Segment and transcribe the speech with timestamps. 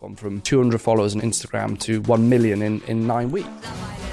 [0.00, 3.48] gone from 200 followers on Instagram to 1 million in, in nine weeks.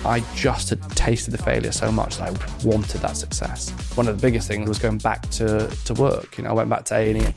[0.05, 3.69] I just had tasted the failure so much that I wanted that success.
[3.95, 6.37] One of the biggest things was going back to, to work.
[6.37, 7.33] You know, I went back to A&E.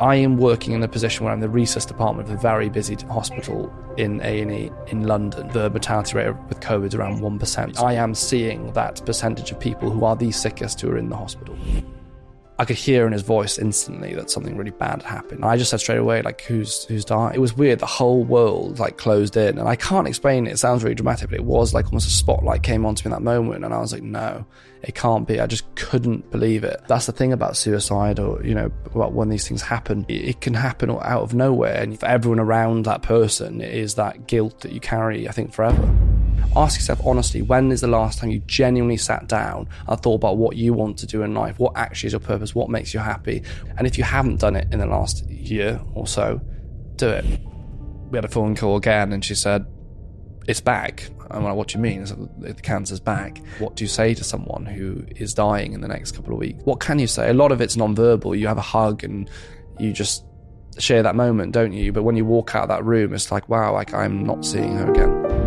[0.00, 2.94] I am working in a position where I'm the resus department of a very busy
[2.94, 5.48] hospital in A&E in London.
[5.48, 7.80] The mortality rate with COVID is around 1%.
[7.80, 11.16] I am seeing that percentage of people who are the sickest who are in the
[11.16, 11.54] hospital.
[12.58, 15.40] I could hear in his voice instantly that something really bad had happened.
[15.40, 17.34] And I just said straight away, like, who's who's died?
[17.34, 17.80] It was weird.
[17.80, 20.52] The whole world like closed in, and I can't explain it.
[20.52, 23.22] It sounds really dramatic, but it was like almost a spotlight came onto me in
[23.22, 24.46] that moment, and I was like, no,
[24.82, 25.40] it can't be.
[25.40, 26.80] I just couldn't believe it.
[26.86, 30.06] That's the thing about suicide, or you know, about when these things happen.
[30.08, 34.28] It can happen out of nowhere, and for everyone around that person, it is that
[34.28, 36.13] guilt that you carry, I think, forever
[36.56, 40.36] ask yourself honestly when is the last time you genuinely sat down and thought about
[40.36, 43.00] what you want to do in life what actually is your purpose what makes you
[43.00, 43.42] happy
[43.76, 46.40] and if you haven't done it in the last year or so
[46.96, 47.24] do it
[48.10, 49.66] we had a phone call again and she said
[50.46, 52.04] it's back I'm like, what do you mean?
[52.38, 53.42] the cancer's back.
[53.58, 56.62] What do you say to someone who is dying in the next couple of weeks?
[56.64, 57.30] What can you say?
[57.30, 58.34] A lot of it's non-verbal.
[58.34, 59.28] You have a hug and
[59.78, 60.24] you just
[60.78, 61.92] share that moment, don't you?
[61.92, 64.76] But when you walk out of that room, it's like, wow, like I'm not seeing
[64.76, 65.43] her again.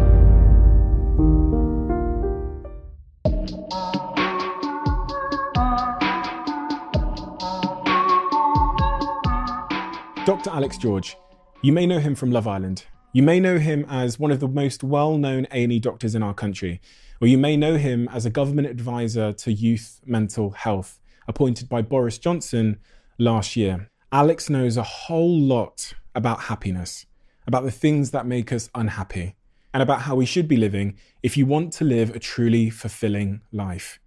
[10.28, 10.50] Dr.
[10.50, 11.16] Alex George.
[11.61, 12.83] You may know him from Love Island.
[13.14, 16.81] You may know him as one of the most well-known A&E doctors in our country,
[17.22, 21.81] or you may know him as a government advisor to youth mental health, appointed by
[21.81, 22.78] Boris Johnson
[23.17, 23.89] last year.
[24.11, 27.05] Alex knows a whole lot about happiness,
[27.48, 29.38] about the things that make us unhappy,
[29.73, 33.39] and about how we should be living if you want to live a truly fulfilling
[33.53, 33.98] life.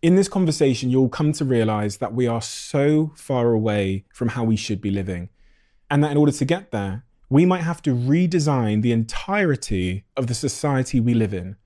[0.00, 4.42] In this conversation, you'll come to realize that we are so far away from how
[4.42, 5.28] we should be living
[5.90, 10.26] and that in order to get there, we might have to redesign the entirety of
[10.26, 11.56] the society we live in.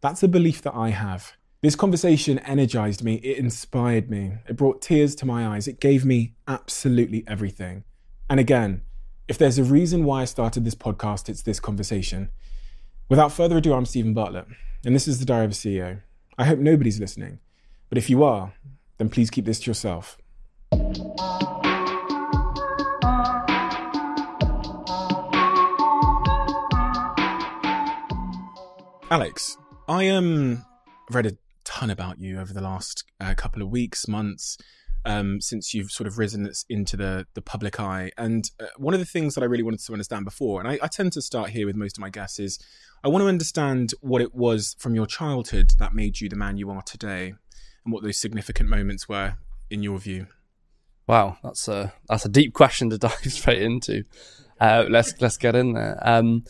[0.00, 1.34] That's a belief that I have.
[1.62, 6.06] This conversation energized me, it inspired me, it brought tears to my eyes, it gave
[6.06, 7.84] me absolutely everything.
[8.30, 8.80] And again,
[9.28, 12.30] if there's a reason why I started this podcast, it's this conversation.
[13.10, 14.46] Without further ado, I'm Stephen Bartlett,
[14.86, 16.00] and this is the Diary of a CEO.
[16.38, 17.40] I hope nobody's listening,
[17.90, 18.54] but if you are,
[18.96, 20.16] then please keep this to yourself.
[29.12, 29.56] Alex,
[29.88, 30.64] I um
[31.10, 34.56] read a ton about you over the last uh, couple of weeks, months,
[35.04, 38.12] um, since you've sort of risen into the the public eye.
[38.16, 40.78] And uh, one of the things that I really wanted to understand before, and I,
[40.80, 42.60] I, tend to start here with most of my guests, is
[43.02, 46.56] I want to understand what it was from your childhood that made you the man
[46.56, 47.34] you are today,
[47.84, 49.38] and what those significant moments were
[49.70, 50.28] in your view.
[51.08, 54.04] Wow, that's a that's a deep question to dive straight into.
[54.60, 55.98] Uh, let's let's get in there.
[56.00, 56.44] Um,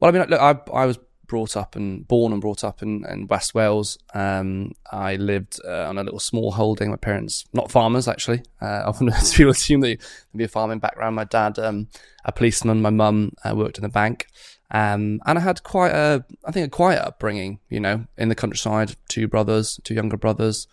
[0.00, 3.04] well, I mean, look, I I was brought up and born and brought up in,
[3.08, 3.98] in West Wales.
[4.14, 6.90] Um, I lived uh, on a little small holding.
[6.90, 8.42] My parents, not farmers actually.
[8.60, 9.98] Uh, often people assume that
[10.34, 11.14] be a farming background.
[11.14, 11.88] My dad, um,
[12.24, 12.82] a policeman.
[12.82, 14.26] My mum uh, worked in the bank.
[14.70, 17.60] Um, and I had quite a, I think, a quiet upbringing.
[17.68, 20.66] You know, in the countryside, two brothers, two younger brothers.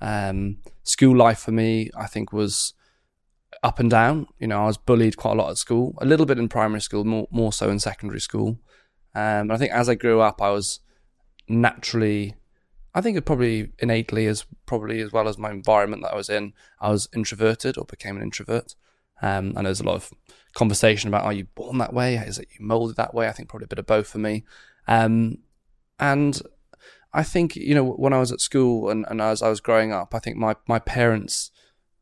[0.00, 2.74] Um, school life for me, I think, was
[3.62, 4.26] up and down.
[4.38, 6.80] You know, I was bullied quite a lot at school, a little bit in primary
[6.80, 8.58] school, more more so in secondary school.
[9.14, 10.80] Um, I think as I grew up, I was
[11.48, 12.34] naturally,
[12.94, 16.30] I think it probably innately as probably as well as my environment that I was
[16.30, 18.74] in, I was introverted or became an introvert.
[19.20, 20.12] Um, and there's a lot of
[20.54, 22.16] conversation about are you born that way?
[22.16, 23.28] Is it you molded that way?
[23.28, 24.44] I think probably a bit of both for me.
[24.88, 25.38] Um,
[26.00, 26.40] and
[27.12, 29.92] I think you know when I was at school and, and as I was growing
[29.92, 31.50] up, I think my my parents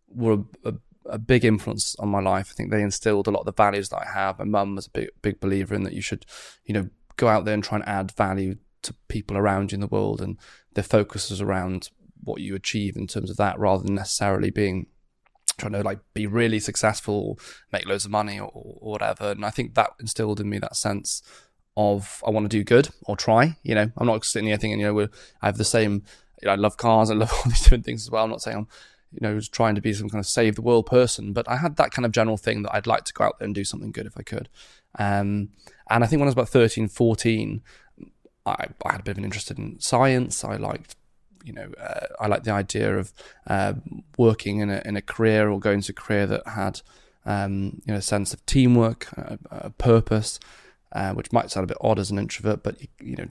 [0.09, 0.75] were a,
[1.06, 2.48] a big influence on my life.
[2.50, 4.38] I think they instilled a lot of the values that I have.
[4.38, 6.25] My mum was a big big believer in that you should,
[6.65, 6.88] you know,
[7.21, 10.21] go out there and try and add value to people around you in the world,
[10.21, 10.39] and
[10.75, 11.91] their focus is around
[12.25, 14.87] what you achieve in terms of that, rather than necessarily being
[15.59, 17.39] trying to like be really successful,
[17.73, 19.31] make loads of money, or, or whatever.
[19.31, 21.23] And I think that instilled in me that sense
[21.77, 23.57] of I want to do good or try.
[23.63, 25.09] You know, I'm not sitting here thinking, you know,
[25.43, 26.03] I have the same.
[26.43, 27.11] You know, I love cars.
[27.11, 28.25] I love all these different things as well.
[28.25, 28.69] I'm not saying I'm,
[29.12, 31.77] you know, trying to be some kind of save the world person, but I had
[31.77, 33.92] that kind of general thing that I'd like to go out there and do something
[33.92, 34.48] good if I could.
[34.98, 35.51] Um,
[35.89, 37.62] and I think when I was about 13, 14,
[38.47, 40.45] I, I had a bit of an interest in science.
[40.45, 40.97] I liked,
[41.45, 43.12] you know, uh, I liked the idea of
[43.47, 43.74] uh,
[44.16, 46.80] working in a, in a career or going to a career that had,
[47.27, 50.39] um, you know, a sense of teamwork, a, a purpose,
[50.92, 53.28] uh, which might sound a bit odd as an introvert, but, you know,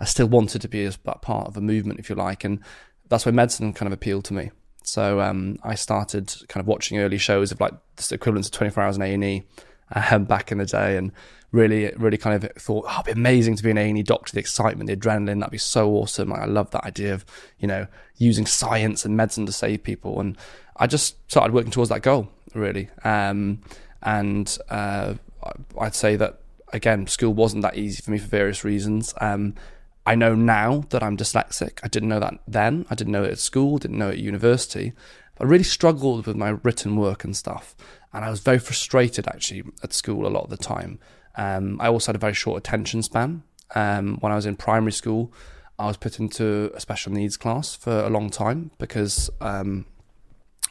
[0.00, 0.90] I still wanted to be
[1.20, 2.44] part of a movement, if you like.
[2.44, 2.60] And
[3.08, 4.50] that's why medicine kind of appealed to me.
[4.86, 8.82] So um, I started kind of watching early shows of like the equivalent of 24
[8.82, 9.42] hours in A&E
[9.94, 11.12] um, back in the day, and
[11.50, 14.32] really, really kind of thought, oh, it'd be amazing to be an A&E doctor.
[14.32, 16.30] The excitement, the adrenaline, that'd be so awesome.
[16.30, 17.24] Like, I love that idea of
[17.58, 17.86] you know
[18.16, 20.36] using science and medicine to save people, and
[20.76, 22.90] I just started working towards that goal really.
[23.04, 23.60] Um,
[24.02, 25.14] and uh,
[25.78, 26.40] I'd say that
[26.72, 29.14] again, school wasn't that easy for me for various reasons.
[29.20, 29.54] Um,
[30.04, 31.78] I know now that I'm dyslexic.
[31.82, 32.86] I didn't know that then.
[32.90, 33.78] I didn't know it at school.
[33.78, 34.92] Didn't know it at university.
[35.40, 37.74] I really struggled with my written work and stuff,
[38.12, 40.98] and I was very frustrated actually at school a lot of the time.
[41.36, 43.42] Um, I also had a very short attention span.
[43.74, 45.32] Um, when I was in primary school,
[45.78, 49.86] I was put into a special needs class for a long time because, um,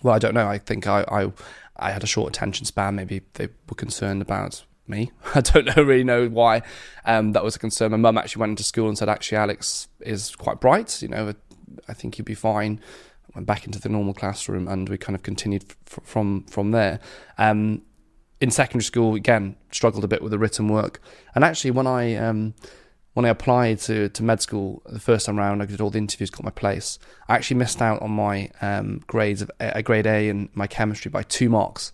[0.03, 0.47] well, I don't know.
[0.47, 1.31] I think I, I,
[1.75, 2.95] I had a short attention span.
[2.95, 5.11] Maybe they were concerned about me.
[5.35, 6.61] I don't know, really know why
[7.05, 7.91] um, that was a concern.
[7.91, 11.01] My mum actually went into school and said, actually, Alex is quite bright.
[11.01, 11.33] You know,
[11.87, 12.79] I think he'd be fine.
[13.35, 16.99] went back into the normal classroom, and we kind of continued f- from from there.
[17.37, 17.83] Um,
[18.39, 20.99] in secondary school, again, struggled a bit with the written work.
[21.35, 22.53] And actually, when I um,
[23.13, 25.97] when I applied to, to med school the first time around, I did all the
[25.97, 26.97] interviews, got my place.
[27.27, 31.09] I actually missed out on my um, grades of a grade A in my chemistry
[31.09, 31.91] by two marks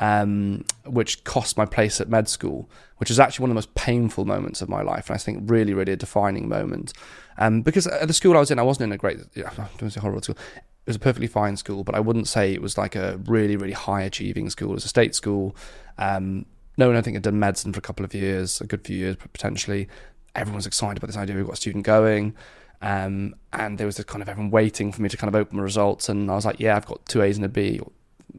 [0.00, 3.74] um, which cost my place at med school, which is actually one of the most
[3.74, 6.92] painful moments of my life, and I think really, really a defining moment.
[7.38, 9.90] Um, because at the school I was in, I wasn't in a great, yeah, don't
[9.90, 10.36] say horrible school.
[10.56, 13.56] It was a perfectly fine school, but I wouldn't say it was like a really,
[13.56, 14.70] really high achieving school.
[14.70, 15.54] It was a state school.
[15.98, 16.46] Um,
[16.76, 18.96] no one, I think, had done medicine for a couple of years, a good few
[18.96, 19.88] years potentially.
[20.34, 21.36] Everyone was excited about this idea.
[21.36, 22.34] We've got a student going.
[22.80, 25.56] Um, and there was a kind of everyone waiting for me to kind of open
[25.56, 26.08] the results.
[26.08, 27.90] And I was like, yeah, I've got two A's and a B, or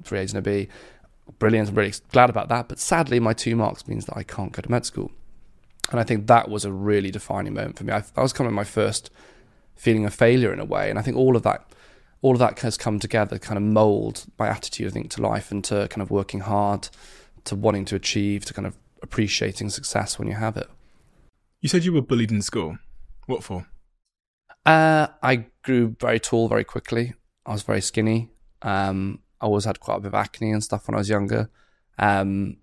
[0.03, 0.69] three A's and a B
[1.37, 1.69] brilliant.
[1.69, 2.67] I'm really glad about that.
[2.67, 5.11] But sadly, my two marks means that I can't go to med school.
[5.91, 7.93] And I think that was a really defining moment for me.
[7.93, 9.09] I, I was kind of my first
[9.75, 10.89] feeling of failure in a way.
[10.89, 11.65] And I think all of that,
[12.21, 15.51] all of that has come together, kind of mold my attitude, I think, to life
[15.51, 16.89] and to kind of working hard,
[17.45, 20.69] to wanting to achieve, to kind of appreciating success when you have it.
[21.61, 22.77] You said you were bullied in school.
[23.25, 23.67] What for?
[24.65, 27.13] Uh, I grew very tall very quickly.
[27.45, 28.29] I was very skinny.
[28.61, 31.50] Um, I always had quite a bit of acne and stuff when I was younger.
[31.97, 32.57] Um,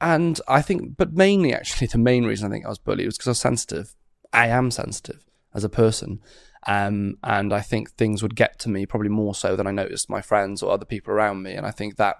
[0.00, 3.16] and I think, but mainly actually, the main reason I think I was bullied was
[3.16, 3.94] because I was sensitive.
[4.32, 6.20] I am sensitive as a person.
[6.66, 10.08] Um, and I think things would get to me probably more so than I noticed
[10.08, 11.52] my friends or other people around me.
[11.52, 12.16] And I think that,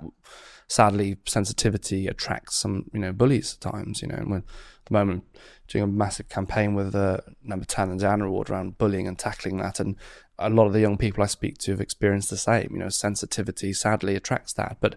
[0.68, 4.02] sadly, sensitivity attracts some, you know, bullies at times.
[4.02, 5.24] You know, and when at the moment
[5.66, 9.18] doing a massive campaign with the uh, number ten and Diana Award around bullying and
[9.18, 9.96] tackling that, and
[10.38, 12.70] a lot of the young people I speak to have experienced the same.
[12.72, 14.96] You know, sensitivity sadly attracts that, but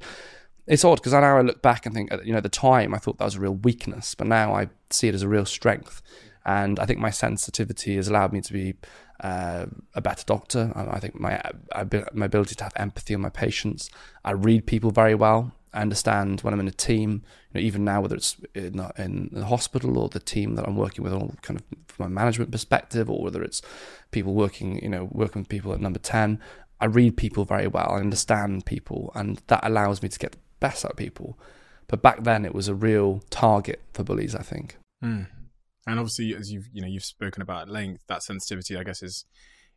[0.67, 2.97] it's odd because now I look back and think, you know, at the time I
[2.97, 6.01] thought that was a real weakness, but now I see it as a real strength.
[6.45, 8.75] And I think my sensitivity has allowed me to be
[9.19, 10.71] uh, a better doctor.
[10.75, 11.41] I, think my
[12.13, 13.89] my ability to have empathy on my patients.
[14.23, 15.53] I read people very well.
[15.77, 17.21] I understand when I'm in a team,
[17.51, 20.75] you know, even now, whether it's in, in the hospital or the team that I'm
[20.75, 23.61] working with, all kind of from a management perspective, or whether it's
[24.09, 26.39] people working, you know, working with people at number 10,
[26.81, 27.91] I read people very well.
[27.91, 31.37] I understand people, and that allows me to get the best out of people.
[31.87, 34.77] But back then, it was a real target for bullies, I think.
[35.03, 35.27] Mm.
[35.85, 39.03] And obviously, as you've you know you've spoken about at length, that sensitivity, I guess,
[39.03, 39.25] is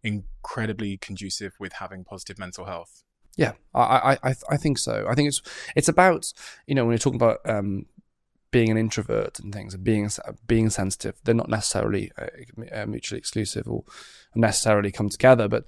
[0.03, 3.03] incredibly conducive with having positive mental health.
[3.41, 5.07] Yeah, I, I, I think so.
[5.09, 5.41] I think it's
[5.75, 6.31] it's about
[6.67, 7.87] you know when you're talking about um,
[8.51, 10.11] being an introvert and things and being
[10.47, 12.27] being sensitive, they're not necessarily uh,
[12.71, 13.85] uh, mutually exclusive or
[14.35, 15.49] necessarily come together.
[15.49, 15.65] But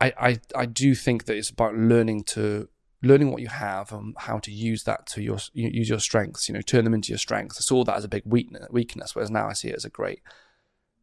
[0.00, 2.70] I, I I do think that it's about learning to
[3.02, 6.48] learning what you have and how to use that to your use your strengths.
[6.48, 7.58] You know, turn them into your strengths.
[7.58, 9.90] I saw that as a big weakness, weakness whereas now I see it as a
[9.90, 10.22] great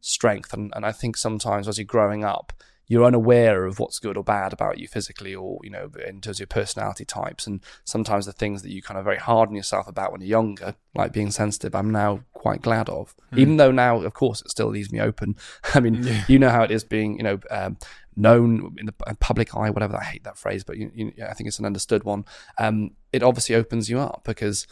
[0.00, 0.52] strength.
[0.52, 2.52] And and I think sometimes as you're growing up
[2.86, 6.36] you're unaware of what's good or bad about you physically or you know in terms
[6.36, 7.46] of your personality types.
[7.46, 10.28] And sometimes the things that you kind of very hard on yourself about when you're
[10.28, 13.14] younger like being sensitive i'm now quite glad of.
[13.32, 13.38] Mm.
[13.38, 15.36] even though now of course it still leaves me open.
[15.74, 16.24] I mean yeah.
[16.28, 17.78] you know how it is being you know um,
[18.16, 21.48] known in the public eye whatever i hate that phrase but you, you, i think
[21.48, 22.24] it's an understood one.
[22.58, 24.66] Um, it obviously opens you up because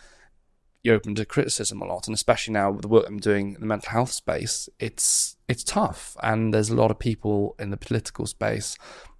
[0.83, 3.61] you're open to criticism a lot, and especially now with the work I'm doing in
[3.61, 7.76] the mental health space, it's it's tough, and there's a lot of people in the
[7.76, 8.76] political space,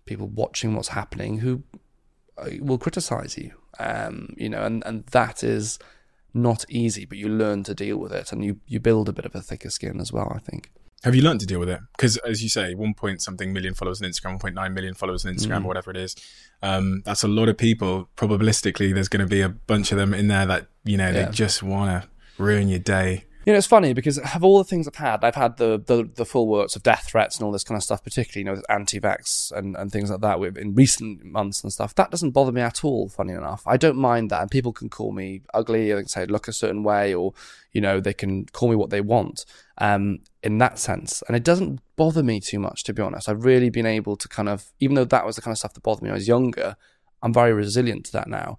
[0.07, 1.63] people watching what's happening who
[2.39, 5.79] uh, will criticize you, um, you know, and and that is
[6.35, 9.27] not easy, but you learn to deal with it, and you you build a bit
[9.27, 10.33] of a thicker skin as well.
[10.35, 10.71] I think.
[11.05, 11.81] Have you learned to deal with it?
[11.97, 14.95] Because as you say, one point something million followers on Instagram, one point nine million
[14.95, 15.65] followers on Instagram, mm.
[15.65, 16.17] or whatever it is.
[16.63, 18.09] Um, that's a lot of people.
[18.17, 21.27] Probabilistically, there's going to be a bunch of them in there that you know yeah.
[21.27, 22.09] they just want to
[22.43, 23.25] ruin your day.
[23.45, 26.09] You know, it's funny because of all the things I've had, I've had the, the,
[26.15, 28.63] the full works of death threats and all this kind of stuff, particularly, you know,
[28.69, 31.93] anti-vax and, and things like that in recent months and stuff.
[31.97, 33.65] That doesn't bother me at all, funny enough.
[33.67, 34.43] I don't mind that.
[34.43, 37.35] And people can call me ugly, can say, look a certain way, or,
[37.73, 39.45] you know, they can call me what they want
[39.79, 41.25] um, in that sense.
[41.27, 43.29] And it doesn't bother me too much, to be honest.
[43.29, 45.75] I've really been able to kind of, even though that was the kind of stuff
[45.75, 46.77] that bothered me when I was younger,
[47.23, 48.59] I'm very resilient to that now.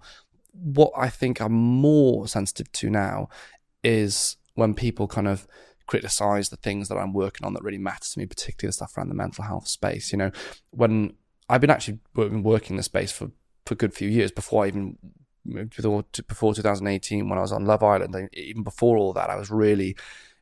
[0.52, 3.30] What I think I'm more sensitive to now
[3.82, 5.46] is when people kind of
[5.86, 8.96] criticize the things that I'm working on that really matter to me, particularly the stuff
[8.96, 10.12] around the mental health space.
[10.12, 10.30] You know,
[10.70, 11.14] when
[11.48, 13.30] I've been actually working in the space for,
[13.66, 14.98] for a good few years before I even
[15.46, 19.50] before, before 2018 when I was on Love Island, even before all that, I was
[19.50, 19.96] really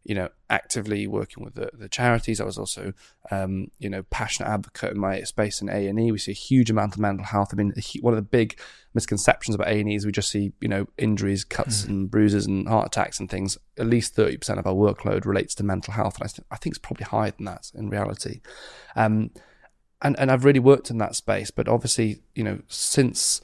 [0.05, 2.41] you know, actively working with the, the charities.
[2.41, 2.93] I was also,
[3.31, 6.11] um, you know, passionate advocate in my space in A and E.
[6.11, 7.51] We see a huge amount of mental health.
[7.53, 8.59] I mean, one of the big
[8.95, 11.89] misconceptions about A and E is we just see, you know, injuries, cuts, mm.
[11.89, 13.59] and bruises, and heart attacks and things.
[13.79, 16.57] At least thirty percent of our workload relates to mental health, and I, th- I
[16.57, 18.41] think it's probably higher than that in reality.
[18.97, 19.31] Um,
[20.01, 23.41] and and I've really worked in that space, but obviously, you know, since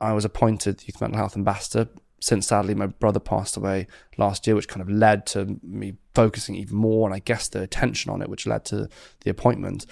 [0.00, 1.88] I was appointed youth mental health ambassador
[2.24, 6.54] since sadly my brother passed away last year, which kind of led to me focusing
[6.54, 8.88] even more and I guess the attention on it, which led to
[9.20, 9.84] the appointment.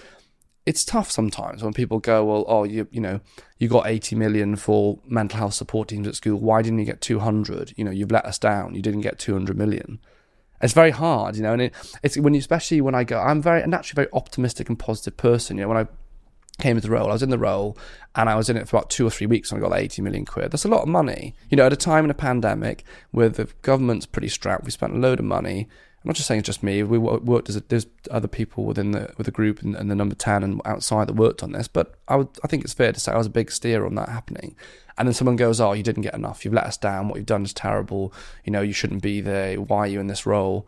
[0.65, 3.21] It's tough sometimes when people go, well, oh, you you know,
[3.59, 6.39] you got 80 million for mental health support teams at school.
[6.39, 7.75] Why didn't you get 200?
[7.77, 8.75] You know, you've let us down.
[8.75, 10.01] You didn't get 200 million.
[10.63, 13.43] It's very hard, you know, and it, it's when you, especially when I go, I'm
[13.43, 15.59] very, naturally very optimistic and positive person.
[15.59, 15.87] You know, when I
[16.63, 17.11] came into the role.
[17.11, 17.77] I was in the role
[18.15, 20.01] and I was in it for about two or three weeks and I got 80
[20.01, 20.51] million quid.
[20.51, 21.35] That's a lot of money.
[21.51, 24.95] You know, at a time in a pandemic where the government's pretty strapped, we spent
[24.95, 25.69] a load of money.
[26.03, 26.83] I'm not just saying it's just me.
[26.83, 29.95] We worked as a, there's other people within the with the group and, and, the
[29.95, 31.69] number ten and outside that worked on this.
[31.69, 33.95] But I would I think it's fair to say I was a big steer on
[33.95, 34.57] that happening.
[34.99, 36.45] And then someone goes, "Oh, you didn't get enough.
[36.45, 37.09] You've let us down.
[37.09, 38.13] What you've done is terrible.
[38.45, 39.61] You know, you shouldn't be there.
[39.61, 40.67] Why are you in this role?"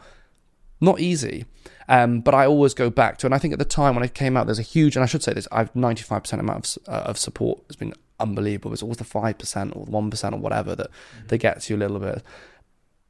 [0.85, 1.47] Not easy.
[1.89, 4.15] Um, but I always go back to, and I think at the time when it
[4.15, 7.09] came out, there's a huge, and I should say this, I've 95% amount of, uh,
[7.09, 8.73] of support has been unbelievable.
[8.73, 11.27] It's always the 5% or the 1% or whatever that, mm-hmm.
[11.29, 12.23] that gets you a little bit.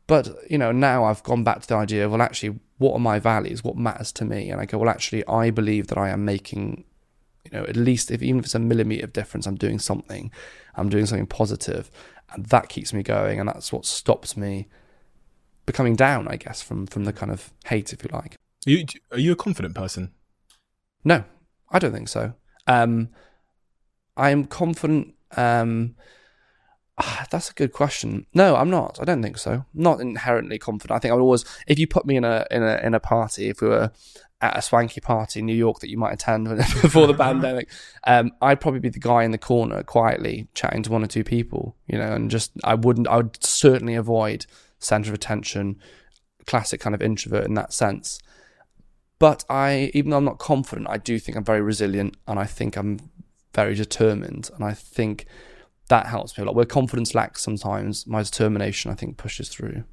[0.07, 3.01] But, you know, now I've gone back to the idea of, well, actually, what are
[3.01, 3.65] my values?
[3.65, 4.51] What matters to me?
[4.51, 6.85] And I go, well, actually, I believe that I am making,
[7.45, 10.31] you know, at least if even if it's a millimeter of difference, I'm doing something.
[10.77, 11.91] I'm doing something positive,
[12.33, 14.67] and that keeps me going, and that's what stops me
[15.67, 18.37] becoming down, I guess, from from the kind of hate, if you like.
[18.67, 20.13] Are you, are you a confident person?
[21.05, 21.25] No,
[21.71, 22.33] I don't think so.
[22.67, 23.11] Um,
[24.17, 25.15] I am confident.
[25.37, 25.97] Um,
[26.99, 28.27] ah, that's a good question.
[28.33, 28.99] No, I'm not.
[29.01, 29.65] I don't think so.
[29.75, 30.97] Not inherently confident.
[30.97, 33.01] I think I would always, if you put me in a in a in a
[33.01, 33.91] party, if we were
[34.41, 36.49] at a swanky party in New York that you might attend
[36.83, 37.69] before the pandemic,
[38.07, 41.25] um, I'd probably be the guy in the corner quietly chatting to one or two
[41.25, 43.09] people, you know, and just I wouldn't.
[43.09, 44.47] I would certainly avoid
[44.79, 45.77] center of attention,
[46.47, 48.19] classic kind of introvert in that sense.
[49.19, 52.45] But I, even though I'm not confident, I do think I'm very resilient and I
[52.45, 52.99] think I'm
[53.55, 54.51] very determined.
[54.55, 55.27] And I think
[55.89, 56.55] that helps me a lot.
[56.55, 59.85] Where confidence lacks sometimes, my determination, I think, pushes through.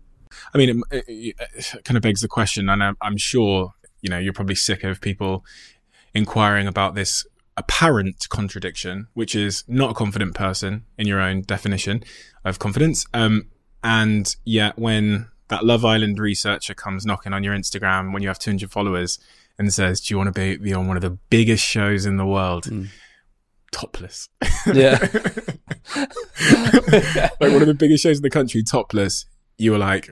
[0.53, 4.09] I mean, it, it, it kind of begs the question, and I'm, I'm sure, you
[4.09, 5.45] know, you're probably sick of people
[6.13, 7.25] inquiring about this
[7.57, 12.03] apparent contradiction, which is not a confident person in your own definition
[12.45, 13.05] of confidence.
[13.13, 13.50] Um,
[13.83, 18.39] and yet, when that Love Island researcher comes knocking on your Instagram when you have
[18.39, 19.19] 200 followers
[19.57, 22.25] and says, "Do you want to be, on one of the biggest shows in the
[22.25, 22.87] world?" Mm.
[23.71, 24.27] Topless.
[24.73, 24.97] Yeah.
[25.95, 29.25] like one of the biggest shows in the country, topless.
[29.57, 30.09] You were like,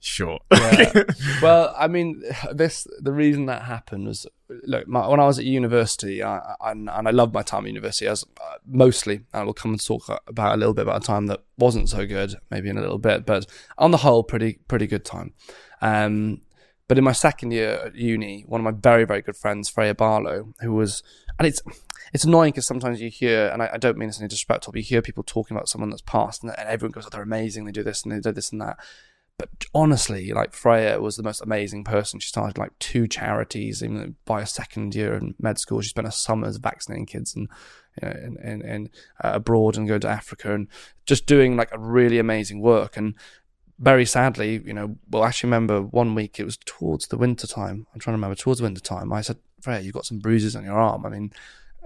[0.00, 0.38] sure.
[0.52, 1.04] yeah.
[1.42, 4.26] Well, I mean, this the reason that happened was
[4.64, 7.68] look my, when I was at university, I, I, and I loved my time at
[7.68, 8.06] university.
[8.06, 11.26] As uh, mostly, I will come and talk about a little bit about a time
[11.26, 13.46] that wasn't so good, maybe in a little bit, but
[13.78, 15.34] on the whole, pretty pretty good time.
[15.80, 16.42] Um,
[16.88, 19.94] but in my second year at uni, one of my very very good friends, Freya
[19.94, 21.02] Barlow, who was,
[21.38, 21.62] and it's
[22.12, 24.72] it's annoying because sometimes you hear, and I, I, don't mean this in a disrespectful,
[24.72, 27.22] but you hear people talking about someone that's passed, and, and everyone goes, "Oh, they're
[27.22, 27.64] amazing.
[27.64, 28.78] They do this and they do this and that."
[29.40, 32.20] But honestly, like Freya was the most amazing person.
[32.20, 33.82] She started like two charities.
[33.82, 37.48] Even by a second year in med school, she spent her summers vaccinating kids and
[38.02, 38.90] and, and, and
[39.24, 40.68] uh, abroad and going to Africa and
[41.06, 42.96] just doing like a really amazing work.
[42.98, 43.14] And
[43.78, 47.46] very sadly, you know, well, I actually remember one week it was towards the winter
[47.46, 47.86] time.
[47.92, 49.10] I'm trying to remember towards the winter time.
[49.10, 51.06] I said, Freya, you've got some bruises on your arm.
[51.06, 51.32] I mean,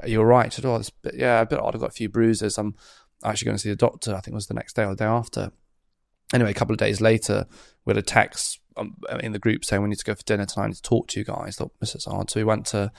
[0.05, 0.47] you're right.
[0.47, 1.75] I said, oh, bit, yeah, a bit odd.
[1.75, 2.59] I've got a few bruises.
[2.59, 2.75] I'm
[3.23, 4.11] actually going to see the doctor.
[4.11, 5.53] I think it was the next day or the day after
[6.33, 7.47] anyway, a couple of days later,
[7.85, 10.47] we had a text um, in the group saying we need to go for dinner
[10.47, 10.75] tonight.
[10.75, 11.57] To talk to you guys.
[11.57, 12.31] Thought this is hard.
[12.31, 12.93] So we went to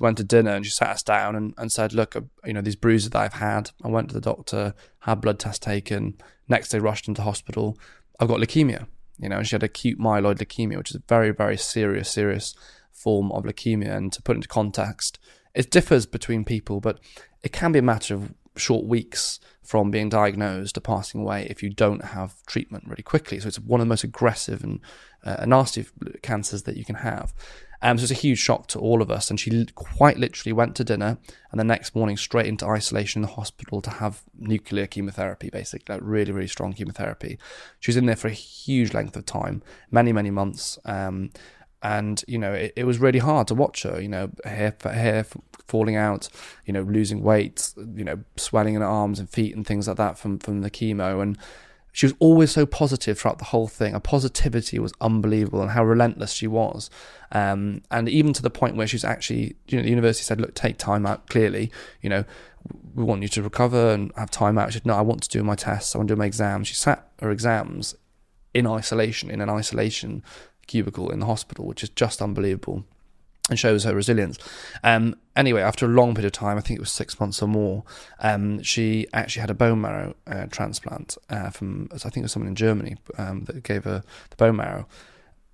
[0.00, 2.62] went to dinner and she sat us down and, and said, look, uh, you know,
[2.62, 3.70] these bruises that I've had.
[3.84, 6.16] I went to the doctor, had blood test taken.
[6.48, 7.78] Next day, rushed into hospital.
[8.18, 8.86] I've got leukemia.
[9.18, 12.54] you know, and she had acute myeloid leukemia, which is a very, very serious, serious
[12.90, 13.94] form of leukemia.
[13.94, 15.18] And to put into context,
[15.54, 16.98] it differs between people, but
[17.42, 21.62] it can be a matter of short weeks from being diagnosed to passing away if
[21.62, 23.40] you don't have treatment really quickly.
[23.40, 24.80] So it's one of the most aggressive and
[25.24, 25.86] uh, nasty
[26.22, 27.32] cancers that you can have.
[27.80, 29.28] Um, so it's a huge shock to all of us.
[29.28, 31.18] And she quite literally went to dinner
[31.50, 35.94] and the next morning straight into isolation in the hospital to have nuclear chemotherapy, basically,
[35.94, 37.38] like really, really strong chemotherapy.
[37.80, 40.78] She was in there for a huge length of time, many, many months.
[40.84, 41.30] Um,
[41.82, 45.26] and you know it, it, was really hard to watch her you know hair hair
[45.66, 46.28] falling out
[46.66, 49.96] you know losing weight you know swelling in her arms and feet and things like
[49.96, 51.38] that from from the chemo and
[51.92, 53.92] she was always so positive throughout the whole thing.
[53.92, 56.88] Her positivity was unbelievable, and how relentless she was.
[57.30, 60.54] Um, and even to the point where she's actually, you know, the university said, "Look,
[60.54, 61.28] take time out.
[61.28, 62.24] Clearly, you know,
[62.94, 65.28] we want you to recover and have time out." She said, "No, I want to
[65.28, 65.94] do my tests.
[65.94, 67.94] I want to do my exams." She sat her exams
[68.54, 70.22] in isolation, in an isolation
[70.66, 72.84] cubicle in the hospital, which is just unbelievable
[73.52, 74.38] and shows her resilience.
[74.82, 77.46] Um, anyway, after a long period of time, I think it was six months or
[77.48, 77.84] more,
[78.20, 82.32] um, she actually had a bone marrow uh, transplant uh, from, I think it was
[82.32, 84.88] someone in Germany um, that gave her the bone marrow.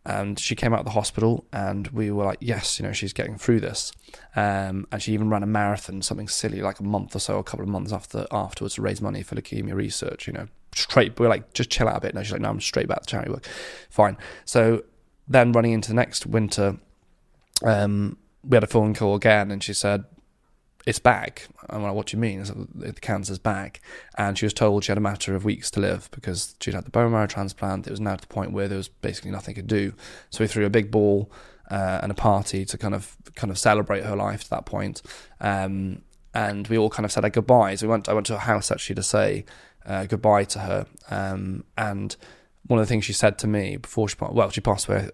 [0.06, 3.12] And she came out of the hospital, and we were like, "Yes, you know, she's
[3.12, 3.92] getting through this."
[4.34, 7.44] Um, and she even ran a marathon, something silly, like a month or so, a
[7.44, 10.26] couple of months after afterwards, to raise money for leukemia research.
[10.26, 11.18] You know, straight.
[11.20, 13.02] We are like, "Just chill out a bit." No, she's like, "No, I'm straight back
[13.02, 13.46] to charity work."
[13.90, 14.16] Fine.
[14.46, 14.84] So
[15.28, 16.78] then running into the next winter,
[17.64, 20.04] um, we had a phone call again, and she said,
[20.86, 23.80] "It's back." I'm like, "What do you mean?" The cancer's back,
[24.16, 26.84] and she was told she had a matter of weeks to live because she'd had
[26.84, 27.86] the bone marrow transplant.
[27.86, 29.92] It was now to the point where there was basically nothing to do.
[30.30, 31.30] So we threw a big ball
[31.70, 35.02] uh, and a party to kind of kind of celebrate her life to that point.
[35.40, 36.02] Um,
[36.34, 37.82] and we all kind of said our goodbyes.
[37.82, 38.08] We went.
[38.08, 39.44] I went to her house actually to say
[39.86, 42.14] uh, goodbye to her, um, and
[42.66, 45.08] one of the things she said to me before she well she passed away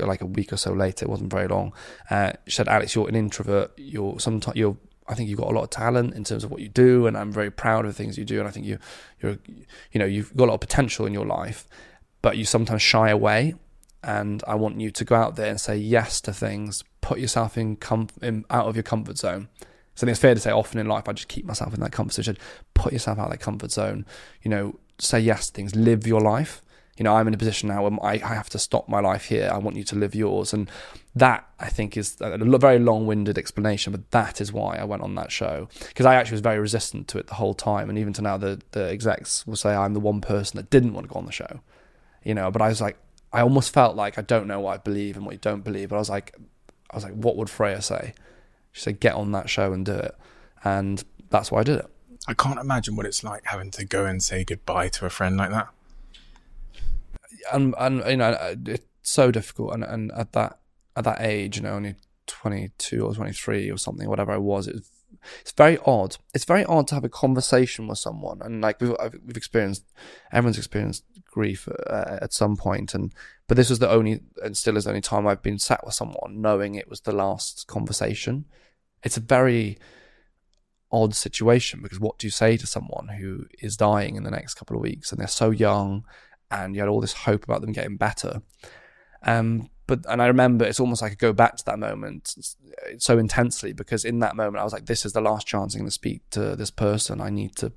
[0.00, 1.72] like a week or so later it wasn't very long
[2.10, 5.54] uh, she said alex you're an introvert you're sometimes you're I think you've got a
[5.54, 7.94] lot of talent in terms of what you do, and I'm very proud of the
[7.94, 8.38] things you do.
[8.38, 8.78] And I think you,
[9.20, 9.36] you're,
[9.92, 11.68] you know, you've got a lot of potential in your life,
[12.22, 13.54] but you sometimes shy away.
[14.02, 17.56] And I want you to go out there and say yes to things, put yourself
[17.56, 19.48] in, com- in out of your comfort zone.
[19.94, 21.80] So I think it's fair to say often in life I just keep myself in
[21.80, 22.36] that comfort zone.
[22.74, 24.04] Put yourself out of that comfort zone.
[24.42, 26.62] You know, say yes to things, live your life
[26.96, 29.50] you know, I'm in a position now where I, have to stop my life here.
[29.52, 30.52] I want you to live yours.
[30.52, 30.70] And
[31.16, 35.02] that, I think, is a very long winded explanation, but that is why I went
[35.02, 35.68] on that show.
[35.88, 37.88] Because I actually was very resistant to it the whole time.
[37.88, 40.94] And even to now, the, the execs will say I'm the one person that didn't
[40.94, 41.60] want to go on the show.
[42.22, 42.96] You know, but I was like,
[43.32, 45.88] I almost felt like I don't know what I believe and what you don't believe.
[45.88, 46.36] But I was like,
[46.92, 48.14] I was like, what would Freya say?
[48.70, 50.14] She said, get on that show and do it.
[50.62, 51.86] And that's why I did it.
[52.28, 55.36] I can't imagine what it's like having to go and say goodbye to a friend
[55.36, 55.68] like that
[57.52, 60.58] and and you know it's so difficult and and at that
[60.96, 61.94] at that age you know only
[62.26, 64.82] 22 or 23 or something whatever I was it,
[65.40, 66.16] it's very odd.
[66.34, 69.84] It's very odd to have a conversation with someone and like we've we've experienced
[70.32, 73.12] everyone's experienced grief uh, at some point and
[73.48, 75.94] but this was the only and still is the only time I've been sat with
[75.94, 78.46] someone knowing it was the last conversation.
[79.02, 79.78] It's a very
[80.92, 84.54] odd situation because what do you say to someone who is dying in the next
[84.54, 86.04] couple of weeks and they're so young
[86.50, 88.42] and you had all this hope about them getting better.
[89.22, 92.34] Um, but and I remember it's almost like I go back to that moment
[92.98, 95.80] so intensely because in that moment I was like, this is the last chance I'm
[95.80, 97.20] going to speak to this person.
[97.20, 97.72] I need to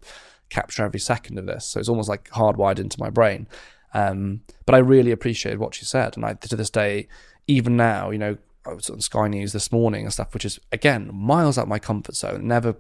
[0.50, 1.66] capture every second of this.
[1.66, 3.48] So it's almost like hardwired into my brain.
[3.94, 7.08] Um, but I really appreciated what she said, and I to this day,
[7.48, 10.60] even now, you know, I was on Sky News this morning and stuff, which is
[10.72, 12.48] again miles out my comfort zone.
[12.48, 12.76] Never,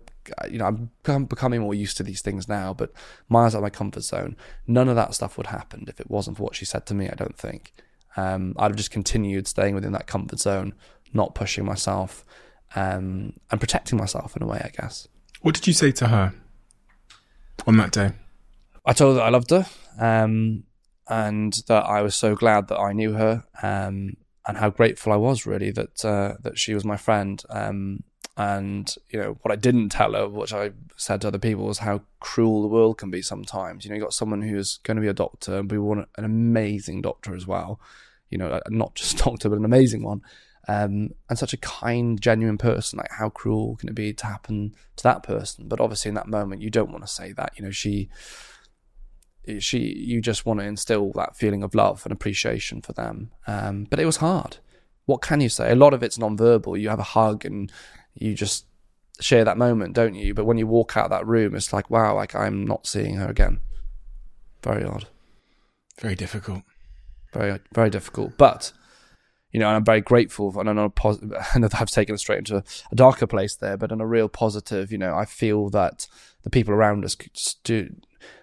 [0.50, 2.91] you know, I'm becoming more used to these things now, but
[3.30, 4.36] miles out my comfort zone.
[4.67, 7.10] None of that stuff would happen if it wasn't for what she said to me.
[7.10, 7.73] I don't think.
[8.15, 10.73] Um, I'd have just continued staying within that comfort zone,
[11.13, 12.26] not pushing myself,
[12.76, 14.62] um, and protecting myself in a way.
[14.63, 15.08] I guess.
[15.41, 16.34] What did you say to her
[17.65, 18.12] on that day?
[18.86, 19.65] I told her that I loved her,
[20.00, 20.63] um,
[21.08, 23.43] and that I was so glad that I knew her.
[23.62, 24.17] Um,
[24.48, 27.44] and how grateful I was really that uh, that she was my friend.
[27.50, 28.04] Um,
[28.38, 31.80] and you know what I didn't tell her, which I said to other people, was
[31.80, 33.84] how cruel the world can be sometimes.
[33.84, 36.24] You know, you got someone who's going to be a doctor, and we want an
[36.24, 37.80] amazing doctor as well.
[38.30, 40.22] You know, not just doctor, but an amazing one.
[40.70, 42.98] Um, and such a kind, genuine person.
[42.98, 45.68] Like, how cruel can it be to happen to that person?
[45.68, 47.54] But obviously, in that moment, you don't want to say that.
[47.58, 48.10] You know, she
[49.60, 53.32] she you just want to instill that feeling of love and appreciation for them.
[53.46, 54.58] Um, but it was hard.
[55.06, 55.72] What can you say?
[55.72, 56.78] A lot of it's non-verbal.
[56.78, 57.72] You have a hug and
[58.14, 58.66] you just
[59.20, 60.34] share that moment, don't you?
[60.34, 63.30] But when you walk out that room, it's like, wow, like I'm not seeing her
[63.30, 63.60] again.
[64.64, 65.08] Very odd.
[66.00, 66.64] Very difficult.
[67.34, 68.38] very very difficult.
[68.38, 68.72] But
[69.52, 71.34] you know, I'm very grateful, and on a positive.
[71.56, 74.08] I know that I've taken it straight into a darker place there, but in a
[74.08, 76.08] real positive, you know, I feel that
[76.44, 77.16] the people around us
[77.64, 77.96] do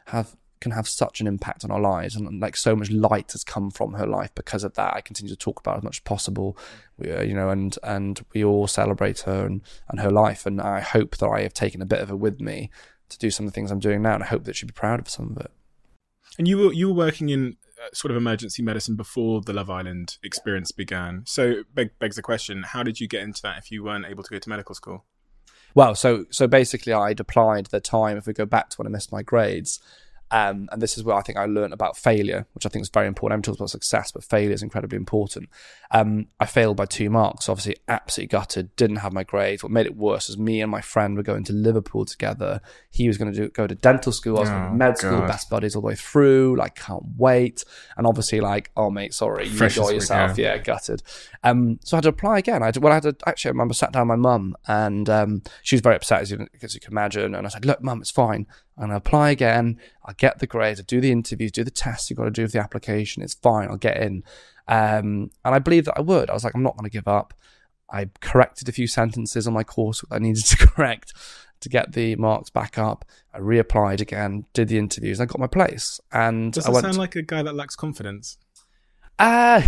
[0.07, 3.45] have can have such an impact on our lives, and like so much light has
[3.45, 4.95] come from her life because of that.
[4.95, 6.57] I continue to talk about as much as possible,
[6.99, 10.61] we, uh, you know, and and we all celebrate her and and her life, and
[10.61, 12.71] I hope that I have taken a bit of her with me
[13.09, 14.73] to do some of the things I'm doing now, and I hope that she'd be
[14.73, 15.51] proud of some of it.
[16.39, 19.71] And you were you were working in uh, sort of emergency medicine before the Love
[19.71, 21.23] Island experience began.
[21.27, 24.23] So beg, begs the question: How did you get into that if you weren't able
[24.23, 25.05] to go to medical school?
[25.75, 28.17] Well, so so basically, I'd applied the time.
[28.17, 29.81] If we go back to when I missed my grades,
[30.31, 32.89] um, and this is where I think I learned about failure, which I think is
[32.89, 33.37] very important.
[33.37, 35.49] I'm talking about success, but failure is incredibly important.
[35.91, 39.63] Um, I failed by two marks, obviously absolutely gutted, didn't have my grades.
[39.63, 42.61] What made it worse was me and my friend were going to Liverpool together.
[42.91, 44.99] He was going to do, go to dental school, I was oh, going to med
[44.99, 45.29] school, God.
[45.29, 47.65] best buddies all the way through, like can't wait.
[47.97, 50.37] And obviously like, oh mate, sorry, you enjoy yourself.
[50.39, 50.55] yeah.
[50.55, 51.03] yeah, gutted.
[51.43, 52.63] Um, so I had to apply again.
[52.63, 55.09] I had, well, I had to, actually, I remember sat down with my mum and
[55.09, 57.35] um, she was very upset as you, as you can imagine.
[57.35, 58.47] And I said, look, mum, it's fine.
[58.77, 59.79] I'm going to apply again.
[60.05, 62.47] I'll get the grades, I'll do the interviews, do the tests you've got to do
[62.47, 63.23] for the application.
[63.23, 63.69] It's fine.
[63.69, 64.25] I'll get in.
[64.67, 66.31] Um, and I believe that I would.
[66.31, 67.35] I was like, I'm not going to give up.
[67.91, 71.13] I corrected a few sentences on my course that I needed to correct
[71.61, 73.05] to get the marks back up.
[73.33, 76.01] I reapplied again, did the interviews, I got my place.
[76.13, 78.39] And does it sound like a guy that lacks confidence?
[79.17, 79.63] Uh,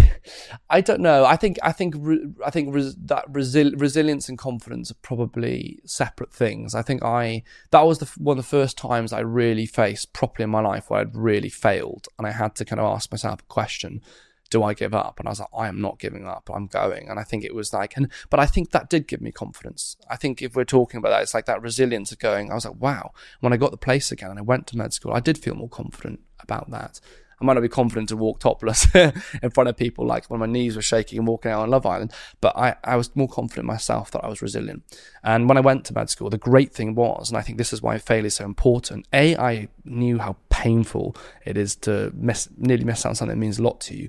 [0.69, 1.25] I don't know.
[1.25, 5.79] I think I think re, I think res, that resi- resilience and confidence are probably
[5.85, 6.75] separate things.
[6.75, 10.45] I think I that was the one of the first times I really faced properly
[10.45, 13.41] in my life where I'd really failed, and I had to kind of ask myself
[13.41, 14.03] a question:
[14.51, 15.21] Do I give up?
[15.21, 16.51] And I was like, I am not giving up.
[16.53, 17.09] I'm going.
[17.09, 19.97] And I think it was like, and but I think that did give me confidence.
[20.11, 22.51] I think if we're talking about that, it's like that resilience of going.
[22.51, 23.13] I was like, wow.
[23.39, 25.55] When I got the place again and I went to med school, I did feel
[25.55, 27.01] more confident about that.
[27.41, 30.47] I might not be confident to walk topless in front of people like when my
[30.47, 33.67] knees were shaking and walking out on Love Island, but I, I was more confident
[33.67, 34.83] myself that I was resilient.
[35.23, 37.73] And when I went to med school, the great thing was, and I think this
[37.73, 42.49] is why failure is so important, A, I knew how painful it is to miss,
[42.57, 44.09] nearly miss out on something that means a lot to you.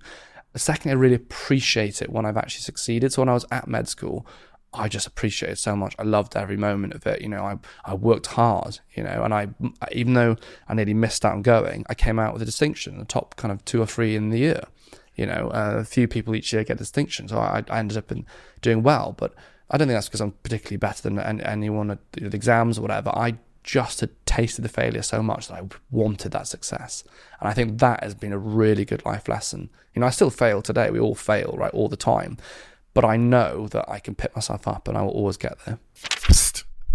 [0.55, 3.13] Secondly, I really appreciate it when I've actually succeeded.
[3.13, 4.25] So when I was at med school,
[4.77, 5.95] I just appreciate it so much.
[5.97, 7.21] I loved every moment of it.
[7.21, 8.79] You know, I I worked hard.
[8.93, 9.47] You know, and I
[9.91, 10.37] even though
[10.67, 13.51] I nearly missed out on going, I came out with a distinction, the top kind
[13.51, 14.63] of two or three in the year.
[15.15, 18.11] You know, uh, a few people each year get distinction, so I, I ended up
[18.11, 18.25] in
[18.61, 19.15] doing well.
[19.17, 19.33] But
[19.69, 23.09] I don't think that's because I'm particularly better than anyone at the exams or whatever.
[23.09, 27.03] I just had tasted the failure so much that I wanted that success.
[27.41, 29.69] And I think that has been a really good life lesson.
[29.93, 30.89] You know, I still fail today.
[30.89, 32.37] We all fail, right, all the time
[32.97, 35.77] but I know that I can pick myself up and I will always get there.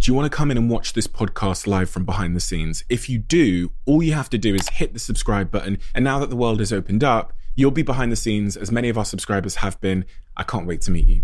[0.00, 2.82] Do you want to come in and watch this podcast live from behind the scenes?
[2.88, 5.78] If you do, all you have to do is hit the subscribe button.
[5.94, 8.88] And now that the world has opened up, you'll be behind the scenes as many
[8.88, 10.04] of our subscribers have been.
[10.36, 11.22] I can't wait to meet you.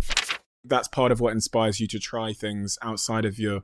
[0.63, 3.63] That's part of what inspires you to try things outside of your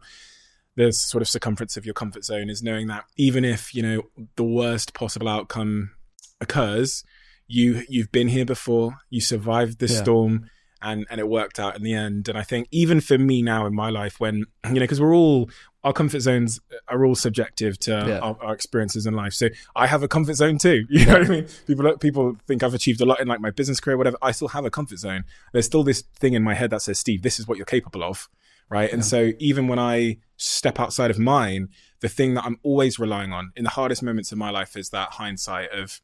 [0.74, 4.02] the sort of circumference of your comfort zone is knowing that even if, you know,
[4.34, 5.92] the worst possible outcome
[6.40, 7.04] occurs,
[7.46, 10.02] you you've been here before, you survived the yeah.
[10.02, 10.50] storm,
[10.84, 12.28] and and it worked out in the end.
[12.28, 15.14] And I think even for me now in my life, when you know, because we're
[15.14, 15.50] all
[15.82, 18.18] our comfort zones are all subjective to yeah.
[18.20, 19.34] our, our, experiences in life.
[19.34, 20.86] So I have a comfort zone too.
[20.94, 21.46] You know what I mean?
[21.66, 24.16] People people think I've achieved a lot in like my business career, whatever.
[24.22, 25.24] I still have a comfort zone.
[25.52, 28.02] There's still this thing in my head that says, Steve, this is what you're capable
[28.02, 28.28] of,
[28.70, 28.88] right?
[28.88, 28.94] Yeah.
[28.94, 31.68] And so even when I step outside of mine,
[32.00, 34.90] the thing that I'm always relying on in the hardest moments of my life is
[34.90, 36.00] that hindsight of,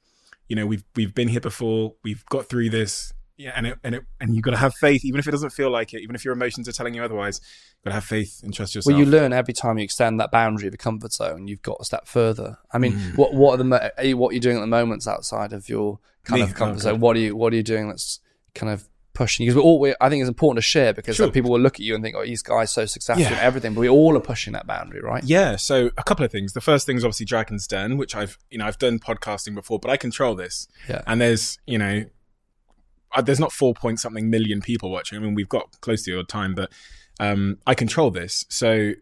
[0.49, 3.95] you know, we've we've been here before, we've got through this yeah, and it, and
[3.95, 6.15] it, and you got to have faith, even if it doesn't feel like it, even
[6.15, 7.41] if your emotions are telling you otherwise.
[7.83, 8.93] Got to have faith and trust yourself.
[8.93, 11.49] Well, you learn every time you extend that boundary of the comfort zone.
[11.49, 12.59] You've got a step further.
[12.71, 13.17] I mean, mm.
[13.17, 15.99] what what are the are you, what you're doing at the moments outside of your
[16.25, 16.47] kind Me?
[16.47, 17.01] of comfort oh, zone?
[17.01, 18.21] What are you what are you doing that's
[18.55, 19.47] kind of pushing?
[19.47, 21.31] Because we're all we, I think it's important to share because sure.
[21.31, 23.31] people will look at you and think, oh, these guys so successful yeah.
[23.31, 25.25] and everything, but we all are pushing that boundary, right?
[25.25, 25.57] Yeah.
[25.57, 26.53] So a couple of things.
[26.53, 29.79] The first thing is obviously Dragons' Den, which I've you know I've done podcasting before,
[29.79, 30.69] but I control this.
[30.87, 31.01] Yeah.
[31.07, 32.05] And there's you know
[33.23, 35.19] there's not four point something million people watching.
[35.19, 36.71] I mean, we've got close to your time, but
[37.19, 38.45] um, I control this.
[38.49, 38.93] So,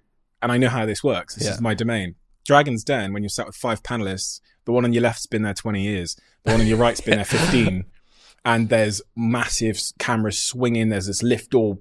[0.42, 1.34] and I know how this works.
[1.34, 1.54] This yeah.
[1.54, 2.14] is my domain.
[2.44, 5.54] Dragons' Den, when you're sat with five panelists, the one on your left's been there
[5.54, 7.84] 20 years, the one on your right's been there 15.
[8.44, 10.88] and there's massive cameras swinging.
[10.88, 11.78] There's this lift door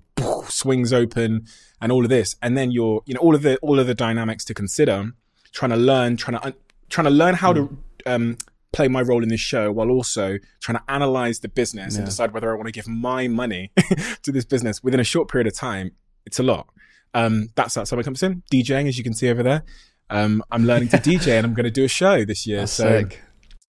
[0.50, 1.46] swings open,
[1.82, 3.96] and all of this, and then you're, you know, all of the all of the
[3.96, 5.12] dynamics to consider.
[5.54, 6.56] Trying to learn, trying to
[6.90, 7.78] trying to learn how mm.
[8.04, 8.38] to um,
[8.78, 12.00] play my role in this show while also trying to analyze the business yeah.
[12.00, 13.72] and decide whether I want to give my money
[14.22, 15.92] to this business within a short period of time.
[16.28, 16.68] It's a lot.
[17.16, 18.44] Um, that's outside my comfort zone.
[18.54, 19.64] DJing, as you can see over there.
[20.12, 22.60] Um, I'm learning to DJ and I'm going to do a show this year.
[22.60, 23.20] That's so sick.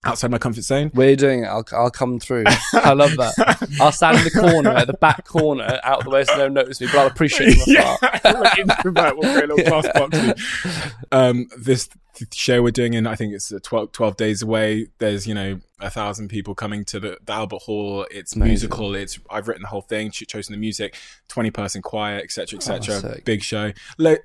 [0.04, 0.90] Outside my comfort zone.
[0.94, 1.46] We're doing it.
[1.46, 2.44] I'll, I'll come through.
[2.72, 3.68] I love that.
[3.80, 6.44] I'll stand in the corner, at the back corner, out of the way so they
[6.44, 9.88] don't notice me, but I'll appreciate it yeah, like introvert, we'll create a little class
[9.94, 11.02] box.
[11.10, 11.88] Um, this
[12.32, 14.88] show we're doing in, I think it's uh, 12, 12 days away.
[14.98, 18.06] There's, you know, a thousand people coming to the, the Albert Hall.
[18.10, 18.48] It's Amazing.
[18.50, 18.94] musical.
[18.94, 20.96] It's, I've written the whole thing, ch- chosen the music,
[21.28, 23.00] 20 person choir, etc., etc.
[23.04, 23.14] Oh.
[23.24, 23.72] Big show.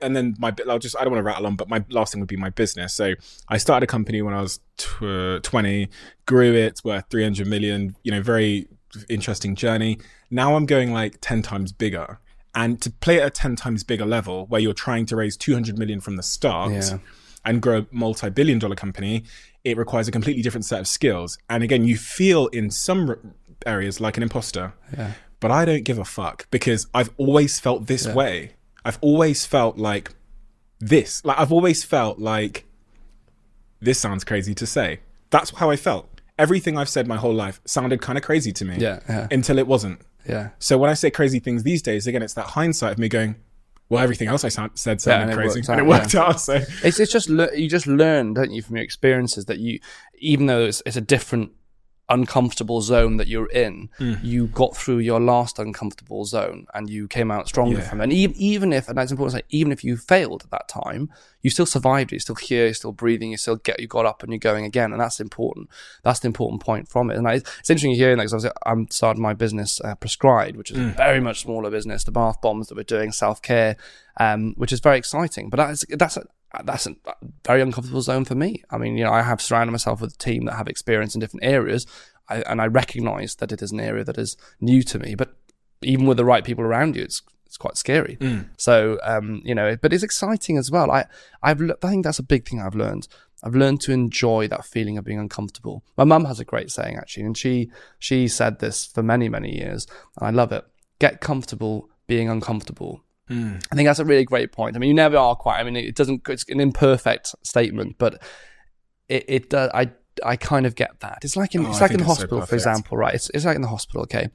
[0.01, 2.13] And then my, bit- I'll just, I don't want to rattle on, but my last
[2.13, 2.93] thing would be my business.
[2.93, 3.13] So
[3.49, 5.89] I started a company when I was tw- 20,
[6.25, 8.67] grew it, it's worth 300 million, you know, very
[9.09, 9.99] interesting journey.
[10.31, 12.19] Now I'm going like 10 times bigger.
[12.55, 15.77] And to play at a 10 times bigger level where you're trying to raise 200
[15.77, 16.97] million from the start Yeah.
[17.43, 19.23] and grow a multi billion dollar company,
[19.63, 21.37] it requires a completely different set of skills.
[21.49, 23.33] And again, you feel in some
[23.65, 25.11] areas like an imposter, Yeah.
[25.39, 28.51] but I don't give a fuck because I've always felt this way.
[28.85, 30.11] I've always felt like
[30.79, 31.23] this.
[31.23, 32.65] Like, I've always felt like
[33.79, 34.99] this sounds crazy to say.
[35.29, 36.09] That's how I felt.
[36.37, 38.99] Everything I've said my whole life sounded kind of crazy to me Yeah.
[39.07, 39.27] Yeah.
[39.31, 40.01] until it wasn't.
[40.27, 40.49] Yeah.
[40.59, 43.35] So when I say crazy things these days, again, it's that hindsight of me going,
[43.89, 46.15] well, everything else I said Yeah, sounded and it crazy, worked and it out, worked
[46.15, 46.41] out.
[46.41, 49.79] So It's it's just you just learn, don't you, from your experiences that you,
[50.19, 51.51] even though it's it's a different
[52.09, 54.13] uncomfortable zone that you're in, Hmm.
[54.21, 57.89] you got through your last uncomfortable zone and you came out stronger Yeah.
[57.89, 58.05] from it.
[58.05, 60.67] And even even if, and that's important to say, even if you failed at that
[60.67, 61.09] time,
[61.41, 62.11] you still survived.
[62.11, 62.15] it.
[62.15, 62.65] You're still here.
[62.65, 63.31] You're still breathing.
[63.31, 65.69] You still get you got up and you're going again, and that's important.
[66.03, 67.17] That's the important point from it.
[67.17, 70.77] And I, it's interesting hearing that because I'm starting my business, uh, Prescribed, which is
[70.77, 70.89] Hmm.
[70.89, 72.03] a very much smaller business.
[72.03, 73.75] The bath bombs that we're doing, self care,
[74.19, 75.49] um, which is very exciting.
[75.49, 76.25] But that's that's a,
[76.63, 76.95] that's a
[77.45, 78.63] very uncomfortable zone for me.
[78.69, 81.19] I mean, you know, I have surrounded myself with a team that have experience in
[81.19, 81.87] different areas,
[82.29, 85.15] I, and I recognise that it is an area that is new to me.
[85.15, 85.35] But
[85.81, 88.17] even with the right people around you, it's it's quite scary.
[88.57, 90.89] So, um, you know, but it's exciting as well.
[90.91, 91.05] I
[91.41, 93.07] I've I think that's a big thing I've learned.
[93.43, 95.83] I've learned to enjoy that feeling of being uncomfortable.
[95.97, 99.55] My mum has a great saying actually, and she she said this for many many
[99.55, 99.85] years,
[100.17, 100.65] and I love it.
[100.99, 103.03] Get comfortable being uncomfortable.
[103.29, 103.65] Mm.
[103.71, 104.75] I think that's a really great point.
[104.75, 105.59] I mean, you never are quite.
[105.59, 106.27] I mean, it doesn't.
[106.27, 108.21] It's an imperfect statement, but
[109.07, 109.71] it it does.
[109.73, 109.91] I
[110.23, 111.19] I kind of get that.
[111.23, 113.13] It's like in Oh, it's I like in the it's so hospital, for example, right?
[113.15, 114.01] It's it's like in the hospital.
[114.03, 114.27] Okay,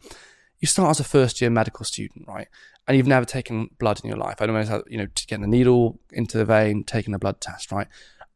[0.58, 2.48] you start as a first year medical student, right?
[2.86, 4.36] And you've never taken blood in your life.
[4.40, 7.18] I don't know, how- you know, to get a needle into the vein, taking a
[7.18, 7.86] blood test, right?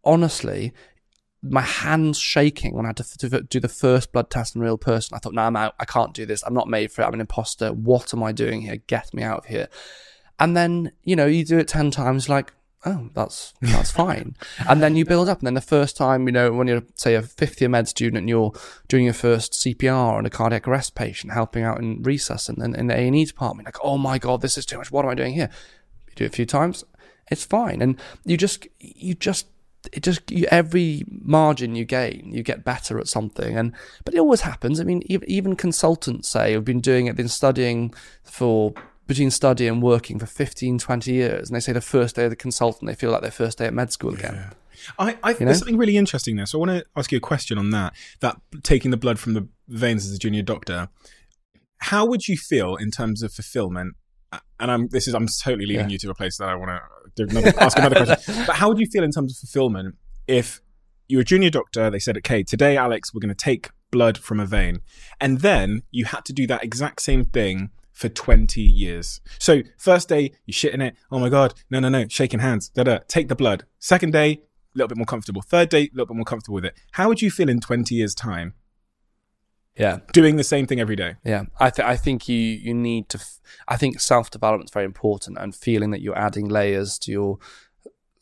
[0.04, 0.74] Honestly,
[1.42, 4.64] my hands shaking when I had to f- do the first blood test in a
[4.64, 5.16] real person.
[5.16, 5.74] I thought, no, I'm out.
[5.80, 6.42] I can't do this.
[6.44, 7.06] I'm not made for it.
[7.06, 7.72] I'm an imposter.
[7.72, 8.76] What am I doing here?
[8.76, 9.68] Get me out of here.
[10.42, 12.52] And then, you know, you do it 10 times, like,
[12.84, 14.34] oh, that's, that's fine.
[14.68, 15.38] And then you build up.
[15.38, 18.18] And then the first time, you know, when you're, say, a fifth year med student
[18.18, 18.52] and you're
[18.88, 22.74] doing your first CPR on a cardiac arrest patient, helping out in resus and then
[22.74, 24.90] in the A&E department, like, oh my God, this is too much.
[24.90, 25.48] What am I doing here?
[26.08, 26.82] You do it a few times,
[27.30, 27.80] it's fine.
[27.80, 29.46] And you just, you just,
[29.92, 33.56] it just you, every margin you gain, you get better at something.
[33.56, 33.74] And
[34.04, 34.80] but it always happens.
[34.80, 38.74] I mean, even, even consultants say have been doing it, been studying for
[39.12, 42.30] between study and working for 15, 20 years, and they say the first day of
[42.30, 44.50] the consultant, they feel like their first day at med school again.
[44.98, 45.38] I, I know?
[45.46, 46.46] there's something really interesting there.
[46.46, 47.92] So I want to ask you a question on that.
[48.20, 50.88] That taking the blood from the veins as a junior doctor.
[51.78, 53.94] How would you feel in terms of fulfillment?
[54.58, 55.92] And I'm this is I'm totally leading Yeah.
[55.92, 56.70] you to a place that I want
[57.16, 58.34] to another, ask another question.
[58.46, 59.96] But how would you feel in terms of fulfillment
[60.26, 60.60] if
[61.08, 61.90] you were a junior doctor?
[61.90, 64.78] They said, "Okay, today, Alex, we're going to take blood from a vein,"
[65.20, 67.70] and then you had to do that exact same thing
[68.02, 69.20] for 20 years.
[69.38, 70.96] So first day, you're shitting it.
[71.10, 71.54] Oh my God.
[71.70, 72.06] No, no, no.
[72.08, 72.68] Shaking hands.
[72.68, 72.98] Da, da.
[73.08, 73.64] Take the blood.
[73.78, 74.38] Second day, a
[74.74, 75.40] little bit more comfortable.
[75.40, 76.74] Third day, a little bit more comfortable with it.
[76.92, 78.54] How would you feel in 20 years time
[79.76, 80.00] Yeah.
[80.12, 81.16] doing the same thing every day?
[81.24, 83.18] Yeah, I th- I think you you need to.
[83.18, 87.10] F- I think self development is very important, and feeling that you're adding layers to
[87.12, 87.38] your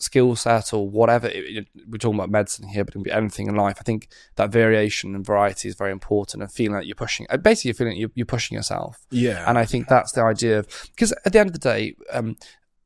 [0.00, 1.28] skill set or whatever.
[1.28, 3.76] It- we're talking about medicine here, but it can be anything in life.
[3.78, 7.26] I think that variation and variety is very important, and feeling that you're pushing.
[7.30, 9.06] uh, Basically, feeling that you're, you're pushing yourself.
[9.10, 9.44] Yeah.
[9.48, 12.36] And I think that's the idea of because at the end of the day, um,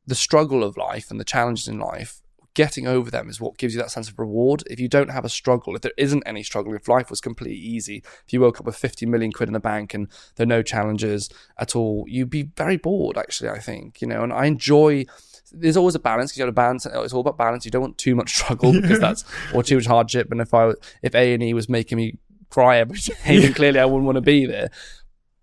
[0.06, 2.20] the struggle of life and the challenges in life,
[2.54, 4.62] getting over them is what gives you that sense of reward.
[4.70, 7.56] If you don't have a struggle, if there isn't any struggle, if life was completely
[7.58, 10.46] easy, if you woke up with 50 million quid in the bank and there are
[10.46, 14.46] no challenges at all, you'd be very bored, actually, I think, you know, and I
[14.46, 15.04] enjoy.
[15.52, 16.86] There's always a balance because you got to balance.
[16.86, 17.64] It's all about balance.
[17.64, 20.30] You don't want too much struggle because that's or too much hardship.
[20.30, 22.18] And if I if A and E was making me
[22.50, 24.70] cry every day, then clearly I wouldn't want to be there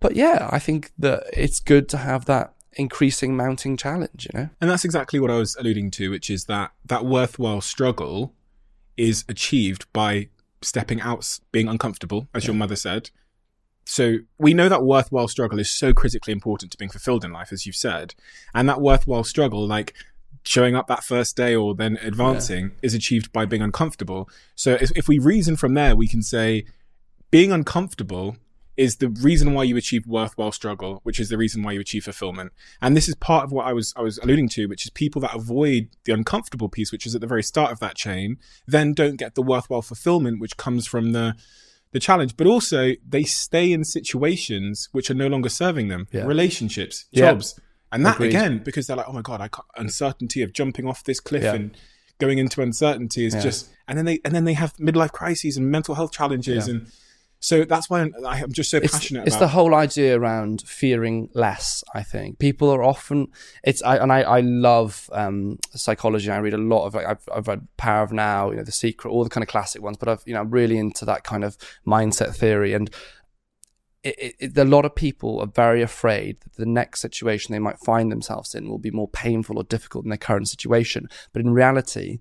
[0.02, 4.48] but yeah, I think that it's good to have that increasing mounting challenge, you know?
[4.60, 8.34] And that's exactly what I was alluding to, which is that that worthwhile struggle
[8.96, 10.28] is achieved by
[10.60, 13.10] stepping out, being uncomfortable, as your mother said.
[13.84, 17.52] So we know that worthwhile struggle is so critically important to being fulfilled in life,
[17.52, 18.14] as you've said.
[18.54, 19.94] And that worthwhile struggle, like
[20.44, 22.76] showing up that first day or then advancing yeah.
[22.82, 24.28] is achieved by being uncomfortable.
[24.54, 26.64] So if, if we reason from there, we can say
[27.30, 28.36] being uncomfortable
[28.76, 32.04] is the reason why you achieve worthwhile struggle, which is the reason why you achieve
[32.04, 32.52] fulfillment.
[32.80, 35.20] And this is part of what I was I was alluding to, which is people
[35.22, 38.94] that avoid the uncomfortable piece, which is at the very start of that chain, then
[38.94, 41.34] don't get the worthwhile fulfillment, which comes from the
[41.92, 42.36] the challenge.
[42.36, 46.24] But also they stay in situations which are no longer serving them, yeah.
[46.24, 47.54] relationships, jobs.
[47.56, 47.64] Yeah.
[47.92, 48.28] And that Agreed.
[48.28, 51.42] again, because they're like, oh my god, I can't, uncertainty of jumping off this cliff
[51.42, 51.54] yeah.
[51.54, 51.76] and
[52.18, 55.70] going into uncertainty is just, and then they and then they have midlife crises and
[55.70, 56.86] mental health challenges and
[57.42, 59.26] so that's why I'm, I'm just so it's, passionate.
[59.26, 59.46] It's about.
[59.46, 61.82] the whole idea around fearing less.
[61.92, 63.26] I think people are often
[63.64, 66.30] it's I, and I I love um, psychology.
[66.30, 68.70] I read a lot of like I've I've read Power of Now, you know, The
[68.70, 69.96] Secret, all the kind of classic ones.
[69.96, 72.88] But I've you know I'm really into that kind of mindset theory and.
[74.04, 77.60] It, it, it, a lot of people are very afraid that the next situation they
[77.60, 81.08] might find themselves in will be more painful or difficult than their current situation.
[81.32, 82.18] But in reality,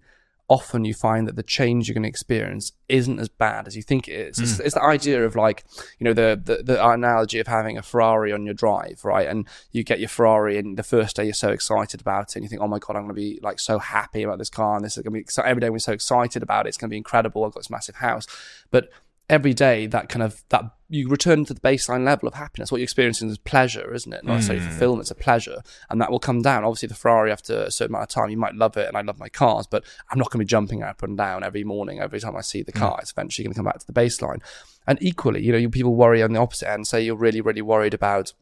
[0.52, 3.82] often you find that the change you're going to experience isn't as bad as you
[3.82, 4.38] think it is.
[4.38, 4.44] Mm.
[4.44, 5.64] It's, it's, the idea of like,
[5.98, 9.30] you know, the, the, the analogy of having a Ferrari on your drive, right?
[9.30, 12.44] And you get your Ferrari, and the first day you're so excited about it, and
[12.44, 14.76] you think, oh my god, I'm going to be like so happy about this car,
[14.76, 16.70] and this is going to be so every day we're so excited about it.
[16.70, 17.46] It's going to be incredible.
[17.46, 18.28] I've got this massive house,
[18.72, 18.90] but
[19.32, 22.70] every day that kind of that you return to the baseline level of happiness.
[22.70, 24.26] What you're experiencing is pleasure, isn't it?
[24.26, 24.70] Not necessarily mm.
[24.70, 25.64] fulfillment, it's a pleasure.
[25.90, 26.66] And that will come down.
[26.66, 29.02] Obviously the Ferrari after a certain amount of time, you might love it and I
[29.02, 32.20] love my cars, but I'm not gonna be jumping up and down every morning, every
[32.20, 32.80] time I see the mm.
[32.80, 32.98] car.
[32.98, 33.02] Mm.
[33.04, 34.42] It's eventually gonna come back to the baseline.
[34.86, 37.94] And equally, you know, people worry on the opposite end, say you're really, really worried
[37.94, 38.34] about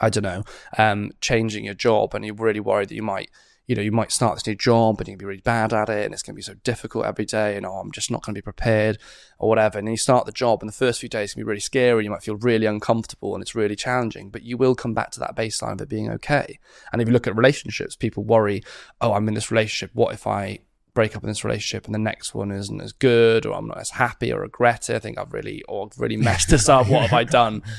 [0.00, 0.42] I don't know,
[0.76, 3.30] um, changing your job and you're really worried that you might
[3.66, 6.04] you know, you might start this new job and you'll be really bad at it
[6.04, 8.34] and it's going to be so difficult every day and, oh, I'm just not going
[8.34, 8.98] to be prepared
[9.38, 9.78] or whatever.
[9.78, 12.04] And you start the job and the first few days can be really scary.
[12.04, 15.20] You might feel really uncomfortable and it's really challenging, but you will come back to
[15.20, 16.58] that baseline of it being okay.
[16.92, 18.62] And if you look at relationships, people worry,
[19.00, 19.94] oh, I'm in this relationship.
[19.94, 20.60] What if I
[20.92, 23.78] break up in this relationship and the next one isn't as good or I'm not
[23.78, 24.96] as happy or regret it?
[24.96, 26.88] I think I've really, or I've really messed this up.
[26.88, 27.62] What have I done?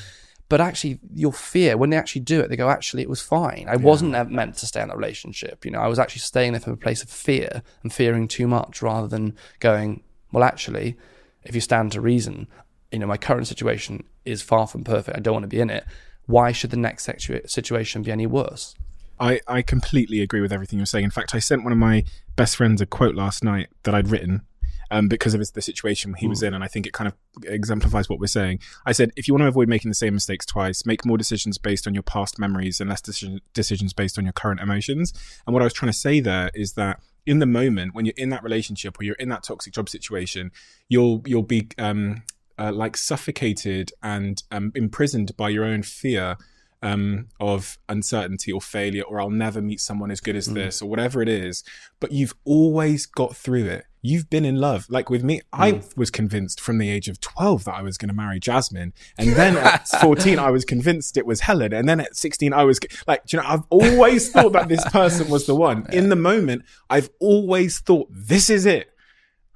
[0.48, 3.66] But actually, your fear, when they actually do it, they go, actually, it was fine.
[3.68, 3.78] I yeah.
[3.78, 5.64] wasn't meant to stay in that relationship.
[5.64, 8.46] You know, I was actually staying there from a place of fear and fearing too
[8.46, 10.96] much rather than going, well, actually,
[11.42, 12.46] if you stand to reason,
[12.92, 15.16] you know, my current situation is far from perfect.
[15.16, 15.84] I don't want to be in it.
[16.26, 18.74] Why should the next situa- situation be any worse?
[19.18, 21.04] I, I completely agree with everything you're saying.
[21.04, 22.04] In fact, I sent one of my
[22.36, 24.42] best friends a quote last night that I'd written
[24.90, 26.46] um, because of the situation he was hmm.
[26.46, 26.54] in.
[26.54, 28.60] And I think it kind of exemplifies what we're saying.
[28.84, 31.58] I said, if you want to avoid making the same mistakes twice, make more decisions
[31.58, 35.12] based on your past memories and less decision, decisions based on your current emotions.
[35.46, 38.14] And what I was trying to say there is that in the moment when you're
[38.16, 40.52] in that relationship or you're in that toxic job situation,
[40.88, 42.22] you'll you'll be um,
[42.58, 46.36] uh, like suffocated and um, imprisoned by your own fear
[46.86, 50.54] um, of uncertainty or failure, or I'll never meet someone as good as mm.
[50.54, 51.64] this, or whatever it is.
[51.98, 53.86] But you've always got through it.
[54.02, 54.86] You've been in love.
[54.88, 55.42] Like with me, mm.
[55.52, 58.92] I was convinced from the age of 12 that I was going to marry Jasmine.
[59.18, 61.72] And then at 14, I was convinced it was Helen.
[61.72, 65.28] And then at 16, I was like, you know, I've always thought that this person
[65.28, 65.66] was the one.
[65.90, 66.00] Yeah.
[66.00, 68.90] In the moment, I've always thought this is it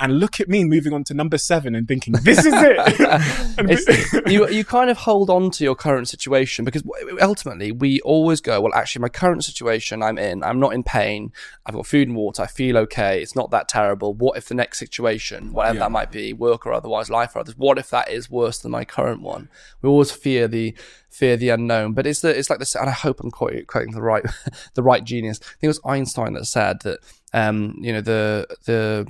[0.00, 4.26] and look at me moving on to number seven and thinking this is it.
[4.30, 6.82] you you kind of hold on to your current situation because
[7.20, 8.74] ultimately we always go well.
[8.74, 11.32] Actually, my current situation I'm in, I'm not in pain.
[11.66, 12.42] I've got food and water.
[12.42, 13.20] I feel okay.
[13.20, 14.14] It's not that terrible.
[14.14, 15.80] What if the next situation, whatever yeah.
[15.80, 18.70] that might be, work or otherwise, life or others, what if that is worse than
[18.70, 19.48] my current one?
[19.82, 20.74] We always fear the
[21.10, 21.92] fear the unknown.
[21.92, 24.24] But it's the it's like this, and I hope I'm quoting, quoting the right
[24.74, 25.40] the right genius.
[25.42, 27.00] I think it was Einstein that said that
[27.32, 29.06] um, you know the the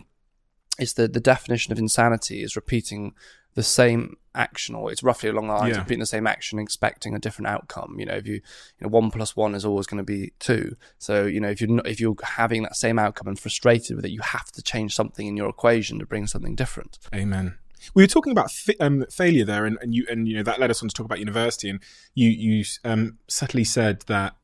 [0.80, 3.14] is that the definition of insanity is repeating
[3.54, 5.74] the same action, or it's roughly along the lines yeah.
[5.74, 7.96] of repeating the same action, expecting a different outcome.
[7.98, 8.42] You know, if you, you
[8.82, 10.76] know, one plus one is always going to be two.
[10.98, 14.04] So, you know, if you're not, if you're having that same outcome and frustrated with
[14.04, 16.98] it, you have to change something in your equation to bring something different.
[17.14, 17.56] Amen.
[17.94, 20.60] We were talking about fi- um, failure there, and, and you and you know that
[20.60, 21.80] led us on to talk about university, and
[22.14, 24.36] you you um, subtly said that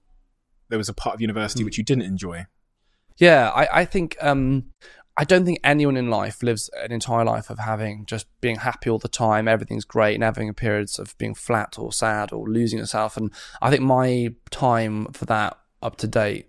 [0.68, 1.66] there was a part of university mm.
[1.66, 2.46] which you didn't enjoy.
[3.18, 4.72] Yeah, I, I think um,
[5.18, 8.90] I don't think anyone in life lives an entire life of having just being happy
[8.90, 12.78] all the time, everything's great, and having periods of being flat or sad or losing
[12.78, 13.16] yourself.
[13.16, 16.46] And I think my time for that up to date,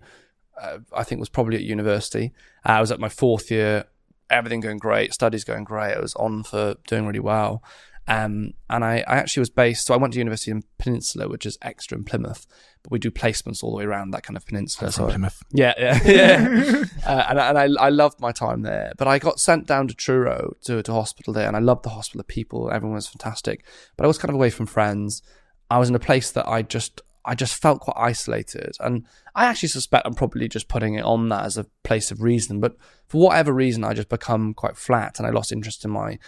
[0.60, 2.32] uh, I think was probably at university.
[2.64, 3.84] Uh, I was at my fourth year,
[4.28, 5.94] everything going great, studies going great.
[5.94, 7.62] I was on for doing really well.
[8.08, 11.44] Um, and I, I, actually was based, so I went to university in Peninsula, which
[11.44, 12.46] is Exeter in Plymouth,
[12.82, 14.90] but we do placements all the way around that kind of peninsula.
[14.90, 15.42] so Plymouth.
[15.52, 16.84] Yeah, yeah, yeah.
[17.06, 18.94] uh, and and I, I loved my time there.
[18.96, 21.90] But I got sent down to Truro to, to hospital there, and I loved the
[21.90, 23.66] hospital, the people, everyone was fantastic.
[23.98, 25.22] But I was kind of away from friends.
[25.70, 28.74] I was in a place that I just, I just felt quite isolated.
[28.80, 29.04] And
[29.34, 32.58] I actually suspect I'm probably just putting it on that as a place of reason.
[32.58, 36.18] But for whatever reason, I just become quite flat and I lost interest in my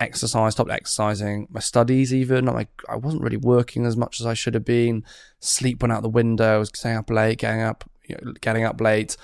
[0.00, 2.46] exercise, stopped exercising, my studies even.
[2.46, 5.04] Like I wasn't really working as much as I should have been.
[5.38, 6.56] Sleep went out the window.
[6.56, 9.16] I was staying up late, getting up, you know, getting up late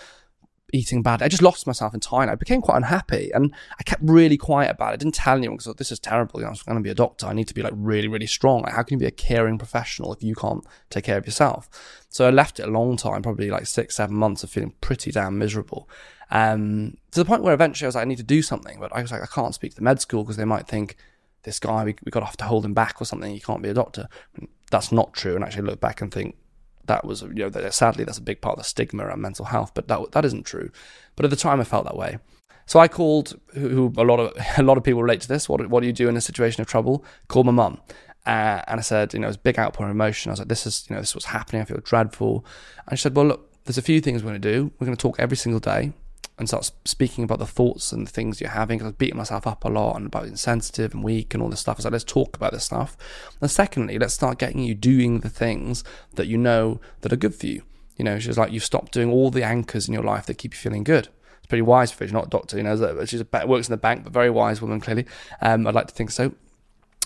[0.72, 1.22] eating bad.
[1.22, 2.32] I just lost myself entirely.
[2.32, 4.94] I became quite unhappy and I kept really quiet about it.
[4.94, 6.40] I didn't tell anyone because this is terrible.
[6.40, 7.26] You know, I was going to be a doctor.
[7.26, 8.62] I need to be like really, really strong.
[8.62, 11.68] Like, how can you be a caring professional if you can't take care of yourself?
[12.08, 15.12] So I left it a long time, probably like six, seven months of feeling pretty
[15.12, 15.88] damn miserable.
[16.30, 18.94] Um, to the point where eventually I was like, I need to do something, but
[18.94, 20.96] I was like, I can't speak to the med school because they might think
[21.44, 23.32] this guy, we, we got have to hold him back or something.
[23.32, 24.08] He can't be a doctor.
[24.70, 25.36] That's not true.
[25.36, 26.36] And actually look back and think,
[26.86, 29.46] that was you know that sadly that's a big part of the stigma around mental
[29.46, 30.70] health but that that isn't true
[31.14, 32.18] but at the time I felt that way
[32.66, 35.48] so I called who, who a lot of a lot of people relate to this
[35.48, 37.80] what what do you do in a situation of trouble called my mum
[38.26, 40.40] uh, and I said you know it was a big outpouring of emotion I was
[40.40, 42.44] like this is you know this is what's happening I feel dreadful
[42.86, 44.96] and she said well look there's a few things we're going to do we're going
[44.96, 45.92] to talk every single day
[46.38, 48.78] and start speaking about the thoughts and the things you're having.
[48.78, 51.42] Because I was beating myself up a lot and about being sensitive and weak and
[51.42, 51.82] all this stuff.
[51.82, 52.96] Like, let's talk about this stuff.
[53.40, 55.82] And secondly, let's start getting you doing the things
[56.14, 57.62] that you know that are good for you.
[57.96, 60.52] You know, she's like, you've stopped doing all the anchors in your life that keep
[60.52, 61.08] you feeling good.
[61.38, 62.08] It's pretty wise for her.
[62.08, 64.60] She's not a doctor, you know, she's a, works in the bank, but very wise
[64.60, 65.06] woman, clearly.
[65.40, 66.34] Um, I'd like to think so.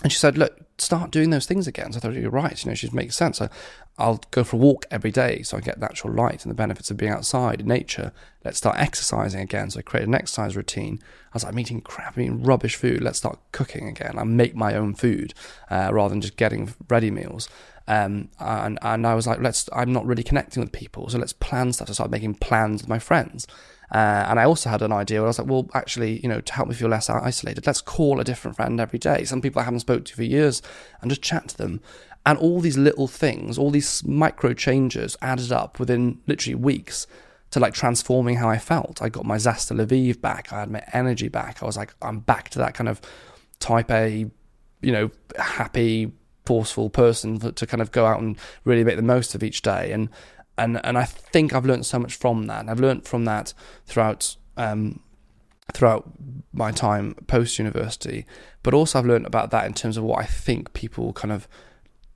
[0.03, 1.93] And she said, look, start doing those things again.
[1.93, 2.63] So I thought, you're right.
[2.63, 3.37] You know, she makes sense.
[3.37, 3.49] So
[3.97, 6.89] I'll go for a walk every day so I get natural light and the benefits
[6.89, 8.11] of being outside in nature.
[8.43, 9.69] Let's start exercising again.
[9.69, 10.99] So I created an exercise routine.
[11.03, 13.01] I was like, I'm eating crap, I'm eating rubbish food.
[13.01, 14.17] Let's start cooking again.
[14.17, 15.35] I make my own food
[15.69, 17.47] uh, rather than just getting ready meals.
[17.87, 21.09] Um, and, and I was like, let's, I'm not really connecting with people.
[21.09, 21.89] So let's plan stuff.
[21.89, 23.45] So I started making plans with my friends.
[23.91, 26.39] Uh, and I also had an idea where I was like, well, actually, you know,
[26.39, 29.25] to help me feel less isolated, let's call a different friend every day.
[29.25, 30.61] Some people I haven't spoken to for years
[31.01, 31.81] and just chat to them.
[32.25, 37.05] And all these little things, all these micro changes added up within literally weeks
[37.49, 39.01] to like transforming how I felt.
[39.01, 40.53] I got my zest to life back.
[40.53, 41.61] I had my energy back.
[41.61, 43.01] I was like, I'm back to that kind of
[43.59, 44.29] type A,
[44.81, 46.13] you know, happy,
[46.45, 49.91] forceful person to kind of go out and really make the most of each day.
[49.91, 50.09] And
[50.57, 52.69] and and I think I've learned so much from that.
[52.69, 53.53] I've learned from that
[53.85, 55.01] throughout um,
[55.73, 56.11] throughout
[56.53, 58.25] my time post university,
[58.63, 61.47] but also I've learned about that in terms of what I think people kind of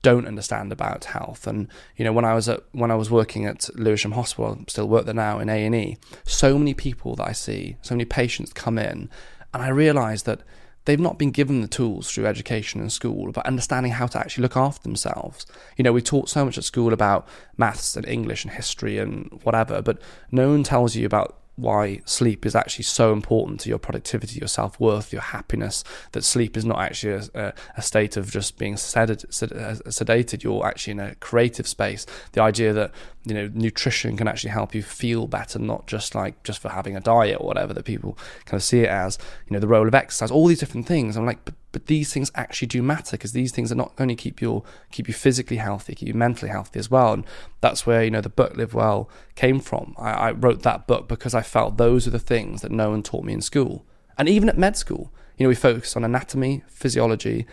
[0.02, 1.46] don't understand about health.
[1.46, 4.64] And you know, when I was at when I was working at Lewisham Hospital, I
[4.68, 5.96] still work there now in A and E.
[6.24, 9.10] So many people that I see, so many patients come in,
[9.52, 10.42] and I realise that
[10.86, 14.42] they've not been given the tools through education and school about understanding how to actually
[14.42, 15.44] look after themselves.
[15.76, 19.40] You know, we taught so much at school about maths and English and history and
[19.42, 20.00] whatever, but
[20.32, 24.48] no one tells you about why sleep is actually so important to your productivity, your
[24.48, 25.82] self worth, your happiness.
[26.12, 30.42] That sleep is not actually a, a state of just being sedated, uh, sedated.
[30.42, 32.06] You're actually in a creative space.
[32.32, 32.92] The idea that
[33.26, 36.96] you know nutrition can actually help you feel better, not just like just for having
[36.96, 39.18] a diet or whatever that people kind of see it as.
[39.48, 41.16] You know the role of exercise, all these different things.
[41.16, 44.14] I'm like, but but these things actually do matter because these things are not only
[44.14, 44.62] keep you
[44.92, 47.12] keep you physically healthy, keep you mentally healthy as well.
[47.12, 47.26] And
[47.60, 49.94] that's where you know the book Live Well came from.
[49.98, 53.02] I, I wrote that book because I felt those are the things that no one
[53.02, 53.84] taught me in school,
[54.16, 55.12] and even at med school.
[55.36, 57.46] You know, we focused on anatomy, physiology,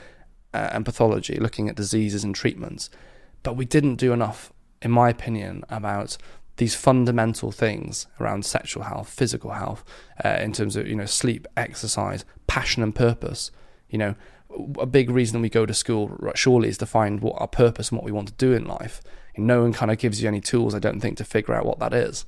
[0.53, 2.89] uh, and pathology, looking at diseases and treatments,
[3.41, 4.52] but we didn't do enough,
[4.83, 6.17] in my opinion, about
[6.57, 9.83] these fundamental things around sexual health, physical health,
[10.23, 13.49] uh, in terms of you know sleep, exercise, passion, and purpose.
[13.89, 14.15] You know,
[14.79, 17.97] a big reason we go to school, surely, is to find what our purpose and
[17.97, 19.01] what we want to do in life.
[19.35, 21.65] And no one kind of gives you any tools, I don't think, to figure out
[21.65, 22.25] what that is.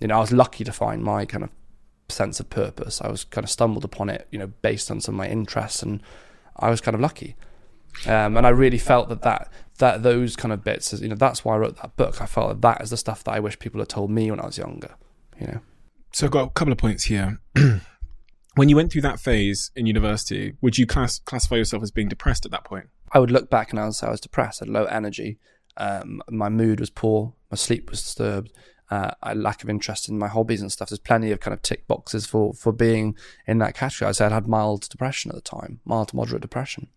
[0.00, 1.50] You know, I was lucky to find my kind of
[2.08, 3.00] sense of purpose.
[3.00, 5.82] I was kind of stumbled upon it, you know, based on some of my interests,
[5.82, 6.00] and
[6.56, 7.36] I was kind of lucky.
[8.06, 11.44] Um, and I really felt that, that that those kind of bits, you know, that's
[11.44, 12.20] why I wrote that book.
[12.20, 14.40] I felt that that is the stuff that I wish people had told me when
[14.40, 14.94] I was younger.
[15.40, 15.60] You know.
[16.12, 17.40] So I've got a couple of points here.
[18.54, 22.08] when you went through that phase in university, would you class, classify yourself as being
[22.08, 22.86] depressed at that point?
[23.12, 25.38] I would look back and I was, I was depressed, I had low energy.
[25.76, 28.52] Um, my mood was poor, my sleep was disturbed.
[28.90, 30.88] Uh, I lack of interest in my hobbies and stuff.
[30.88, 33.16] There's plenty of kind of tick boxes for for being
[33.46, 34.08] in that category.
[34.08, 36.88] I said I had mild depression at the time, mild to moderate depression.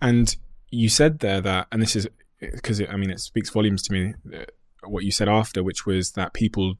[0.00, 0.34] And
[0.70, 2.08] you said there that, and this is
[2.40, 4.14] because I mean it speaks volumes to me.
[4.34, 4.44] Uh,
[4.84, 6.74] what you said after, which was that people,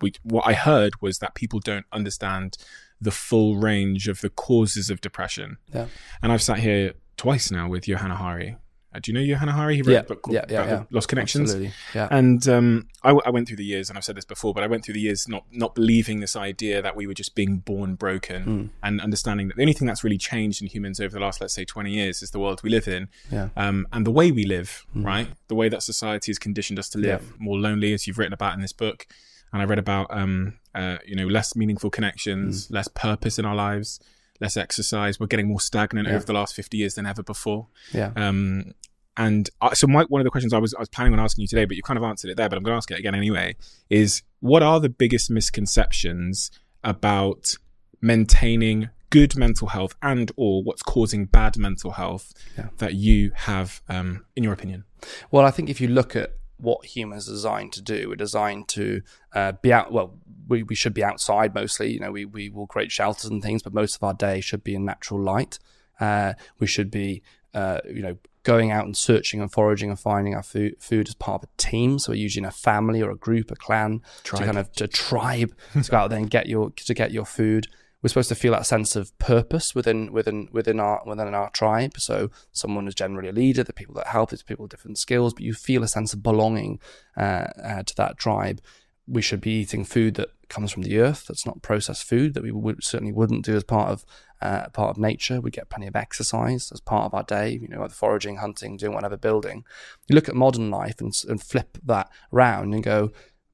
[0.00, 2.56] we, what I heard was that people don't understand
[3.00, 5.58] the full range of the causes of depression.
[5.74, 5.88] Yeah.
[6.22, 8.56] And I've sat here twice now with Johann Hari,
[8.94, 9.76] Uh, do you know Johann Hari?
[9.76, 10.82] He wrote Yeah, a book called yeah, yeah, yeah.
[10.90, 11.50] Lost Connections.
[11.50, 11.72] Absolutely.
[11.94, 12.08] Yeah.
[12.10, 14.62] And um, I, w- I went through the years, and I've said this before, but
[14.62, 17.58] I went through the years not not believing this idea that we were just being
[17.58, 18.64] born broken, Hmm.
[18.82, 21.54] and understanding that the only thing that's really changed in humans over the last, let's
[21.54, 23.48] say, twenty years is the world we live in, Yeah.
[23.56, 25.28] um, and the way we live, right?
[25.48, 27.22] The way that society has conditioned us to live.
[27.22, 27.36] Yeah.
[27.38, 29.06] more lonely, as you've written about in this book,
[29.52, 32.74] and I read about um, uh, you know less meaningful connections, Hmm.
[32.74, 34.00] less purpose in our lives.
[34.42, 35.18] Less exercise.
[35.20, 36.16] We're getting more stagnant Yeah.
[36.16, 37.68] over the last fifty years than ever before.
[37.94, 38.10] Yeah.
[38.16, 38.72] Um,
[39.16, 41.42] and I, so, my, one of the questions I was I was planning on asking
[41.42, 42.48] you today, but you kind of answered it there.
[42.48, 43.56] But I'm going to ask it again anyway.
[43.88, 46.50] Is what are the biggest misconceptions
[46.84, 47.54] about
[48.00, 52.68] maintaining good mental health and or what's causing bad mental health Yeah.
[52.78, 54.84] that you have, um, in your opinion?
[55.30, 56.32] Well, I think if you look at
[56.62, 59.02] what humans are designed to do, we're designed to
[59.34, 59.92] uh, be out.
[59.92, 60.14] Well,
[60.48, 61.92] we, we should be outside mostly.
[61.92, 64.62] You know, we, we will create shelters and things, but most of our day should
[64.62, 65.58] be in natural light.
[66.00, 70.34] Uh, we should be, uh, you know, going out and searching and foraging and finding
[70.34, 71.98] our food, food as part of a team.
[71.98, 74.40] So we're usually in a family or a group, a clan, Tribe.
[74.40, 77.24] to kind of to tribe to go out there and get your to get your
[77.24, 77.66] food.
[78.02, 81.98] We're supposed to feel that sense of purpose within within within our within our tribe.
[81.98, 83.62] So someone is generally a leader.
[83.62, 86.22] The people that help, there's people with different skills, but you feel a sense of
[86.22, 86.80] belonging
[87.16, 88.60] uh, uh, to that tribe.
[89.06, 91.26] We should be eating food that comes from the earth.
[91.26, 94.04] That's not processed food that we would, certainly wouldn't do as part of
[94.40, 95.40] uh, part of nature.
[95.40, 97.58] We get plenty of exercise as part of our day.
[97.60, 99.64] You know, foraging, hunting, doing whatever, building.
[100.08, 103.12] You look at modern life and, and flip that round and go.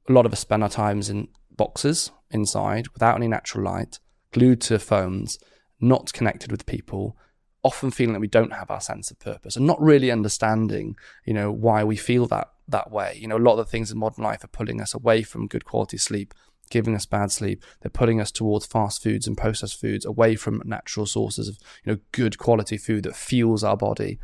[0.09, 3.99] A lot of us spend our times in boxes inside without any natural light,
[4.33, 5.39] glued to phones,
[5.81, 7.16] not connected with people,
[7.62, 11.35] often feeling that we don't have our sense of purpose and not really understanding, you
[11.35, 13.18] know, why we feel that that way.
[13.20, 15.47] You know, a lot of the things in modern life are pulling us away from
[15.47, 16.35] good quality sleep,
[16.70, 17.64] giving us bad sleep.
[17.81, 21.93] They're putting us towards fast foods and processed foods, away from natural sources of, you
[21.93, 24.18] know, good quality food that fuels our body.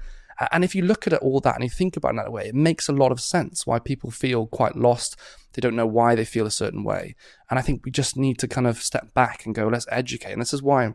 [0.51, 2.49] And if you look at all that and you think about it in that way,
[2.49, 5.17] it makes a lot of sense why people feel quite lost.
[5.53, 7.15] They don't know why they feel a certain way.
[7.49, 10.33] And I think we just need to kind of step back and go, let's educate.
[10.33, 10.95] And this is why, you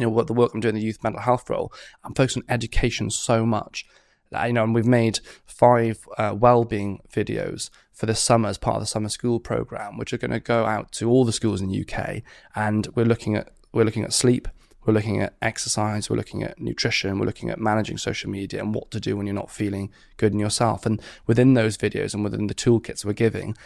[0.00, 1.72] know, what the work I'm doing in the youth mental health role,
[2.02, 3.86] I'm focused on education so much.
[4.32, 8.82] You know, and we've made five uh, well-being videos for this summer as part of
[8.82, 11.68] the summer school program, which are going to go out to all the schools in
[11.68, 12.22] the UK,
[12.56, 14.48] and we're looking at we're looking at sleep,
[14.86, 18.74] we're looking at exercise, we're looking at nutrition, we're looking at managing social media and
[18.74, 20.86] what to do when you're not feeling good in yourself.
[20.86, 23.56] And within those videos and within the toolkits we're giving,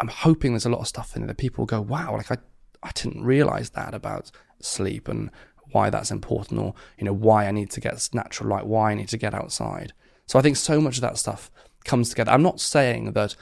[0.00, 2.38] I'm hoping there's a lot of stuff in there that people go, wow, like I,
[2.82, 5.30] I didn't realize that about sleep and
[5.72, 8.94] why that's important or, you know, why I need to get natural light, why I
[8.94, 9.92] need to get outside.
[10.26, 11.50] So I think so much of that stuff
[11.84, 12.30] comes together.
[12.30, 13.36] I'm not saying that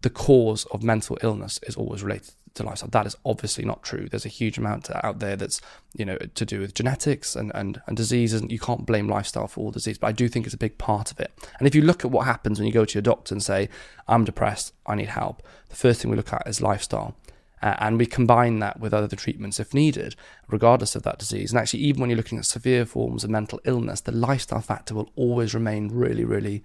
[0.00, 2.90] the cause of mental illness is always related to lifestyle.
[2.90, 4.08] That is obviously not true.
[4.08, 5.60] There's a huge amount out there that's
[5.94, 9.48] you know to do with genetics and and, and diseases, and you can't blame lifestyle
[9.48, 9.98] for all disease.
[9.98, 11.32] But I do think it's a big part of it.
[11.58, 13.68] And if you look at what happens when you go to your doctor and say,
[14.08, 17.16] "I'm depressed, I need help," the first thing we look at is lifestyle.
[17.62, 20.14] Uh, and we combine that with other treatments if needed,
[20.48, 21.50] regardless of that disease.
[21.50, 24.94] And actually, even when you're looking at severe forms of mental illness, the lifestyle factor
[24.94, 26.62] will always remain really, really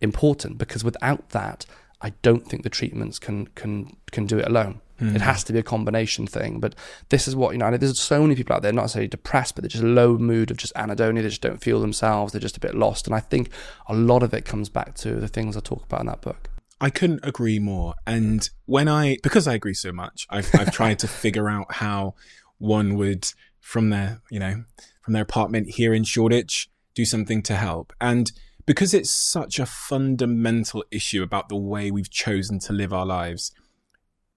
[0.00, 1.66] important because without that,
[2.00, 4.80] I don't think the treatments can can can do it alone.
[5.00, 5.16] It hmm.
[5.18, 6.60] has to be a combination thing.
[6.60, 6.74] But
[7.08, 9.62] this is what you know There's so many people out there not necessarily depressed, but
[9.62, 11.22] they're just low mood of just anhedonia.
[11.22, 12.32] They just don't feel themselves.
[12.32, 13.06] They're just a bit lost.
[13.06, 13.50] And I think
[13.86, 16.50] a lot of it comes back to the things I talk about in that book.
[16.80, 17.94] I couldn't agree more.
[18.06, 22.14] And when I, because I agree so much, I've, I've tried to figure out how
[22.58, 23.30] one would,
[23.60, 24.64] from their, you know,
[25.02, 27.92] from their apartment here in Shoreditch, do something to help.
[28.00, 28.32] And
[28.64, 33.52] because it's such a fundamental issue about the way we've chosen to live our lives,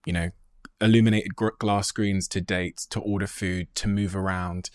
[0.05, 0.31] you know,
[0.83, 4.69] illuminated glass screens to date, to order food, to move around,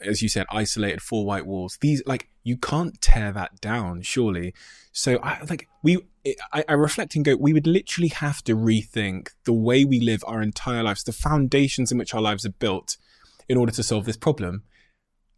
[0.00, 1.76] as you said, isolated four white walls.
[1.80, 4.54] These, like, you can't tear that down, surely.
[4.92, 5.98] So, I like we.
[6.52, 7.36] I, I reflect and go.
[7.36, 11.90] We would literally have to rethink the way we live our entire lives, the foundations
[11.90, 12.96] in which our lives are built,
[13.48, 14.62] in order to solve this problem.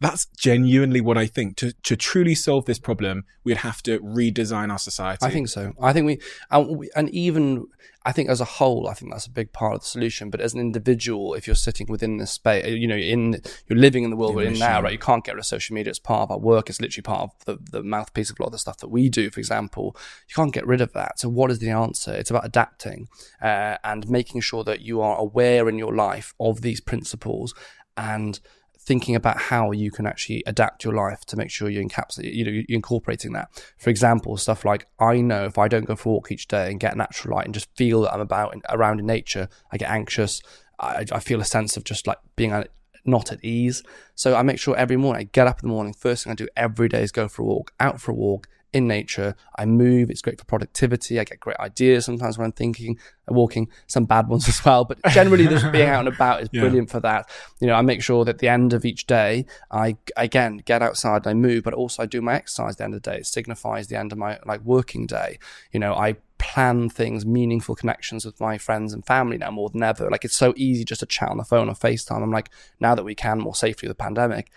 [0.01, 1.57] That's genuinely what I think.
[1.57, 5.23] To to truly solve this problem, we'd have to redesign our society.
[5.23, 5.73] I think so.
[5.79, 7.67] I think we, and, we, and even
[8.03, 10.31] I think as a whole, I think that's a big part of the solution.
[10.31, 14.03] But as an individual, if you're sitting within this space, you know, in you're living
[14.03, 14.91] in the world we're in now, right?
[14.91, 15.91] You can't get rid of social media.
[15.91, 16.67] It's part of our work.
[16.67, 19.07] It's literally part of the, the mouthpiece of a lot of the stuff that we
[19.07, 19.29] do.
[19.29, 19.95] For example,
[20.27, 21.19] you can't get rid of that.
[21.19, 22.11] So what is the answer?
[22.11, 23.07] It's about adapting
[23.39, 27.53] uh, and making sure that you are aware in your life of these principles
[27.95, 28.39] and
[28.91, 32.43] thinking about how you can actually adapt your life to make sure you encapsulate, you
[32.43, 33.47] know, you're incorporating that.
[33.77, 36.69] For example, stuff like I know if I don't go for a walk each day
[36.69, 39.77] and get natural light and just feel that I'm about in, around in nature, I
[39.77, 40.41] get anxious.
[40.77, 42.51] I, I feel a sense of just like being
[43.05, 43.81] not at ease.
[44.13, 45.93] So I make sure every morning I get up in the morning.
[45.93, 48.49] First thing I do every day is go for a walk, out for a walk
[48.73, 49.35] in nature.
[49.57, 50.09] I move.
[50.09, 51.19] It's great for productivity.
[51.19, 52.97] I get great ideas sometimes when I'm thinking,
[53.29, 54.85] uh, walking, some bad ones as well.
[54.85, 56.61] But generally, just being out and about is Yeah.
[56.61, 57.29] brilliant for that.
[57.59, 60.81] You know, I make sure that at the end of each day, I again get
[60.81, 63.11] outside and I move, but also I do my exercise at the end of the
[63.11, 63.17] day.
[63.17, 65.37] It signifies the end of my like working day.
[65.71, 69.83] You know, I plan things, meaningful connections with my friends and family now more than
[69.83, 70.09] ever.
[70.09, 72.23] Like it's so easy just to chat on the phone or FaceTime.
[72.23, 72.49] I'm like,
[72.79, 74.49] now that we can more safely with the pandemic,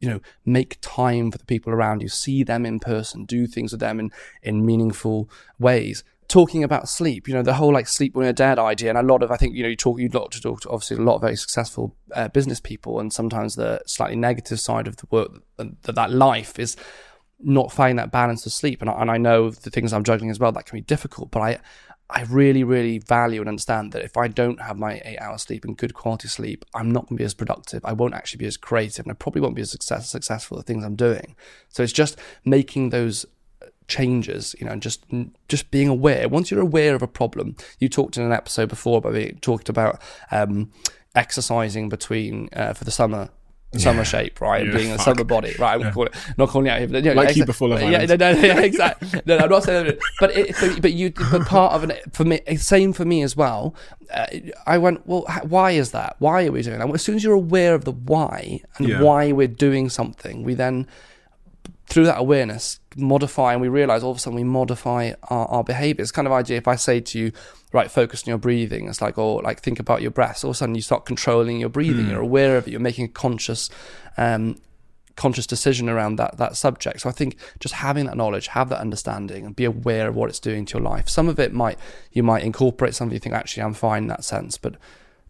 [0.00, 3.72] you know, make time for the people around you, see them in person, do things
[3.72, 4.10] with them in,
[4.42, 6.04] in meaningful ways.
[6.28, 9.02] Talking about sleep, you know, the whole like sleep when you're dead idea, and a
[9.02, 11.00] lot of, I think, you know, you talk, you lot to talk to obviously a
[11.00, 15.06] lot of very successful uh, business people, and sometimes the slightly negative side of the
[15.10, 16.76] work, that, that life is
[17.38, 18.80] not finding that balance of sleep.
[18.80, 21.30] And I, and I know the things I'm juggling as well, that can be difficult,
[21.30, 21.58] but I,
[22.08, 25.64] I really, really value and understand that if I don't have my eight hours sleep
[25.64, 27.84] and good quality sleep, I'm not going to be as productive.
[27.84, 30.66] I won't actually be as creative and I probably won't be as success, successful at
[30.66, 31.34] the things I'm doing.
[31.68, 33.26] So it's just making those
[33.88, 35.04] changes, you know, and just
[35.48, 36.28] just being aware.
[36.28, 39.68] Once you're aware of a problem, you talked in an episode before about being, talked
[39.68, 40.00] about
[40.30, 40.70] um,
[41.14, 43.30] exercising between uh, for the summer.
[43.76, 44.64] Summer shape, right?
[44.66, 45.74] Yeah, being a summer body, right?
[45.84, 47.68] I'm call it, not calling it out here, but you know, Like you exa- before
[47.68, 49.20] Love yeah, no, no, yeah, exactly.
[49.26, 49.98] No, no, I'm not saying that.
[50.18, 53.36] But, it, but but you but part of it for me, same for me as
[53.36, 53.74] well.
[54.10, 54.26] Uh,
[54.66, 56.16] I went, well, why is that?
[56.20, 56.86] Why are we doing that?
[56.86, 59.02] Well, as soon as you're aware of the why and Yeah.
[59.02, 60.86] why we're doing something, we then
[61.86, 65.64] through that awareness modify and we realize all of a sudden we modify our, our
[65.64, 66.02] behavior.
[66.02, 67.32] It's kind of idea if i say to you
[67.72, 70.56] right focus on your breathing it's like or like think about your breath all of
[70.56, 73.68] a sudden you start controlling your breathing you're aware of it you're making a conscious
[74.16, 74.56] um
[75.16, 77.00] conscious decision around that that subject.
[77.00, 80.28] So i think just having that knowledge have that understanding and be aware of what
[80.28, 81.08] it's doing to your life.
[81.08, 81.78] Some of it might
[82.12, 84.76] you might incorporate some of you think actually i'm fine in that sense but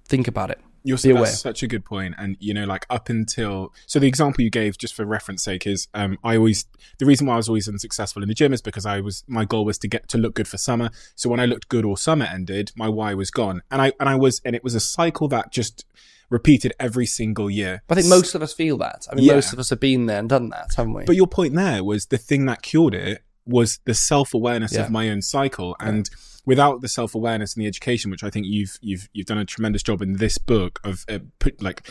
[0.05, 1.25] think about it You're aware.
[1.25, 4.51] that's such a good point, and you know, like up until so the example you
[4.51, 6.67] gave, just for reference sake, is um, I always
[6.99, 9.45] the reason why I was always unsuccessful in the gym is because I was my
[9.45, 10.91] goal was to get to look good for summer.
[11.17, 14.09] So when I looked good or summer ended, my why was gone, and I and
[14.09, 15.85] I was and it was a cycle that just
[16.31, 17.83] repeated every single year.
[17.89, 19.35] i think most of us feel that i mean Yeah.
[19.35, 21.85] most of us have been there and done that haven't we But your point there
[21.85, 24.83] was the thing that cured it was the self awareness Yeah.
[24.87, 26.11] of my own cycle, and
[26.47, 29.45] without the self awareness and the education, which I think you've you've you've done a
[29.45, 31.91] tremendous job in this book of uh, put like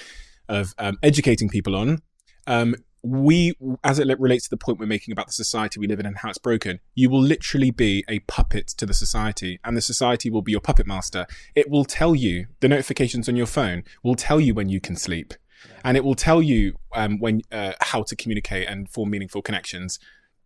[0.50, 2.02] of um, educating people on.
[2.48, 3.54] Um, we,
[3.84, 6.18] as it relates to the point we're making about the society we live in and
[6.18, 10.32] how it's broken, you will literally be a puppet to the society, and the society
[10.32, 11.28] will be your puppet master.
[11.54, 14.96] It will tell you the notifications on your phone will tell you when you can
[14.96, 15.36] sleep,
[15.84, 20.00] and it will tell you um, when uh, how to communicate and form meaningful connections.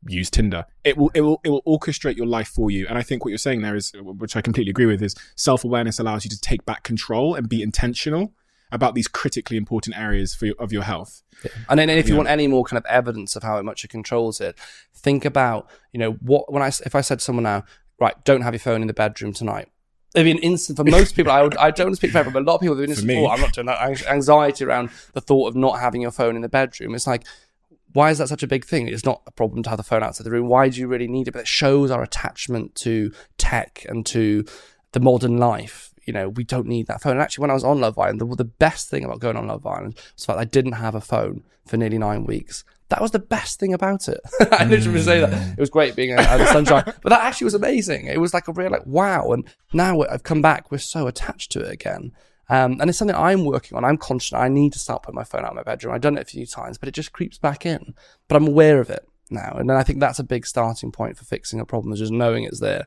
[0.08, 0.66] Use Tinder.
[0.84, 2.88] It will it will it will orchestrate your life for you.
[2.88, 5.64] And I think what you're saying there is, which I completely agree with, is self
[5.66, 8.34] awareness allows you to take back control and be intentional
[8.72, 11.24] about these critically important areas for your, of your health.
[11.68, 12.18] And then if you Yeah.
[12.20, 14.56] want any more kind of evidence of how much it controls it,
[14.93, 17.64] think about, you know, what when I if I said to someone now,
[18.00, 19.68] right, don't have your phone in the bedroom tonight.
[20.16, 21.32] It'd be an instant for most people.
[21.32, 23.08] I would, I don't speak for everyone, but a lot of people have been instant.
[23.08, 23.18] me.
[23.24, 24.08] "Oh, I'm not doing that.
[24.08, 26.95] Anxiety around the thought of not having your phone in the bedroom.
[26.95, 27.26] It's like,
[27.94, 28.88] why is that such a big thing?
[28.88, 30.48] It's not a problem to have the phone outside the room.
[30.48, 31.32] Why do you really need it?
[31.32, 34.46] But it shows our attachment to tech and to
[34.92, 35.94] the modern life.
[36.06, 37.14] You know, we don't need that phone.
[37.14, 39.48] And actually, when I was on Love Island, the, the best thing about going on
[39.48, 42.64] Love Island was that I didn't have a phone for nearly nine weeks.
[42.90, 44.20] That was the best thing about it.
[44.52, 45.30] I literally say that.
[45.30, 45.54] Mm.
[45.54, 48.08] It was great being out in the sunshine, but that actually was amazing.
[48.08, 49.32] It was like a real like wow.
[49.32, 52.12] And now I've come back, we're so attached to it again.
[52.50, 53.86] Um, and it's something I'm working on.
[53.86, 54.34] I'm conscious.
[54.34, 55.93] I need to start putting my phone out of my bedroom.
[55.93, 57.93] I've done it a few times, but it just creeps back in.
[58.28, 61.18] But I'm aware of it now, and then I think that's a big starting point
[61.18, 61.93] for fixing a problem.
[61.93, 62.86] Is just knowing it's there.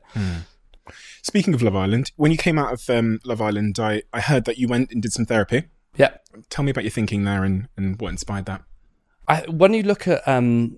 [1.21, 4.43] Speaking of Love Island, when you came out of um, Love Island, I, I heard
[4.45, 5.63] that you went and did some therapy.
[5.95, 6.17] Yeah.
[6.49, 8.63] Tell me about your thinking there and, and what inspired that.
[9.27, 10.77] I, when you look at um,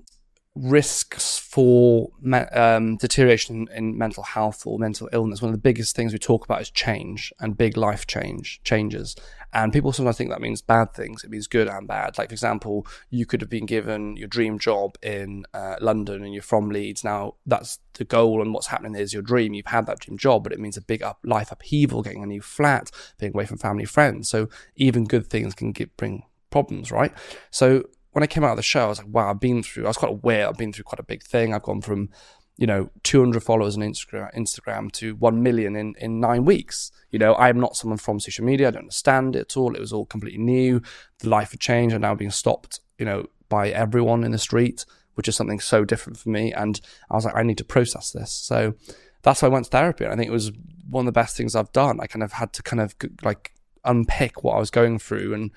[0.55, 2.09] risks for
[2.53, 6.19] um, deterioration in, in mental health or mental illness, one of the biggest things we
[6.19, 9.15] talk about is change and big life change changes.
[9.51, 11.23] And people sometimes think that means bad things.
[11.23, 12.17] It means good and bad.
[12.17, 16.33] Like for example, you could have been given your dream job in uh, London and
[16.33, 17.03] you're from Leeds.
[17.03, 19.53] Now that's the goal, and what's happening is your dream.
[19.53, 22.27] You've had that dream job, but it means a big up life upheaval, getting a
[22.27, 24.29] new flat, being away from family friends.
[24.29, 27.13] So even good things can get, bring problems, right?
[27.51, 27.83] So
[28.15, 29.87] when I came out of the show, I was like, wow, I've been through, I
[29.89, 31.53] was quite aware, I've been through quite a big thing.
[31.53, 32.07] I've gone from,
[32.55, 36.93] you know, 200 followers on Instagram, Instagram to 1 million in, in nine weeks.
[37.11, 38.69] You know, I'm not someone from social media.
[38.69, 39.75] I don't understand it at all.
[39.75, 40.81] It was all completely new.
[41.19, 41.93] The life had changed.
[41.93, 44.85] I'm now being stopped, you know, by everyone in the street,
[45.15, 46.53] which is something so different for me.
[46.53, 46.79] And
[47.11, 48.31] I was like, I need to process this.
[48.31, 48.75] So
[49.23, 50.05] that's why I went to therapy.
[50.05, 50.53] And I think it was
[50.89, 51.99] one of the best things I've done.
[51.99, 53.51] I kind of had to kind of like
[53.83, 55.33] unpick what I was going through.
[55.33, 55.51] And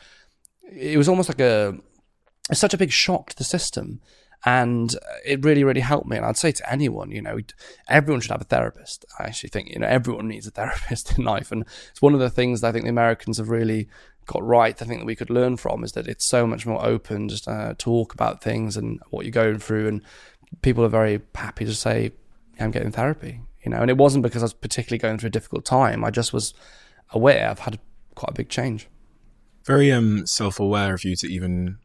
[0.72, 1.78] it was almost like a,
[2.50, 4.00] it's such a big shock to the system.
[4.44, 4.94] and
[5.24, 7.38] it really really helped me and i'd say to anyone you know
[7.88, 11.24] everyone should have a therapist i actually think you know everyone needs a therapist in
[11.24, 13.88] life and it's one of the things that i think the americans have really
[14.26, 16.84] got right i think that we could learn from is that it's so much more
[16.86, 20.02] open just uh, talk about things and what you're going through and
[20.62, 22.12] people are very happy to say
[22.60, 25.38] i'm getting therapy you know and it wasn't because i was particularly going through a
[25.38, 26.54] difficult time i just was
[27.10, 27.80] aware i've had
[28.14, 28.86] quite a big change
[29.64, 31.78] very um self-aware of you to even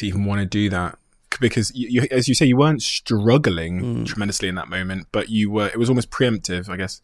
[0.00, 0.98] to even want to do that
[1.40, 4.06] because you, you, as you say, you weren't struggling mm.
[4.06, 5.68] tremendously in that moment, but you were.
[5.68, 7.00] It was almost preemptive, I guess.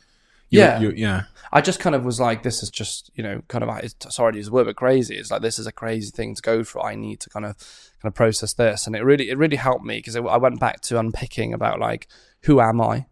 [0.49, 1.23] You, yeah, you, yeah.
[1.53, 3.93] I just kind of was like, this is just you know, kind of.
[4.13, 5.17] Sorry to use the word, but crazy.
[5.17, 6.83] It's like this is a crazy thing to go through.
[6.83, 7.57] I need to kind of
[8.03, 10.81] kind of process this, and it really it really helped me because I went back
[10.83, 12.09] to unpicking about like
[12.43, 13.07] who am I,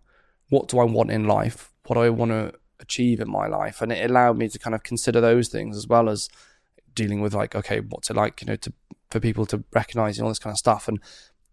[0.48, 3.80] what do I want in life, what do I want to achieve in my life,
[3.80, 6.28] and it allowed me to kind of consider those things as well as
[6.94, 8.72] dealing with like okay, what's it like you know to
[9.14, 10.98] for people to recognize and all this kind of stuff and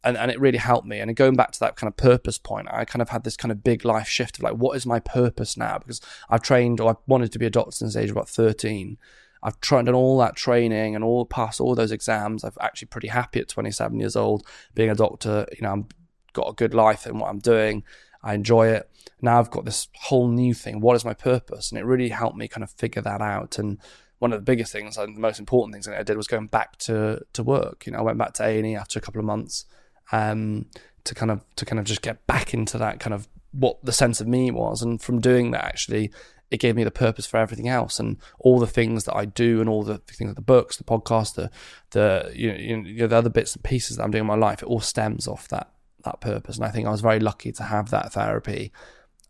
[0.04, 0.98] and, and it really helped me.
[0.98, 3.52] And going back to that kind of purpose point, I kind of had this kind
[3.52, 5.78] of big life shift of like, what is my purpose now?
[5.78, 8.98] Because I've trained or I wanted to be a doctor since age about 13.
[9.44, 12.44] I've tried done all that training and all passed all those exams.
[12.44, 14.44] I'm actually pretty happy at 27 years old
[14.74, 15.46] being a doctor.
[15.52, 15.86] You know, I've
[16.34, 17.84] got a good life in what I'm doing.
[18.24, 18.90] I enjoy it.
[19.22, 20.82] Now I've got this whole new thing.
[20.82, 21.72] What is my purpose?
[21.72, 23.60] And it really helped me kind of figure that out.
[23.60, 23.78] And
[24.22, 26.78] one of the biggest things and the most important things I did was going back
[26.80, 27.88] to to work.
[27.88, 29.66] You know, I went back to A and E after a couple of months
[30.12, 30.68] um,
[31.06, 33.92] to kind of to kind of just get back into that kind of what the
[33.92, 36.12] sense of me was, and from doing that, actually,
[36.52, 39.60] it gave me the purpose for everything else and all the things that I do
[39.60, 41.50] and all the things, the books, the podcast, the
[41.90, 44.36] the you know, you know the other bits and pieces that I'm doing in my
[44.36, 44.62] life.
[44.62, 45.72] It all stems off that
[46.04, 48.72] that purpose, and I think I was very lucky to have that therapy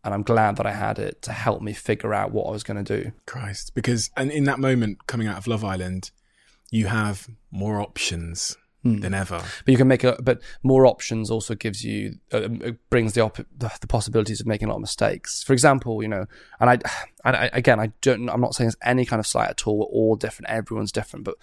[0.04, 2.64] and I'm glad that I had it to help me figure out what I was
[2.64, 3.12] going to do.
[3.26, 6.12] Christ, because and in that moment coming out of Love Island,
[6.72, 9.00] you have more options hmm.
[9.00, 9.38] than ever.
[9.38, 13.22] But you can make a but more options also gives you uh, um, brings the,
[13.22, 15.44] op- the, the possibilities of making a lot of mistakes.
[15.44, 16.26] For example, you know,
[16.60, 16.74] and I,
[17.26, 19.80] and I again I don't I'm not saying there's any kind of slight at all.
[19.80, 20.50] We're all different.
[20.50, 21.36] Everyone's different, but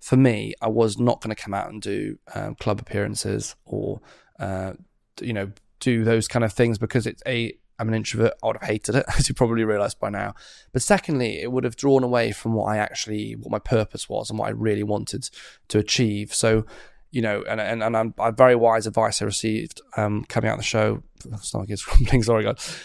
[0.00, 4.00] for me, I was not going to come out and do um, club appearances or
[4.38, 4.72] uh,
[5.20, 8.34] you know do those kind of things because it's a I'm an introvert.
[8.42, 10.34] I would have hated it, as you probably realised by now.
[10.72, 14.30] But secondly, it would have drawn away from what I actually, what my purpose was
[14.30, 15.30] and what I really wanted
[15.68, 16.34] to achieve.
[16.34, 16.66] So,
[17.10, 20.54] you know, and and, and I'm, I'm very wise advice I received um, coming out
[20.54, 21.02] of the show.
[21.40, 22.22] Stomach is rumbling.
[22.22, 22.78] Sorry, guys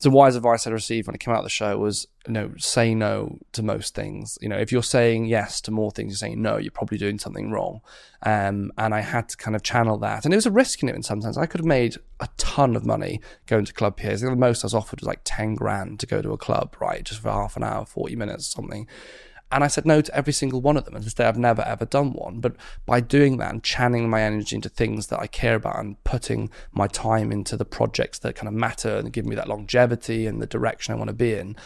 [0.00, 2.52] the wise advice I received when it came out of the show was, you know,
[2.58, 4.36] say no to most things.
[4.42, 7.18] You know, if you're saying yes to more things, you're saying no, you're probably doing
[7.18, 7.80] something wrong.
[8.22, 10.24] Um, and I had to kind of channel that.
[10.24, 11.38] And it was a risk in it in some sense.
[11.38, 14.20] I could have made a ton of money going to club PAs.
[14.20, 17.02] The most I was offered was like 10 grand to go to a club, right?
[17.02, 18.86] Just for half an hour, 40 minutes or something.
[19.52, 20.94] And I said no to every single one of them.
[20.94, 22.40] And to this day, I've never ever done one.
[22.40, 26.02] But by doing that and channeling my energy into things that I care about and
[26.04, 30.26] putting my time into the projects that kind of matter and give me that longevity
[30.26, 31.56] and the direction I want to be in,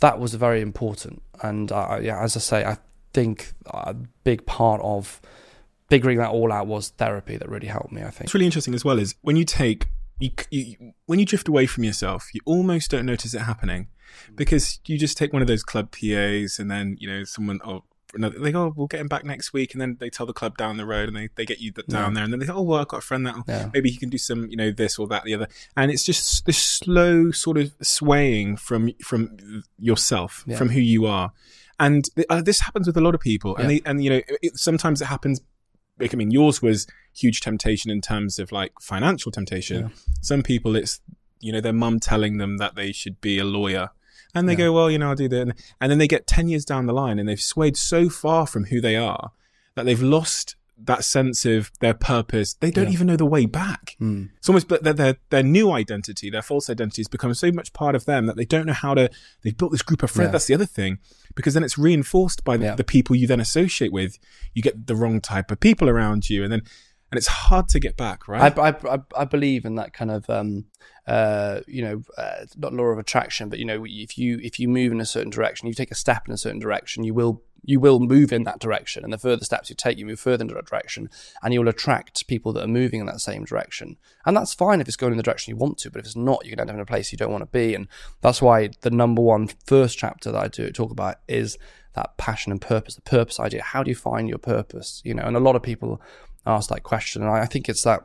[0.00, 1.22] that was very important.
[1.42, 2.78] And uh, yeah, as I say, I
[3.12, 5.20] think a big part of
[5.88, 8.02] figuring that all out was therapy that really helped me.
[8.02, 9.86] I think it's really interesting as well is when you take
[10.20, 13.88] you, you when you drift away from yourself, you almost don't notice it happening
[14.34, 17.84] because you just take one of those club PAs and then you know someone oh
[18.14, 20.56] they go oh, we'll get him back next week and then they tell the club
[20.56, 22.10] down the road and they, they get you down yeah.
[22.14, 23.68] there and then they say oh well I've got a friend that yeah.
[23.74, 26.46] maybe he can do some you know this or that the other and it's just
[26.46, 30.56] this slow sort of swaying from from yourself yeah.
[30.56, 31.32] from who you are
[31.78, 34.56] and uh, this happens with a lot of people and they and you know it,
[34.56, 35.42] sometimes it happens
[36.00, 39.92] I mean, yours was huge temptation in terms of like financial temptation.
[40.20, 41.00] Some people, it's
[41.40, 43.90] you know their mum telling them that they should be a lawyer
[44.34, 44.58] and they yeah.
[44.58, 45.54] go, well, you know, I'll do that.
[45.80, 48.66] And then they get 10 years down the line and they've swayed so far from
[48.66, 49.32] who they are
[49.74, 52.54] that they've lost that sense of their purpose.
[52.54, 52.92] They don't yeah.
[52.92, 53.96] even know the way back.
[54.00, 54.30] Mm.
[54.36, 57.72] It's almost, but their, their, their new identity, their false identity has become so much
[57.72, 59.10] part of them that they don't know how to,
[59.42, 60.28] they've built this group of friends.
[60.28, 60.32] Yeah.
[60.32, 60.98] That's the other thing,
[61.34, 64.18] because then it's reinforced by the, the people you then associate with.
[64.54, 66.44] You get the wrong type of people around you.
[66.44, 66.62] And then,
[67.10, 68.56] and it's hard to get back, right?
[68.58, 70.66] I, I, I believe in that kind of, um,
[71.06, 74.68] uh, you know, uh, not law of attraction, but you know, if you if you
[74.68, 77.42] move in a certain direction, you take a step in a certain direction, you will
[77.64, 80.42] you will move in that direction, and the further steps you take, you move further
[80.42, 81.08] in that direction,
[81.42, 83.96] and you will attract people that are moving in that same direction,
[84.26, 86.16] and that's fine if it's going in the direction you want to, but if it's
[86.16, 87.88] not, you're going to end up in a place you don't want to be, and
[88.20, 91.58] that's why the number one first chapter that I do talk about is
[91.94, 93.62] that passion and purpose, the purpose idea.
[93.62, 95.02] How do you find your purpose?
[95.04, 96.00] You know, and a lot of people
[96.46, 97.22] ask that question.
[97.22, 98.02] And I, think it's that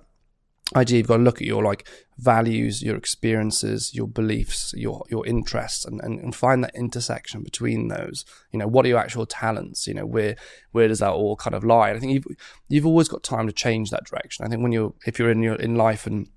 [0.76, 5.26] idea you've got to look at your like values your experiences your beliefs your your
[5.26, 8.26] interests and, and, and find that intersection between those.
[8.52, 9.88] You know what are your actual talents?
[9.88, 10.36] You know where
[10.72, 11.90] where does that all kind of lie?
[11.90, 12.38] And i think you've
[12.70, 14.46] you've always got time to change that direction.
[14.46, 16.28] I think when you're if you're in your in life and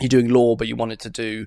[0.00, 1.46] you're doing law but you wanted to do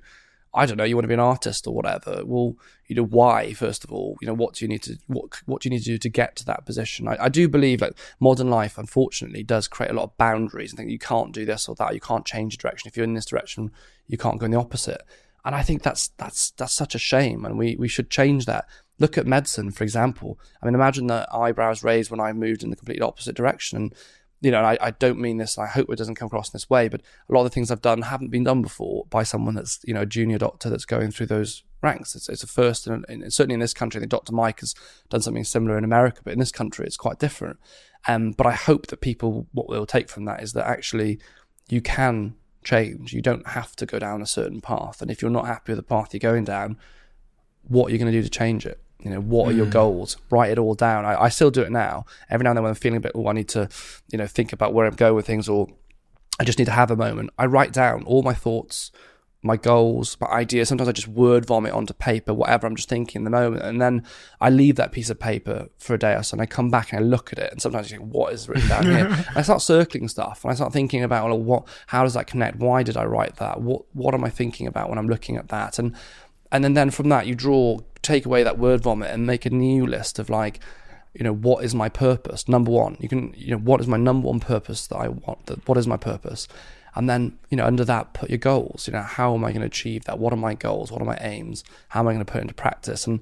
[0.53, 2.23] I don't know, you want to be an artist or whatever.
[2.25, 2.55] Well,
[2.87, 4.17] you know, why first of all?
[4.19, 6.09] You know, what do you need to what what do you need to do to
[6.09, 7.07] get to that position?
[7.07, 10.73] I, I do believe that modern life, unfortunately, does create a lot of boundaries.
[10.73, 11.93] I think you can't do this or that.
[11.93, 12.87] You can't change direction.
[12.87, 13.71] If you're in this direction,
[14.07, 15.01] you can't go in the opposite.
[15.45, 18.65] And I think that's that's that's such a shame, and we we should change that.
[18.97, 20.37] Look at medicine, for example.
[20.61, 23.91] I mean, imagine the eyebrows raised when I moved in the complete opposite direction.
[24.41, 26.69] You know, I, I, don't mean this, I hope it doesn't come across in this
[26.69, 29.55] way, but a lot of the things I've done haven't been done before by someone
[29.55, 32.15] that's, you know, a junior doctor that's going through those ranks.
[32.15, 34.31] It's, it's a first, and, and certainly in this country, I think Dr.
[34.31, 34.75] Mike has
[35.09, 37.59] done something similar in America, but in this country, it's quite different.
[38.07, 41.19] Um, but I hope that people, what they'll take from that is that actually
[41.69, 43.13] you can change.
[43.13, 45.01] You don't have to go down a certain path.
[45.01, 46.77] And if you're not happy with the path you're going down,
[47.63, 48.81] what are you going to do to change it?
[49.03, 49.71] You know, what are your mm.
[49.71, 50.17] goals?
[50.29, 51.05] Write it all down.
[51.05, 52.05] I, I, still do it now.
[52.29, 53.69] Every now and then when I'm feeling a bit, oh, I need to,
[54.11, 55.67] you know, think about where I'm going with things or
[56.39, 57.29] I just need to have a moment.
[57.37, 58.91] I write down all my thoughts,
[59.41, 60.67] my goals, my ideas.
[60.67, 63.63] Sometimes I just word vomit onto paper, whatever I'm just thinking in the moment.
[63.63, 64.05] And then
[64.41, 66.91] I leave that piece of paper for a day or so and I come back
[66.91, 67.53] and I look at it.
[67.53, 69.25] And sometimes you think, what is written down here?
[69.35, 72.57] I start circling stuff and I start thinking about, well, what, how does that connect?
[72.57, 73.61] Why did I write that?
[73.61, 75.79] What, what am I thinking about when I'm looking at that?
[75.79, 75.95] And,
[76.51, 77.79] and then, then from that, you draw
[78.09, 80.59] take away that word vomit and make a new list of like,
[81.13, 82.47] you know, what is my purpose?
[82.47, 85.45] Number one, you can, you know, what is my number one purpose that I want?
[85.45, 86.47] That what is my purpose?
[86.95, 88.87] And then, you know, under that, put your goals.
[88.87, 90.19] You know, how am I going to achieve that?
[90.19, 90.91] What are my goals?
[90.91, 91.63] What are my aims?
[91.89, 93.05] How am I going to put into practice?
[93.05, 93.21] And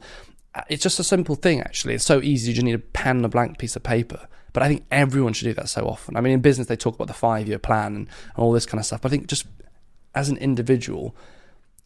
[0.55, 1.93] uh, it's just a simple thing, actually.
[1.93, 2.49] It's so easy.
[2.49, 4.27] You just need a pen and a blank piece of paper.
[4.53, 6.15] But I think everyone should do that so often.
[6.15, 8.65] I mean, in business, they talk about the five year plan and, and all this
[8.65, 9.01] kind of stuff.
[9.01, 9.45] But I think just
[10.15, 11.15] as an individual,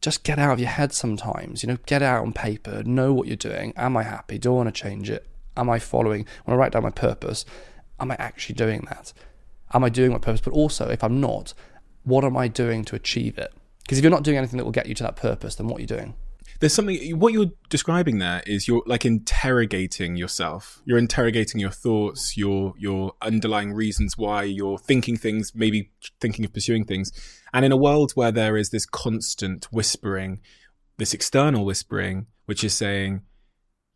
[0.02, 1.64] just get out of your head sometimes.
[1.64, 3.74] You know, get out on paper, know what you're doing.
[3.78, 4.38] Am I happy?
[4.38, 5.28] Do I want to change it?
[5.56, 6.26] Am I following?
[6.46, 7.46] When I write down my purpose,
[8.00, 9.14] am I actually doing that?
[9.74, 10.42] Am I doing my purpose?
[10.42, 11.54] But also, if I'm not,
[12.04, 13.54] what am I doing to achieve it?
[13.84, 15.78] Because if you're not doing anything that will get you to that purpose, then what
[15.78, 16.16] are you doing?
[16.60, 20.82] There's something what you're describing there is you're like interrogating yourself.
[20.86, 26.54] You're interrogating your thoughts your your underlying reasons why you're thinking things maybe thinking of
[26.54, 27.12] pursuing things.
[27.54, 30.42] And in a world where there is this constant whispering
[30.98, 33.22] this external whispering which is saying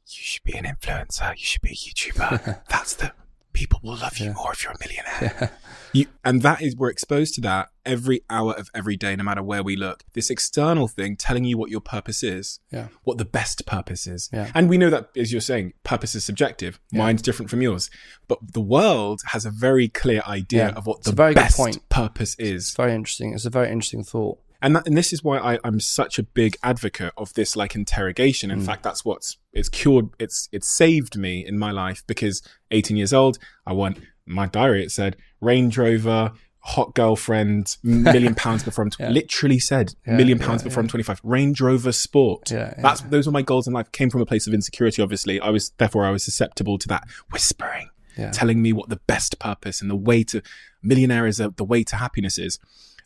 [0.08, 1.32] you should be an influencer.
[1.32, 2.62] You should be a youtuber.
[2.70, 3.12] That's the
[3.56, 4.34] people will love you yeah.
[4.34, 5.36] more if you're a millionaire.
[5.42, 5.50] Yeah.
[5.96, 9.42] You, and that is, we're exposed to that every hour of every day, no matter
[9.42, 10.04] where we look.
[10.12, 12.90] This external thing telling you what your purpose is, yeah.
[13.06, 14.30] what the best purpose is.
[14.34, 14.52] Yeah.
[14.54, 16.82] And we know that, as you're saying, purpose is subjective.
[16.92, 17.90] Mine's different from yours.
[18.28, 21.88] But the world has a very clear idea of what the very best point.
[21.88, 22.64] purpose is.
[22.64, 23.34] It's very interesting.
[23.34, 26.24] It's a very interesting thought and that, and this is why I, I'm such a
[26.24, 28.50] big advocate of this like interrogation.
[28.50, 28.66] In mm.
[28.66, 30.10] fact, that's what's it's cured.
[30.18, 32.42] It's it's saved me in my life because
[32.72, 33.38] 18 years old,
[33.68, 34.84] I want my diary.
[34.84, 39.10] It said Range Rover, hot girlfriend, million pounds before I'm t- yeah.
[39.10, 41.22] literally said yeah, million pounds yeah, before I'm 25.
[41.24, 42.50] Range Rover Sport.
[42.80, 43.92] That's those were my goals in life.
[43.92, 45.00] Came from a place of insecurity.
[45.00, 47.90] Obviously, I was therefore I was susceptible to that whispering.
[48.32, 50.42] Telling me what the best purpose and the way to
[50.82, 52.58] millionaire is, the way to happiness is.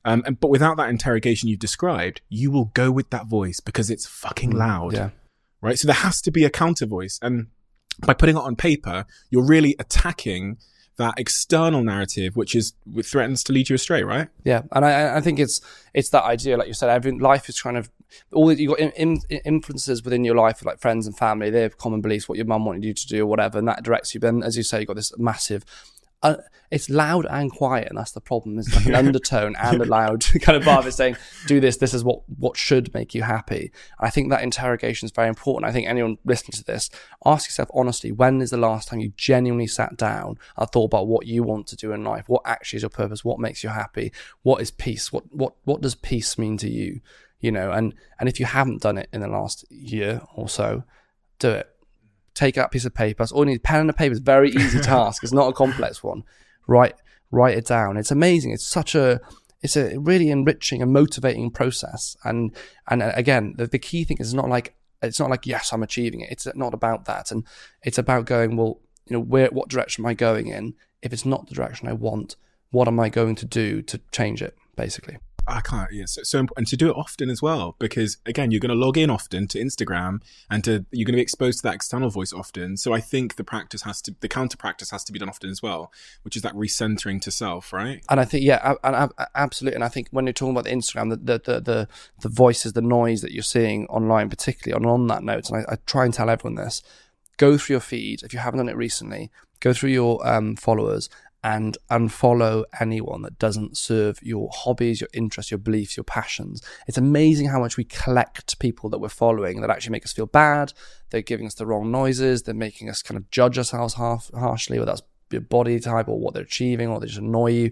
[0.06, 3.90] Um, and, but without that interrogation you've described, you will go with that voice because
[3.90, 4.94] it's fucking mm, loud.
[4.94, 5.10] Yeah.
[5.62, 5.78] Right.
[5.78, 7.20] So there has to be a counter voice.
[7.22, 7.48] And
[8.06, 10.58] by putting it on paper, you're really attacking
[11.00, 14.28] that external narrative, which is which threatens to lead you astray, right?
[14.44, 15.62] Yeah, and I, I think it's
[15.94, 17.90] it's that idea, like you said, every life is kind of
[18.34, 21.50] all you got in, in, influences within your life, like friends and family.
[21.50, 23.82] They have common beliefs, what your mum wanted you to do, or whatever, and that
[23.82, 24.20] directs you.
[24.20, 25.64] Then, as you say, you've got this massive
[26.22, 26.36] uh,
[26.72, 28.60] it's loud and quiet, and that's the problem.
[28.60, 31.18] It's like an undertone and a loud kind of bar of saying,
[31.48, 31.78] "Do this.
[31.78, 35.70] This is what what should make you happy." I think that interrogation is very important.
[35.70, 36.90] I think anyone listening to this,
[37.26, 41.08] ask yourself honestly: When is the last time you genuinely sat down and thought about
[41.08, 42.26] what you want to do in life?
[42.28, 43.26] What actually is your purpose?
[43.26, 44.12] What makes you happy?
[44.44, 45.12] What is peace?
[45.12, 47.02] What what what does peace mean to you?
[47.40, 50.84] You know, and and if you haven't done it in the last year or so,
[51.40, 51.70] do it
[52.40, 53.24] take out a piece of paper.
[53.24, 53.64] That's all you need.
[53.64, 55.24] Pen and a paper is a very easy task.
[55.24, 56.24] It's not a complex one.
[56.68, 56.96] Write
[57.32, 57.98] write it down.
[57.98, 58.52] It's amazing.
[58.52, 59.20] It's such a
[59.62, 62.16] it's a really enriching and motivating process.
[62.24, 62.56] And
[62.88, 65.84] and uh, again, the, the key thing is not like it's not like yes, I'm
[65.84, 66.32] achieving it.
[66.32, 67.32] It's not about that.
[67.32, 67.46] And
[67.84, 68.80] it's about going well.
[69.08, 70.76] You know, where what direction am I going in?
[71.02, 72.36] If it's not the direction I want,
[72.70, 74.56] what am I going to do to change it?
[74.76, 75.18] Basically.
[75.50, 75.92] I can't.
[75.92, 78.76] Yeah, so, so important to do it often as well, because again, you're going to
[78.76, 82.10] log in often to Instagram, and to you're going to be exposed to that external
[82.10, 82.78] voice often.
[82.78, 85.50] So I think the practice has to, the counter practice has to be done often
[85.50, 85.92] as well,
[86.24, 88.04] which is that recentering to self, right?
[88.10, 89.76] And I think, yeah, and absolutely.
[89.76, 91.88] And I think when you're talking about the Instagram, the the the the,
[92.22, 95.74] the voices, the noise that you're seeing online, particularly on on that note, and I,
[95.74, 96.84] I try and tell everyone this:
[97.38, 99.32] go through your feed if you haven't done it recently.
[99.62, 101.10] Go through your um, followers
[101.44, 106.62] and unfollow anyone that doesn't serve your hobbies, your interests, your beliefs, your passions.
[106.88, 110.26] It's amazing how much we collect people that we're following that actually make us feel
[110.26, 110.74] bad.
[111.10, 112.44] They're giving us the wrong noises.
[112.44, 116.20] They're making us kind of judge ourselves half harshly, whether that's your body type or
[116.20, 117.72] what they're achieving or they just annoy you.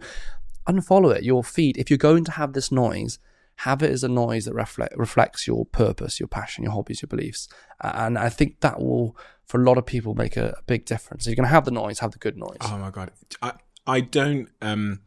[0.68, 1.24] Unfollow it.
[1.24, 1.78] Your feed.
[1.78, 3.20] If you're going to have this noise,
[3.62, 7.08] have it as a noise that reflect, reflects your purpose, your passion, your hobbies, your
[7.08, 7.48] beliefs.
[7.82, 11.26] And I think that will, for a lot of people, make a, a big difference.
[11.26, 12.58] If you're going to have the noise, have the good noise.
[12.62, 13.12] Oh my God.
[13.42, 13.54] I,
[13.88, 15.00] I don't, um,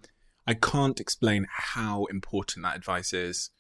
[0.48, 3.51] I can't explain how important that advice is.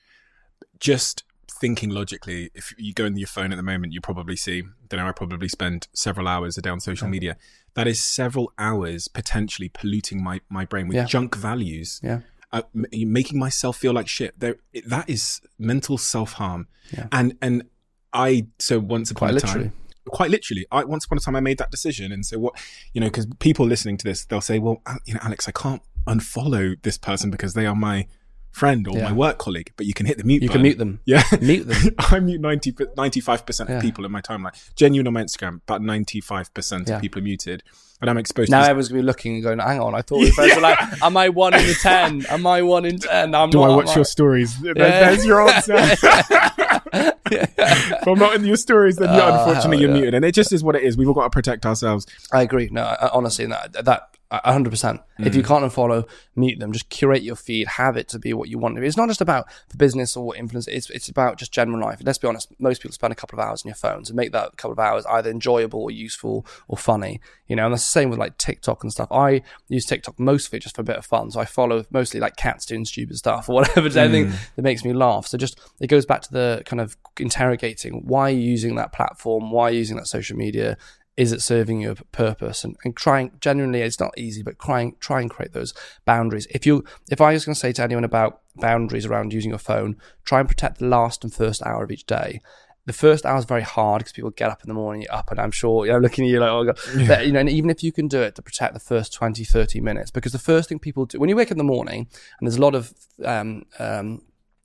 [0.80, 4.64] Just thinking logically, if you go into your phone at the moment, you probably see,
[4.88, 7.12] don't know, I probably spend several hours a day on social yeah.
[7.12, 7.36] media.
[7.74, 11.04] That is several hours potentially polluting my, my brain with yeah.
[11.04, 12.00] junk values.
[12.02, 12.22] Yeah
[12.52, 14.38] uh, making myself feel like shit.
[14.38, 16.66] There, that is mental self harm.
[16.92, 17.06] Yeah.
[17.12, 17.64] And and
[18.12, 19.64] I so once upon quite a literally.
[19.66, 19.72] time,
[20.08, 22.12] quite literally, I once upon a time I made that decision.
[22.12, 22.54] And so what,
[22.92, 25.82] you know, because people listening to this, they'll say, well, you know, Alex, I can't
[26.06, 28.06] unfollow this person because they are my
[28.50, 29.04] friend or yeah.
[29.04, 30.42] my work colleague, but you can hit the mute.
[30.42, 30.58] You button.
[30.58, 31.00] can mute them.
[31.04, 31.94] Yeah, mute them.
[31.98, 34.52] I mute 95 percent of people in my timeline.
[34.74, 37.62] Genuine on my Instagram, about ninety five percent of people are muted
[38.00, 38.50] and I'm exposed.
[38.50, 40.78] Now to everyone's gonna be looking and going, "Hang on, I thought we were like,
[41.02, 42.24] am I one in ten?
[42.26, 43.34] Am I one in ten?
[43.34, 44.56] I'm Do not, I watch your stories?
[44.62, 44.72] Yeah.
[44.74, 45.74] There's your answer.
[47.32, 49.96] if I'm not in your stories, then yeah, oh, unfortunately you're yeah.
[49.96, 50.96] muted, and it just is what it is.
[50.96, 52.06] We've all got to protect ourselves.
[52.32, 52.68] I agree.
[52.70, 55.00] No, I, honestly, that that hundred percent.
[55.18, 55.46] If you mm.
[55.46, 56.72] can't unfollow, mute them.
[56.72, 57.66] Just curate your feed.
[57.66, 58.86] Have it to be what you want to be.
[58.86, 60.68] It's not just about the business or influence.
[60.68, 62.00] It's it's about just general life.
[62.02, 62.52] Let's be honest.
[62.58, 64.78] Most people spend a couple of hours on your phone to make that couple of
[64.78, 67.20] hours either enjoyable or useful or funny.
[67.48, 69.10] You know, and that's the same with like TikTok and stuff.
[69.10, 71.30] I use TikTok mostly just for a bit of fun.
[71.30, 73.80] So I follow mostly like cats doing stupid stuff or whatever.
[73.90, 73.96] Mm.
[73.96, 75.26] Anything that makes me laugh.
[75.26, 78.92] So just it goes back to the kind of interrogating why are you using that
[78.92, 79.50] platform?
[79.50, 80.76] Why are you using that social media?
[81.20, 85.20] Is it serving your purpose and, and trying genuinely it's not easy but trying try
[85.20, 85.74] and create those
[86.06, 89.50] boundaries if you if i was going to say to anyone about boundaries around using
[89.50, 92.40] your phone try and protect the last and first hour of each day
[92.86, 95.30] the first hour is very hard because people get up in the morning, you're up,
[95.30, 96.78] and I'm sure, you know, looking at you like, oh, God.
[96.96, 97.06] Yeah.
[97.06, 99.44] But, you know, and even if you can do it to protect the first 20,
[99.44, 102.08] 30 minutes, because the first thing people do, when you wake up in the morning,
[102.40, 102.92] and there's a lot of
[103.24, 104.22] um, um,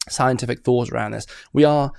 [0.09, 1.91] scientific thoughts around this, we are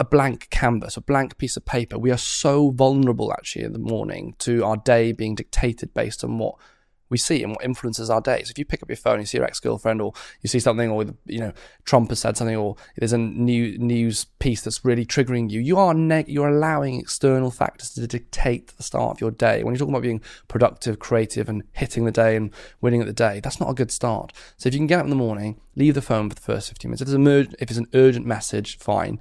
[0.00, 1.98] a blank canvas, a blank piece of paper.
[1.98, 6.38] We are so vulnerable actually in the morning to our day being dictated based on
[6.38, 6.54] what
[7.10, 8.42] we see and what influences our day.
[8.44, 10.88] So if you pick up your phone, you see your ex-girlfriend or you see something
[10.88, 11.52] or, you know,
[11.84, 15.76] Trump has said something or there's a new news piece that's really triggering you, you
[15.76, 19.62] are neg- you're allowing external factors to dictate the start of your day.
[19.62, 23.12] When you're talking about being productive, creative and hitting the day and winning at the
[23.12, 24.32] day, that's not a good start.
[24.56, 26.68] So if you can get up in the morning, leave the phone for the first
[26.68, 27.02] 15 minutes.
[27.02, 29.20] If it's, emer- if it's an urgent message, fine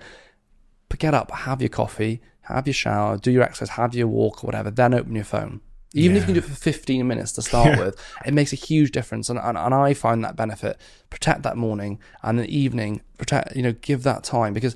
[0.98, 4.48] get up, have your coffee, have your shower, do your exercise, have your walk or
[4.48, 5.62] whatever, then open your phone.
[5.94, 6.22] Even yeah.
[6.22, 7.80] if you can do it for 15 minutes to start yeah.
[7.80, 9.30] with, it makes a huge difference.
[9.30, 10.80] And, and, and I find that benefit.
[11.10, 14.76] Protect that morning and the evening, protect, you know, give that time because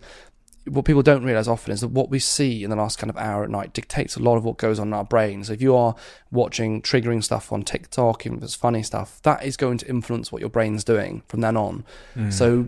[0.66, 3.18] what people don't realize often is that what we see in the last kind of
[3.18, 5.50] hour at night dictates a lot of what goes on in our brains.
[5.50, 5.94] If you are
[6.32, 10.32] watching triggering stuff on TikTok, even if it's funny stuff, that is going to influence
[10.32, 11.84] what your brain's doing from then on.
[12.16, 12.32] Mm.
[12.32, 12.68] So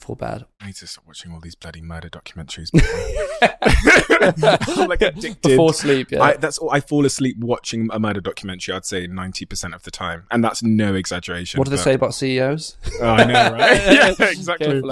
[0.00, 0.46] For bed.
[0.60, 2.70] I need to stop watching all these bloody murder documentaries.
[4.78, 5.42] I'm like addicted.
[5.42, 6.22] Before sleep, yeah.
[6.22, 6.70] I, that's all.
[6.70, 8.74] I fall asleep watching a murder documentary.
[8.74, 11.58] I'd say ninety percent of the time, and that's no exaggeration.
[11.58, 12.76] what do they but- say about CEOs?
[13.00, 13.82] Oh, I know, right?
[14.18, 14.82] yeah, exactly.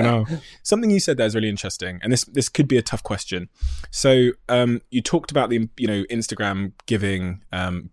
[0.00, 0.28] Out.
[0.62, 3.48] Something you said there is really interesting, and this this could be a tough question.
[3.90, 7.90] So, um, you talked about the you know Instagram giving um,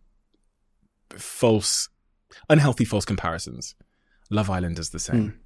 [1.11, 1.89] false,
[2.49, 3.75] unhealthy false comparisons.
[4.29, 5.39] Love Island does the same.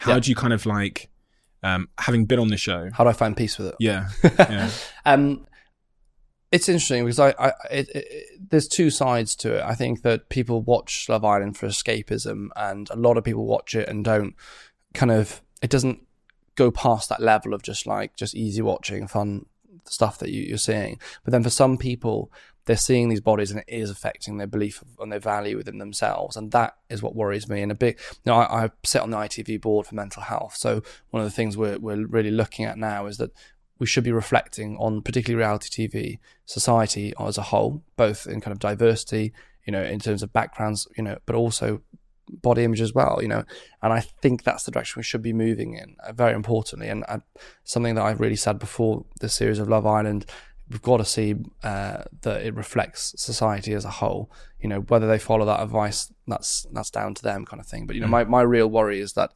[0.00, 0.20] How Yeah.
[0.20, 1.08] do you kind of like,
[1.62, 2.90] um, having been on the show?
[2.92, 3.74] How do I find peace with it?
[3.80, 4.70] Yeah, yeah,
[5.04, 5.46] Um,
[6.52, 9.62] it's interesting because I, I it, it, there's two sides to it.
[9.62, 13.74] I think that people watch Love Island for escapism, and a lot of people watch
[13.74, 14.34] it and don't
[14.94, 15.42] kind of.
[15.62, 16.02] It doesn't
[16.54, 19.46] go past that level of just like just easy watching, fun
[19.86, 21.00] stuff that you, you're seeing.
[21.24, 22.30] But then for some people,
[22.66, 26.36] they're seeing these bodies and it is affecting their belief and their value within themselves,
[26.36, 27.62] and that is what worries me.
[27.62, 30.56] And a big, you know, I, I sit on the ITV board for mental health,
[30.56, 33.32] so one of the things we're we're really looking at now is that
[33.78, 38.52] we should be reflecting on particularly reality TV society as a whole, both in kind
[38.52, 39.32] of diversity,
[39.66, 41.82] you know, in terms of backgrounds, you know, but also
[42.28, 43.44] body image as well, you know.
[43.82, 46.88] And I think that's the direction we should be moving in, uh, very importantly.
[46.88, 47.18] And uh,
[47.64, 50.26] something that I've really said before the series of Love Island,
[50.70, 54.30] we've got to see uh, that it reflects society as a whole.
[54.60, 57.86] You know, whether they follow that advice, that's that's down to them, kind of thing.
[57.86, 59.32] But you know, my my real worry is that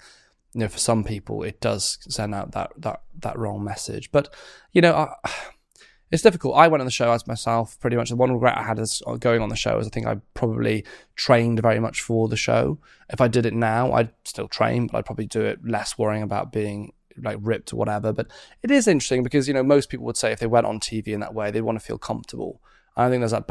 [0.53, 4.11] you know, for some people, it does send out that that that wrong message.
[4.11, 4.35] But
[4.73, 5.31] you know, I,
[6.11, 6.57] it's difficult.
[6.57, 7.79] I went on the show as myself.
[7.79, 10.07] Pretty much the one regret I had as going on the show is I think
[10.07, 12.79] I probably trained very much for the show.
[13.09, 16.23] If I did it now, I'd still train, but I'd probably do it less worrying
[16.23, 16.93] about being
[17.23, 18.13] like ripped or whatever.
[18.13, 18.29] But
[18.63, 21.09] it is interesting because you know most people would say if they went on TV
[21.09, 22.61] in that way, they'd want to feel comfortable.
[22.97, 23.47] I think there's that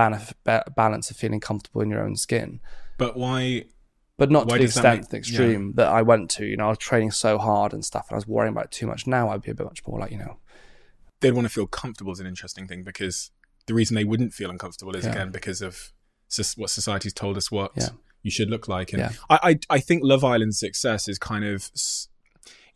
[0.76, 2.60] balance of feeling comfortable in your own skin
[2.98, 3.64] but why?
[4.18, 6.46] but not Why to the extent, make- the extreme that I went to.
[6.46, 8.72] You know, I was training so hard and stuff, and I was worrying about it
[8.72, 9.08] too much.
[9.08, 10.38] Now I'd be a bit much more like, you know,
[11.22, 13.32] They'd want to feel comfortable is an interesting thing because
[13.66, 15.12] the reason they wouldn't feel uncomfortable is Yeah.
[15.12, 15.92] again because of
[16.58, 17.90] what society's told us what Yeah.
[18.24, 18.92] you should look like.
[18.94, 19.12] And Yeah.
[19.30, 21.70] I, I, I think Love Island's success is kind of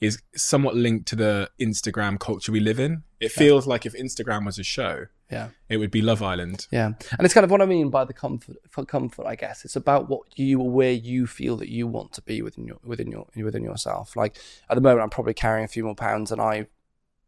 [0.03, 3.03] is somewhat linked to the Instagram culture we live in.
[3.21, 6.67] It feels like if Instagram was a show, yeah, it would be Love Island.
[6.71, 6.87] yeah.
[6.87, 8.57] And it's kind of what I mean by the comfort.
[8.69, 12.11] For comfort, I guess it's about what you or where you feel that you want
[12.13, 14.17] to be within your within your within yourself.
[14.17, 14.35] Like
[14.69, 16.67] at the moment, I'm probably carrying a few more pounds than I.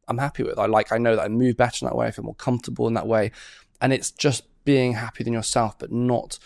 [0.10, 0.60] I'm happy with.
[0.60, 0.92] I like.
[0.92, 2.08] I know that I move better in that way.
[2.08, 3.32] I feel more comfortable in that way,
[3.80, 6.40] and it's just being happy within yourself, but not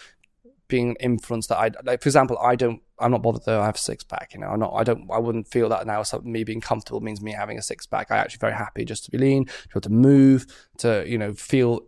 [0.68, 2.04] being influenced that I like.
[2.04, 2.82] For example, I don't.
[3.00, 3.62] I'm not bothered though.
[3.62, 4.34] I have a six pack.
[4.34, 4.74] You know, I'm not.
[4.74, 5.10] I don't.
[5.12, 6.04] I wouldn't feel that now.
[6.04, 8.12] Something me being comfortable means me having a six pack.
[8.12, 10.46] I actually very happy just to be lean, to be able to move,
[10.80, 11.82] to you know feel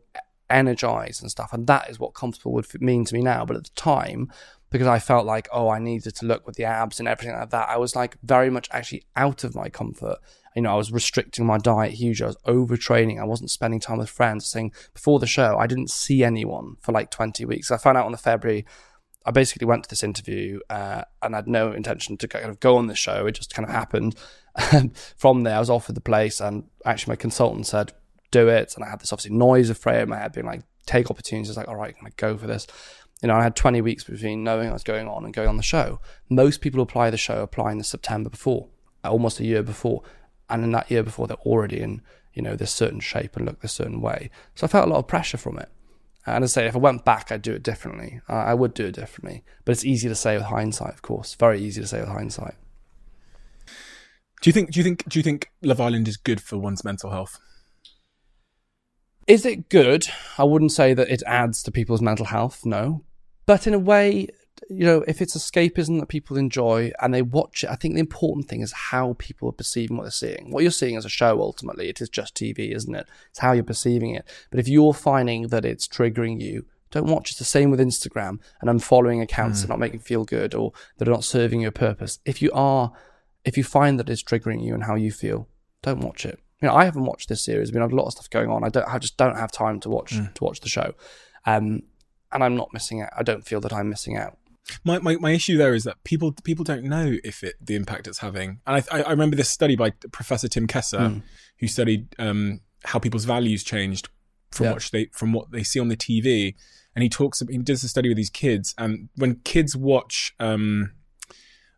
[0.49, 1.53] energized and stuff.
[1.53, 3.45] And that is what comfortable would mean to me now.
[3.45, 4.31] But at the time,
[4.69, 7.49] because I felt like oh, I needed to look with the abs and everything like
[7.49, 10.17] that, I was like very much actually out of my comfort.
[10.55, 12.21] You know, I was restricting my diet huge.
[12.21, 13.19] I was overtraining.
[13.19, 14.45] I wasn't spending time with friends.
[14.45, 17.71] Saying before the show, I didn't see anyone for like 20 weeks.
[17.71, 18.65] I found out on the February
[19.25, 22.59] I basically went to this interview uh, and I had no intention to kind of
[22.59, 23.27] go on the show.
[23.27, 24.15] It just kind of happened.
[24.73, 27.93] Um, From there, I was offered the place, and actually, my consultant said,
[28.31, 30.63] "Do it." And I had this obviously noise of Freya in my head, being like,
[30.85, 32.67] "Take opportunities." Like, all right, can I go for this?
[33.21, 35.55] You know, I had 20 weeks between knowing I was going on and going on
[35.55, 36.01] the show.
[36.29, 38.67] Most people apply the show apply in the September before,
[39.05, 40.01] almost a year before,
[40.49, 42.01] and in that year before, they're already in
[42.33, 44.29] you know this certain shape and look this certain way.
[44.55, 45.69] So I felt a lot of pressure from it.
[46.25, 48.21] And as I say, if I went back, I'd do it differently.
[48.27, 49.43] I I would do it differently.
[49.65, 51.33] But it's easy to say with hindsight, of course.
[51.35, 52.55] Very easy to say with hindsight.
[54.41, 54.71] Do you think?
[54.71, 55.07] Do you think?
[55.07, 57.39] Do you think Love Island is good for one's mental health?
[59.27, 60.07] Is it good?
[60.37, 63.03] I wouldn't say that it adds to people's mental health, no.
[63.45, 64.27] But in a way,
[64.69, 67.99] you know, if it's escapism that people enjoy and they watch it, I think the
[67.99, 70.51] important thing is how people are perceiving what they're seeing.
[70.51, 73.07] What you're seeing as a show, ultimately, it is just TV, isn't it?
[73.29, 74.25] It's how you're perceiving it.
[74.49, 77.29] But if you're finding that it's triggering you, don't watch.
[77.29, 77.31] It.
[77.31, 80.53] It's the same with Instagram and unfollowing accounts that are not making you feel good
[80.53, 82.19] or that are not serving your purpose.
[82.25, 82.91] If you are,
[83.45, 85.47] if you find that it's triggering you and how you feel,
[85.81, 86.39] don't watch it.
[86.61, 87.69] You know, I haven't watched this series.
[87.69, 88.63] I mean, I've got a lot of stuff going on.
[88.63, 88.87] I don't.
[88.87, 90.93] I just don't have time to watch to watch the show,
[91.45, 91.81] um,
[92.31, 93.09] and I'm not missing out.
[93.17, 94.37] I don't feel that I'm missing out.
[94.83, 98.07] My, my, my issue there is that people people don't know if it the impact
[98.07, 98.59] it's having.
[98.65, 101.21] And I, I, I remember this study by Professor Tim Kasser,
[101.59, 104.09] who studied um, how people's values changed
[104.51, 104.73] from Yeah.
[104.73, 106.55] what they from what they see on the TV.
[106.95, 107.41] And he talks.
[107.49, 110.91] He does a study with these kids, and when kids watch, um,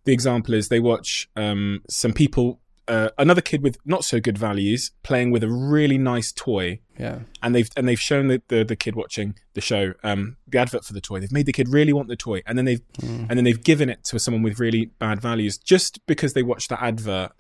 [0.06, 4.38] the example is they watch um, some people uh, another kid with not so good
[4.38, 6.80] values playing with a really nice toy.
[7.00, 7.20] Yeah.
[7.42, 10.84] And they've and they've shown the, the, the kid watching the show um, the advert
[10.86, 11.20] for the toy.
[11.20, 13.28] They've made the kid really want the toy, and then they've Mm.
[13.30, 16.70] and then they've given it to someone with really bad values just because they watched
[16.70, 17.32] that advert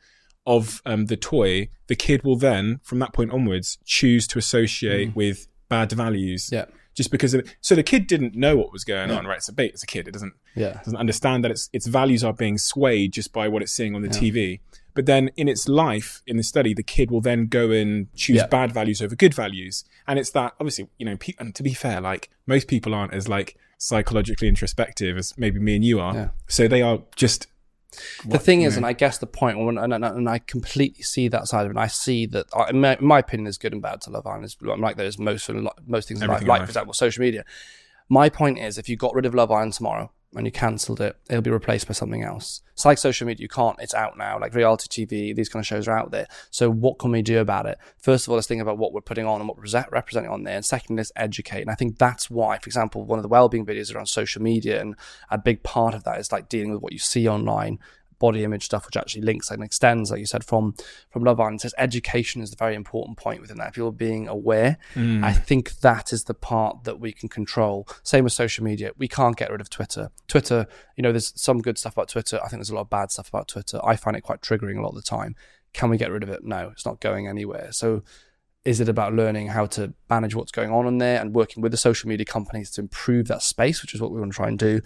[0.45, 1.69] of um, the toy.
[1.88, 6.47] The kid will then, from that point onwards, choose to associate with bad values.
[6.47, 6.51] Mm.
[6.53, 6.65] Yeah.
[6.95, 7.55] Just because of it.
[7.59, 9.17] So the kid didn't know what was going Yeah.
[9.17, 9.38] on, right?
[9.38, 9.72] It's a bait.
[9.73, 10.07] It's a kid.
[10.07, 10.73] It doesn't Yeah.
[10.73, 14.01] doesn't understand that its its values are being swayed just by what it's seeing on
[14.03, 14.59] the TV.
[14.95, 18.37] But then in its life, in the study, the kid will then go and choose
[18.37, 18.47] Yeah.
[18.47, 21.17] bad values over good values, and it's that obviously you know.
[21.17, 25.59] Pe- and to be fair, like most people aren't as like psychologically introspective as maybe
[25.59, 26.13] me and you are.
[26.13, 26.27] Yeah.
[26.47, 27.47] So they are just.
[28.25, 28.77] the thing is, know.
[28.77, 31.69] and I guess the point, and, and, and I completely see that side of it.
[31.71, 34.09] And I see that, I- in my, in my opinion, there's good and bad to
[34.09, 34.45] Love Island.
[34.45, 35.49] It's like there's most
[35.85, 36.67] most things in life, Everything in like life.
[36.67, 37.43] for example, social media.
[38.09, 41.18] My point is, if you got rid of Love Island tomorrow and you cancelled it,
[41.30, 42.61] it'll be replaced by something else.
[42.73, 43.77] It's like social media; you can't.
[43.80, 44.39] It's out now.
[44.39, 46.27] Like reality TV, these kind of shows are out there.
[46.49, 47.77] So what can we do about it?
[47.97, 50.43] First of all, let's think about what we're putting on and what we're representing on
[50.43, 50.55] there.
[50.55, 51.61] And second, let's educate.
[51.61, 54.81] And I think that's why, for example, one of the well-being videos around social media,
[54.81, 54.95] and
[55.30, 57.80] a big part of that is like dealing with what you see online
[58.19, 60.76] body image stuff, which actually links and extends, like you said, from
[61.10, 61.60] from Love Island.
[61.60, 63.73] It says education is the very important point within that.
[63.73, 65.23] People being aware, Mm.
[65.23, 67.88] I think that is the part that we can control.
[68.03, 68.91] Same with social media.
[68.98, 70.10] We can't get rid of Twitter.
[70.27, 72.38] Twitter, you know, there's some good stuff about Twitter.
[72.38, 73.80] I think there's a lot of bad stuff about Twitter.
[73.84, 75.35] I find it quite triggering a lot of the time.
[75.73, 76.44] Can we get rid of it?
[76.44, 77.72] No, it's not going anywhere.
[77.72, 78.03] So
[78.65, 81.72] is it about learning how to manage what's going on in there and working with
[81.72, 84.48] the social media companies to improve that space, which is what we want to try
[84.48, 84.81] and do?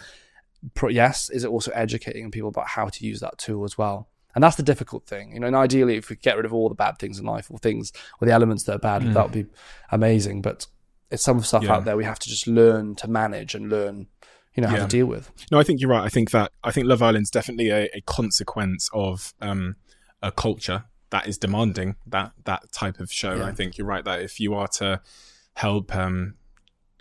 [0.74, 4.10] Pro- yes, is it also educating people about how to use that tool as well?
[4.36, 5.48] And that's the difficult thing, you know.
[5.48, 7.92] And ideally, if we get rid of all the bad things in life, or things,
[8.22, 9.46] or the elements that are bad, that would be
[9.92, 10.42] amazing.
[10.42, 10.68] But
[11.10, 11.74] it's some stuff Yeah.
[11.76, 14.08] out there we have to just learn to manage and learn,
[14.54, 14.82] you know, how Yeah.
[14.84, 15.32] to deal with.
[15.52, 16.04] No, I think you're right.
[16.04, 19.76] I think that I think Love Island's definitely a, a consequence of um,
[20.22, 23.36] a culture that is demanding that that type of show.
[23.36, 23.46] Yeah.
[23.46, 25.02] I think you're right that if you are to
[25.56, 26.36] help um,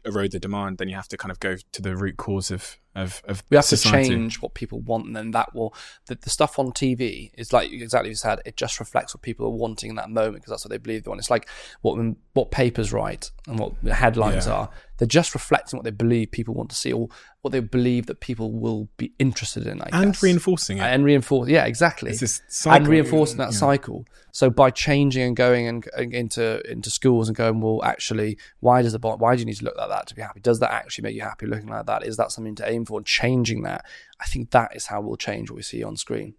[0.04, 2.78] erode the demand, then you have to kind of go to the root cause of
[2.97, 4.09] of, of We have society.
[4.09, 5.74] to change what people want, and then that will
[6.06, 8.40] the, the stuff on TV is like exactly as you said.
[8.44, 11.05] It just reflects what people are wanting in that moment because that's what they believe
[11.05, 11.20] they want.
[11.20, 11.48] It's like
[11.82, 11.97] what
[12.32, 14.52] what papers write and what the headlines Yeah.
[14.55, 14.70] are.
[14.98, 17.09] They're just reflecting what they believe people want to see, or
[17.43, 19.82] what they believe that people will be interested in.
[19.82, 20.23] I and guess.
[20.23, 20.82] reinforcing it.
[20.82, 21.48] and reinforce.
[21.48, 22.10] Yeah, exactly.
[22.10, 22.77] It's this cycle.
[22.77, 23.59] and reinforcing that Yeah.
[23.59, 24.06] cycle.
[24.32, 28.82] So by changing and going and and into into schools and going, well, actually, why
[28.82, 30.40] does the why do you need to look like that to be happy?
[30.40, 32.06] Does that actually make you happy looking like that?
[32.06, 32.98] Is that something to aim for?
[32.98, 33.85] And changing that,
[34.20, 36.35] I think that is how we'll change what we see on screen.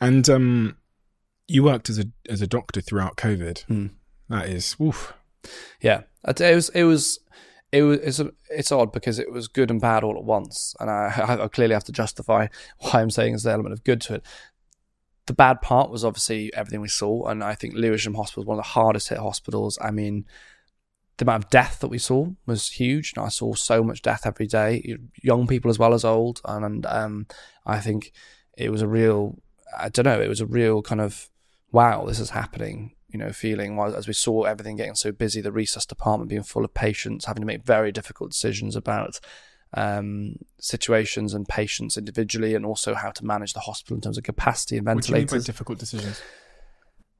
[0.00, 0.76] And um,
[1.48, 3.62] you worked as a as a doctor throughout COVID.
[3.64, 3.86] Hmm.
[4.28, 4.76] That is.
[5.80, 7.18] Yeah, it was it was
[7.74, 10.88] it was it's, it's odd because it was good and bad all at once, and
[10.88, 12.46] I, I clearly have to justify
[12.78, 14.26] why I'm saying there's an element of good to it.
[15.26, 18.58] The bad part was obviously everything we saw, and I think Lewisham Hospital was one
[18.58, 19.78] of the hardest hit hospitals.
[19.80, 20.26] I mean,
[21.16, 24.26] the amount of death that we saw was huge, and I saw so much death
[24.26, 27.26] every day, young people as well as old, and um,
[27.66, 28.12] I think
[28.56, 29.38] it was a real,
[29.76, 31.28] I don't know, it was a real kind of
[31.72, 32.92] wow, this is happening.
[33.14, 36.42] You know, feeling while as we saw everything getting so busy, the resus department being
[36.42, 39.20] full of patients, having to make very difficult decisions about
[39.72, 44.24] um, situations and patients individually, and also how to manage the hospital in terms of
[44.24, 45.46] capacity and What do you mean by ventilators.
[45.46, 46.20] difficult decisions?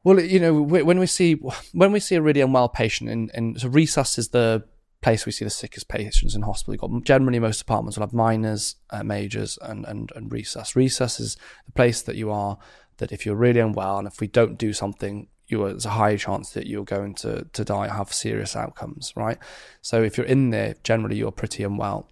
[0.03, 1.35] Well, you know, when we see
[1.73, 4.65] when we see a really unwell patient, in, in so resus is the
[5.01, 6.75] place we see the sickest patients in hospital.
[6.75, 10.75] You've got generally most departments will have minors, uh, majors, and and and resus.
[10.75, 12.59] Resus is the place that you are
[12.97, 16.17] that if you're really unwell and if we don't do something, you there's a high
[16.17, 19.39] chance that you're going to to die, have serious outcomes, right?
[19.83, 22.09] So if you're in there, generally you're pretty unwell.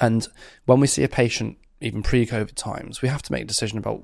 [0.00, 0.26] And
[0.66, 4.02] when we see a patient, even pre-COVID times, we have to make a decision about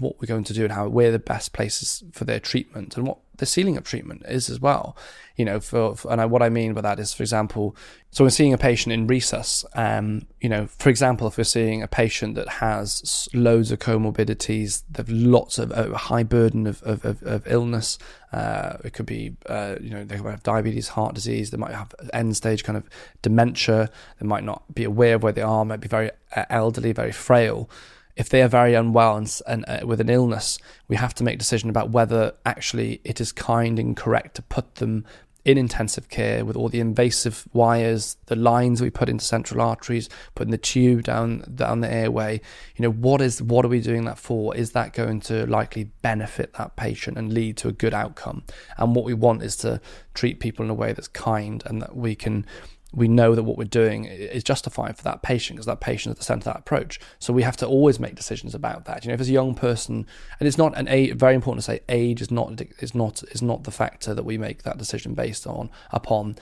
[0.00, 3.06] what we're going to do and how where the best places for their treatment and
[3.06, 4.96] what the ceiling of treatment is as well.
[5.36, 7.76] You know, for, for and I, what I mean by that is, for example,
[8.10, 9.64] so we're seeing a patient in resus.
[9.74, 14.82] Um, you know, for example, if we're seeing a patient that has loads of comorbidities,
[14.90, 17.98] they've lots of a high burden of of, of, of illness.
[18.32, 21.50] Uh, it could be, uh, you know, they might have diabetes, heart disease.
[21.50, 22.88] They might have end stage kind of
[23.22, 23.90] dementia.
[24.20, 25.64] They might not be aware of where they are.
[25.64, 27.70] Might be very uh, elderly, very frail
[28.18, 30.58] if they are very unwell and, and uh, with an illness,
[30.88, 34.42] we have to make a decision about whether actually it is kind and correct to
[34.42, 35.06] put them
[35.44, 40.10] in intensive care with all the invasive wires, the lines we put into central arteries,
[40.34, 42.40] putting the tube down down the airway.
[42.76, 44.54] You know, what is what are we doing that for?
[44.54, 48.42] Is that going to likely benefit that patient and lead to a good outcome?
[48.76, 49.80] And what we want is to
[50.12, 52.44] treat people in a way that's kind and that we can
[52.92, 56.18] we know that what we're doing is justified for that patient because that patient is
[56.18, 56.98] the center of that approach.
[57.18, 59.04] So we have to always make decisions about that.
[59.04, 60.06] You know, if it's a young person,
[60.40, 61.14] and it's not an age.
[61.14, 64.38] Very important to say, age is not is not is not the factor that we
[64.38, 66.36] make that decision based on upon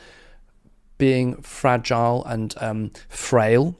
[0.98, 3.76] being fragile and um, frail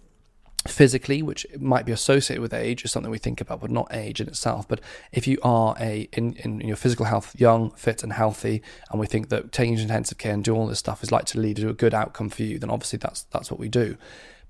[0.66, 4.20] physically, which might be associated with age, is something we think about, but not age
[4.20, 4.66] in itself.
[4.66, 4.80] But
[5.12, 9.06] if you are a in, in your physical health, young, fit, and healthy, and we
[9.06, 11.68] think that taking intensive care and doing all this stuff is likely to lead to
[11.68, 13.96] a good outcome for you, then obviously that's that's what we do.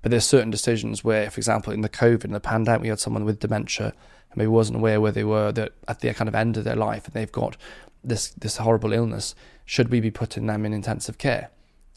[0.01, 2.99] But there's certain decisions where, for example, in the COVID and the pandemic, we had
[2.99, 3.87] someone with dementia
[4.29, 6.75] and maybe wasn't aware where they were that at the kind of end of their
[6.75, 7.57] life, and they've got
[8.03, 9.35] this this horrible illness.
[9.65, 11.49] Should we be putting them in intensive care?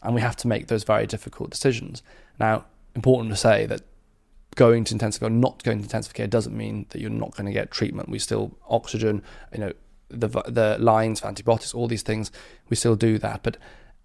[0.03, 2.01] And we have to make those very difficult decisions.
[2.39, 2.65] Now,
[2.95, 3.81] important to say that
[4.55, 7.35] going to intensive care, or not going to intensive care, doesn't mean that you're not
[7.35, 8.09] going to get treatment.
[8.09, 9.23] We still oxygen,
[9.53, 9.73] you know,
[10.09, 12.31] the the lines for antibiotics, all these things.
[12.69, 13.57] We still do that, but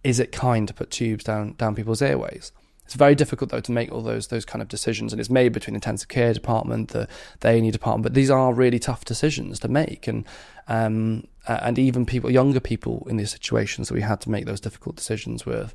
[0.05, 2.53] is it kind to put tubes down down people's airways?
[2.85, 5.53] It's very difficult though to make all those those kind of decisions, and it's made
[5.53, 7.09] between the intensive care department, the
[7.41, 8.05] the A&E department.
[8.05, 10.25] But these are really tough decisions to make, and
[10.69, 14.61] um, and even people, younger people in these situations, that we had to make those
[14.61, 15.75] difficult decisions with.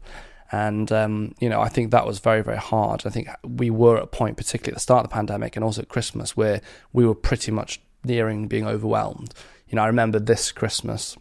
[0.51, 3.03] And um, you know, I think that was very, very hard.
[3.05, 5.63] I think we were at a point, particularly at the start of the pandemic, and
[5.63, 6.61] also at Christmas, where
[6.91, 9.33] we were pretty much nearing being overwhelmed.
[9.69, 11.15] You know, I remember this Christmas,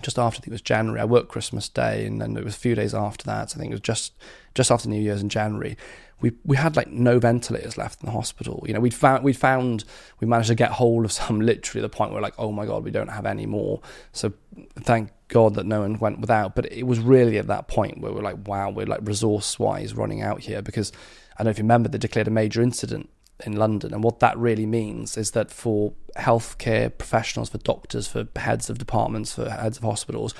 [0.00, 1.00] just after I think it was January.
[1.00, 3.52] I worked Christmas Day, and then it was a few days after that.
[3.54, 4.12] I think it was just
[4.54, 5.76] just after New Year's in January.
[6.20, 8.62] We we had like no ventilators left in the hospital.
[8.68, 9.82] You know, we'd found we found
[10.20, 12.64] we managed to get hold of some literally at the point where like, oh my
[12.64, 13.80] god, we don't have any more.
[14.12, 14.32] So
[14.76, 16.54] thank God that no one went without.
[16.54, 19.94] But it was really at that point where we're like, wow, we're like resource wise
[19.94, 20.92] running out here because
[21.32, 23.08] I don't know if you remember they declared a major incident
[23.44, 23.94] in London.
[23.94, 28.76] And what that really means is that for healthcare professionals, for doctors, for heads of
[28.76, 30.34] departments, for heads of hospitals,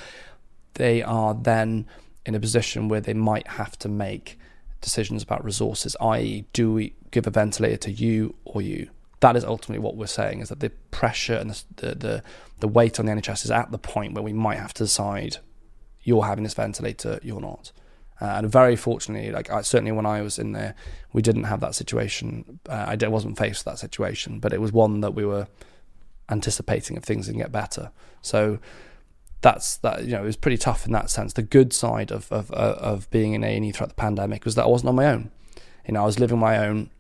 [0.75, 1.87] they are then
[2.27, 4.39] in a position where they might have to make
[4.83, 8.91] decisions about resources, i.e., do we give a ventilator to you or you?
[9.23, 12.23] That is ultimately what we're saying is that the pressure and the, the,
[12.61, 15.39] the weight on the NHS is at the point where we might have to decide
[16.03, 17.73] you're having this ventilator, you're not.
[18.21, 20.77] Uh, and very fortunately, like I, certainly when I was in there,
[21.13, 22.61] we didn't have that situation.
[22.69, 25.49] Uh, I wasn't faced with that situation, but it was one that we were
[26.29, 27.91] anticipating if things didn't get better.
[28.21, 28.59] So
[29.41, 30.05] that's that.
[30.05, 31.33] You know, it was pretty tough in that sense.
[31.33, 34.55] The good side of of of being in A and E throughout the pandemic was
[34.55, 35.31] that I wasn't on my own.
[35.87, 36.91] You know, I was living my own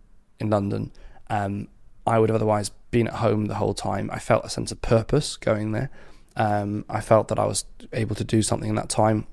[0.40, 0.92] in London.
[1.30, 1.68] Um,
[2.06, 4.10] I would have otherwise been at home the whole time.
[4.12, 5.90] I felt a sense of purpose going there.
[6.36, 9.26] Um, I felt that I was able to do something in that time,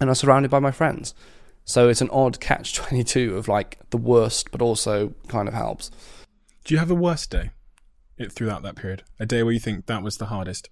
[0.00, 1.14] and I was surrounded by my friends.
[1.64, 5.54] So it's an odd catch twenty two of like the worst, but also kind of
[5.54, 5.90] helps.
[6.64, 7.50] Do you have a worst day
[8.16, 9.02] it throughout that period?
[9.18, 10.70] A day where you think that was the hardest?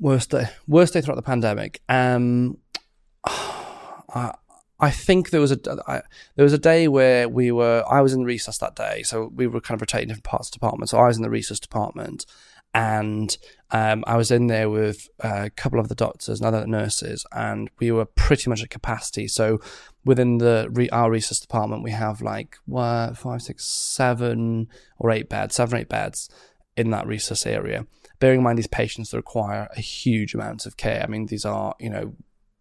[0.00, 1.80] Worst day, worst day throughout the pandemic.
[1.88, 2.58] Um,
[3.24, 4.34] I,
[4.80, 6.02] I think there was a I,
[6.36, 9.32] there was a day where we were I was in the resus that day, so
[9.34, 10.90] we were kind of rotating different parts of the department.
[10.90, 12.26] So I was in the resus department,
[12.72, 13.36] and
[13.70, 17.70] um, I was in there with a couple of the doctors and other nurses, and
[17.80, 19.26] we were pretty much at capacity.
[19.26, 19.60] So
[20.04, 24.68] within the re, our resus department, we have like what, five, six, seven
[24.98, 26.30] or eight beds, seven or eight beds
[26.76, 27.84] in that resus area.
[28.20, 31.02] Bearing in mind these patients require a huge amount of care.
[31.02, 32.14] I mean, these are you know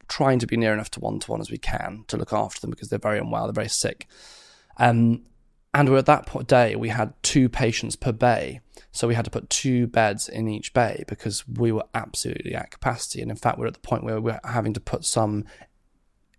[0.08, 2.62] trying to be near enough to one to one as we can to look after
[2.62, 4.08] them because they're very unwell, they're very sick.
[4.78, 5.24] Um,
[5.74, 8.62] and we're at that point, day, we had two patients per bay.
[8.92, 12.72] So we had to put two beds in each bay because we were absolutely at
[12.72, 13.22] capacity.
[13.22, 15.46] And in fact, we're at the point where we're having to put some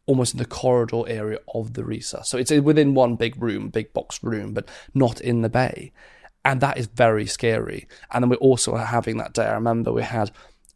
[0.07, 2.27] almost in the corridor area of the resus.
[2.27, 5.93] So it's within one big room, big box room, but not in the bay.
[6.45, 7.87] And that is very scary.
[8.11, 10.31] And then we're also having that day, I remember we had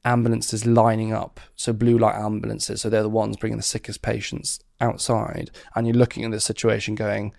[0.04, 4.60] ambulances lining up, so blue light ambulances, so they're the ones bringing the sickest patients
[4.80, 7.32] outside, and you're looking at this situation going,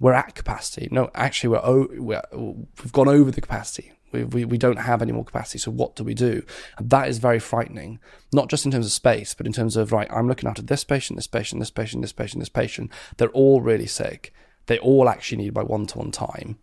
[0.00, 0.88] we're at capacity.
[0.90, 3.92] No, actually, we're, o- we're we've gone over the capacity.
[4.10, 5.58] We, we, we don't have any more capacity.
[5.58, 6.42] So what do we do?
[6.78, 8.00] And that is very frightening,
[8.32, 10.82] not just in terms of space, but in terms of, right, I'm looking after this
[10.82, 12.90] patient, this patient, this patient, this patient, this patient.
[13.18, 14.32] They're all really sick.
[14.64, 16.58] They all actually need my one-to-one time.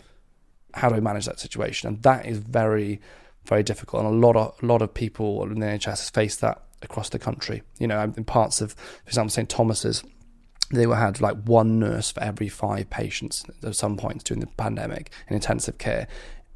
[0.74, 1.88] How do I manage that situation?
[1.88, 3.00] And that is very
[3.48, 6.42] very difficult, and a lot of a lot of people in the NHS has faced
[6.42, 7.64] that across the country.
[7.80, 10.04] You know, in parts of, for example, St Thomas's,
[10.72, 14.48] they were had like one nurse for every five patients at some points during the
[14.48, 16.08] pandemic in intensive care.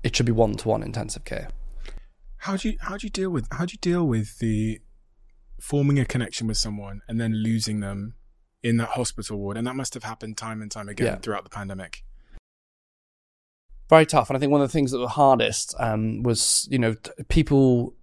[0.03, 1.49] It should be one to one intensive care.
[2.37, 4.79] How do you how do you deal with how do you deal with the
[5.59, 8.15] forming a connection with someone and then losing them
[8.63, 9.57] in that hospital ward?
[9.57, 11.15] And that must have happened time and time again yeah.
[11.17, 12.03] throughout the pandemic
[13.89, 14.29] very tough.
[14.29, 16.95] And I think one of the things that were hardest um, was, you know,
[17.27, 17.95] people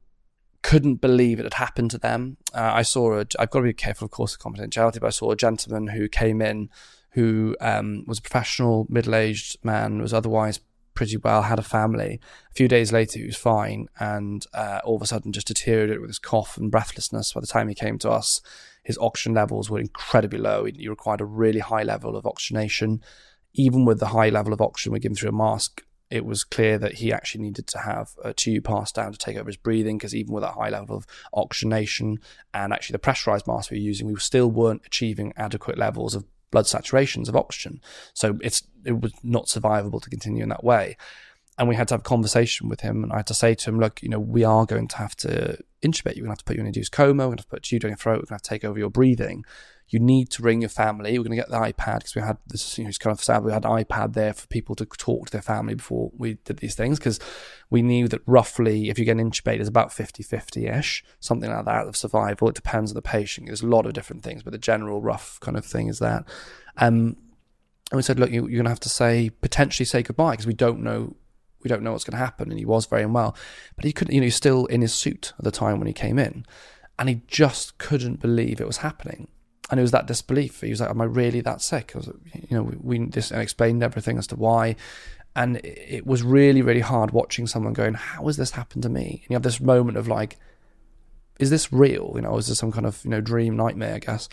[0.62, 2.36] couldn't believe it had happened to them.
[2.52, 5.10] Uh, I saw a, I've got to be careful, of course, of confidentiality, but I
[5.10, 6.70] saw a gentleman who came in
[7.12, 10.60] who um, was a professional middle-aged man, was otherwise
[10.92, 12.20] pretty well, had a family.
[12.50, 16.00] A few days later, he was fine, and uh, all of a sudden just deteriorated
[16.00, 17.32] with his cough and breathlessness.
[17.32, 18.42] By the time he came to us,
[18.82, 20.64] his oxygen levels were incredibly low.
[20.64, 23.02] He required a really high level of oxygenation.
[23.58, 26.44] Even with the high level of oxygen we give him through a mask, it was
[26.44, 29.56] clear that he actually needed to have a tube passed down to take over his
[29.56, 32.18] breathing because even with that high level of oxygenation
[32.54, 36.24] and actually the pressurized mask we were using, we still weren't achieving adequate levels of
[36.50, 37.80] blood saturations of oxygen.
[38.14, 40.96] So it's it was not survivable to continue in that way.
[41.58, 43.70] And we had to have a conversation with him, and I had to say to
[43.70, 46.22] him, "Look, you know, we are going to have to intubate you.
[46.22, 47.24] We're going to have to put you in induced coma.
[47.24, 48.16] We're going to, to put a tube down your throat.
[48.16, 49.44] We're going to have to take over your breathing."
[49.88, 51.16] You need to ring your family.
[51.16, 53.22] We're going to get the iPad because we had this, you know, it's kind of
[53.22, 53.44] sad.
[53.44, 56.58] We had an iPad there for people to talk to their family before we did
[56.58, 57.20] these things because
[57.70, 61.50] we knew that roughly if you get an intubated, it's about 50 50 ish, something
[61.50, 62.48] like that of survival.
[62.48, 63.46] It depends on the patient.
[63.46, 66.24] There's a lot of different things, but the general rough kind of thing is that.
[66.78, 67.16] Um,
[67.92, 70.46] and we said, look, you, you're going to have to say, potentially say goodbye because
[70.46, 71.14] we don't know
[71.62, 72.50] we don't know what's going to happen.
[72.50, 73.36] And he was very unwell,
[73.74, 75.92] but he couldn't, you know, he's still in his suit at the time when he
[75.92, 76.44] came in.
[76.96, 79.28] And he just couldn't believe it was happening
[79.70, 80.60] and it was that disbelief.
[80.60, 83.82] He was like, "Am I really that sick?" I was, you know, we, we explained
[83.82, 84.76] everything as to why,
[85.34, 89.22] and it was really, really hard watching someone going, "How has this happened to me?"
[89.22, 90.36] And you have this moment of like,
[91.38, 93.94] "Is this real?" You know, is this some kind of you know dream nightmare?
[93.94, 94.28] I guess.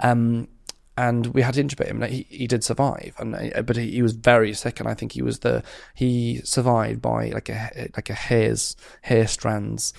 [0.00, 0.48] Um,
[0.96, 2.02] and we had to intubate him.
[2.02, 5.12] He, he did survive, and uh, but he, he, was very sick, and I think
[5.12, 9.92] he was the he survived by like a like a hair's hair strands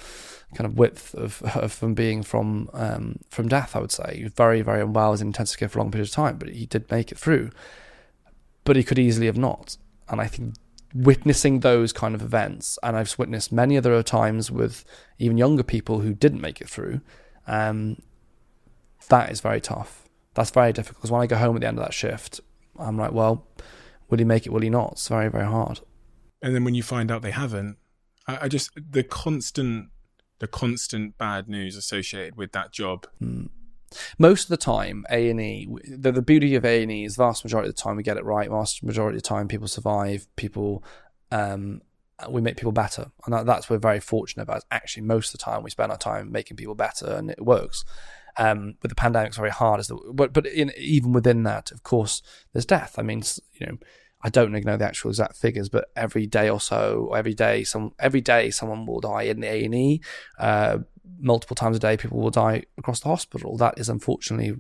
[0.54, 3.76] kind of width of, of from being from um, from death.
[3.76, 5.92] I would say he was very very unwell, was in intensive care for a long
[5.92, 7.50] period of time, but he did make it through.
[8.64, 9.78] But he could easily have not,
[10.10, 10.56] and I think
[10.94, 14.86] witnessing those kind of events, and I've witnessed many other times with
[15.20, 17.02] even younger people who didn't make it through.
[17.48, 18.02] Um,
[19.10, 20.08] that is very tough.
[20.34, 22.40] That's very difficult because when I go home at the end of that shift,
[22.80, 23.46] I'm like, well,
[24.10, 24.52] will he make it?
[24.52, 24.94] Will he not?
[24.94, 25.82] It's very very hard.
[26.42, 27.78] And then when you find out they haven't,
[28.28, 29.90] I, I just the constant
[30.40, 33.08] the constant bad news associated with that job.
[33.22, 33.50] Mm.
[34.18, 35.68] Most of the time, A and E.
[35.88, 38.18] The, the beauty of A and E is vast majority of the time we get
[38.18, 38.50] it right.
[38.50, 40.28] Vast majority of the time, people survive.
[40.36, 40.84] People,
[41.32, 41.82] um,
[42.30, 44.64] we make people better, and that, that's we're very fortunate about.
[44.72, 47.86] Actually, most of the time, we spend our time making people better, and it works.
[48.38, 51.84] Um, but the pandemic's very hard, as the, but but in, even within that, of
[51.84, 52.22] course,
[52.52, 52.96] there's death.
[52.98, 53.78] I mean, you know,
[54.26, 57.94] I don't know the actual exact figures, but every day or so, every day, some
[58.00, 60.02] every day someone will die in the A and E.
[60.40, 60.80] Uh,
[61.20, 63.56] multiple times a day, people will die across the hospital.
[63.56, 64.60] That is unfortunately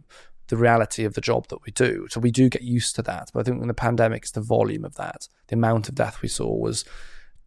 [0.49, 2.05] the reality of the job that we do.
[2.11, 3.31] So we do get used to that.
[3.33, 5.27] But I think in the pandemic, it's the volume of that.
[5.47, 6.85] The amount of death we saw was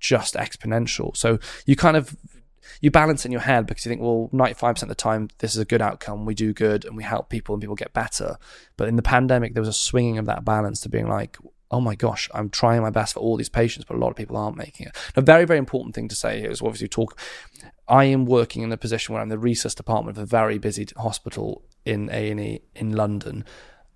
[0.01, 1.16] just exponential.
[1.16, 2.16] So you kind of
[2.81, 5.61] you balance in your head because you think, well, 95% of the time, this is
[5.61, 6.27] a good outcome.
[6.27, 8.39] We do good and we help people and people get better.
[8.77, 11.39] But in the pandemic, there was a swinging of that balance to being like,
[11.70, 14.16] oh my gosh, I'm trying my best for all these patients, but a lot of
[14.16, 14.97] people aren't making it.
[15.16, 17.19] A very, very important thing to say here is obviously talk.
[17.86, 20.86] I am working in a position where I'm the resus department of a very busy
[20.97, 23.45] hospital in A and E in London.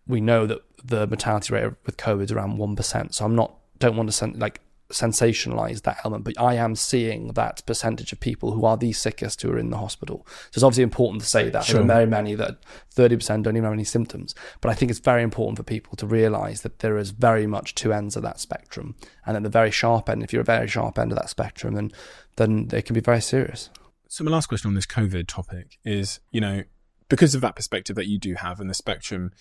[0.07, 3.55] We know that the mortality rate with COVID is around one percent, so I'm not
[3.79, 4.61] don't want to send like
[4.93, 9.43] sensationalize that element, but I am seeing that percentage of people who are the sickest
[9.43, 10.27] who are in the hospital.
[10.27, 11.65] So it's obviously important to say that.
[11.65, 11.75] Sure.
[11.75, 12.59] There are very many that
[12.95, 14.35] 30% don't even have any symptoms.
[14.61, 17.75] But I think it's very important for people to realize that there is very much
[17.75, 18.95] two ends of that spectrum.
[19.27, 21.75] And at the very sharp end, if you're a very sharp end of that spectrum,
[21.75, 21.91] then,
[22.37, 23.71] then it can be very serious.
[24.09, 26.65] So my last question on this COVID topic is, you know,
[27.09, 29.33] because of that perspective that you do have and the spectrum,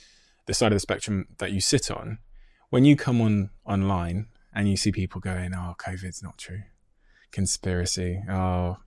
[0.45, 2.19] the side of the spectrum that you sit on,
[2.69, 6.63] when you come on online and you see people going, "Oh, COVID's not true,
[7.31, 8.21] conspiracy.
[8.29, 8.77] Oh,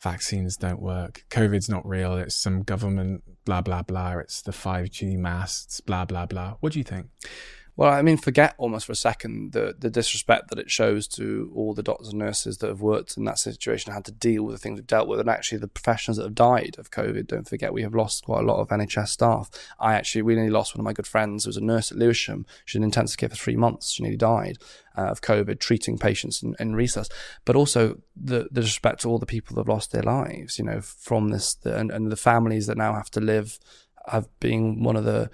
[0.00, 1.24] vaccines don't work.
[1.30, 2.16] COVID's not real.
[2.16, 4.18] It's some government blah blah blah.
[4.18, 7.06] It's the five G masts blah blah blah." What do you think?
[7.76, 11.50] Well, I mean, forget almost for a second the, the disrespect that it shows to
[11.56, 14.54] all the doctors and nurses that have worked in that situation, had to deal with
[14.54, 17.26] the things we've dealt with, and actually the professionals that have died of COVID.
[17.26, 19.50] Don't forget, we have lost quite a lot of NHS staff.
[19.80, 21.98] I actually, we nearly lost one of my good friends who was a nurse at
[21.98, 22.46] Lewisham.
[22.64, 23.90] She was in intensive care for three months.
[23.90, 24.58] She nearly died
[24.96, 27.10] uh, of COVID, treating patients in, in resus.
[27.44, 30.64] But also the, the disrespect to all the people that have lost their lives, you
[30.64, 33.58] know, from this, the, and, and the families that now have to live,
[34.06, 35.30] have been one of the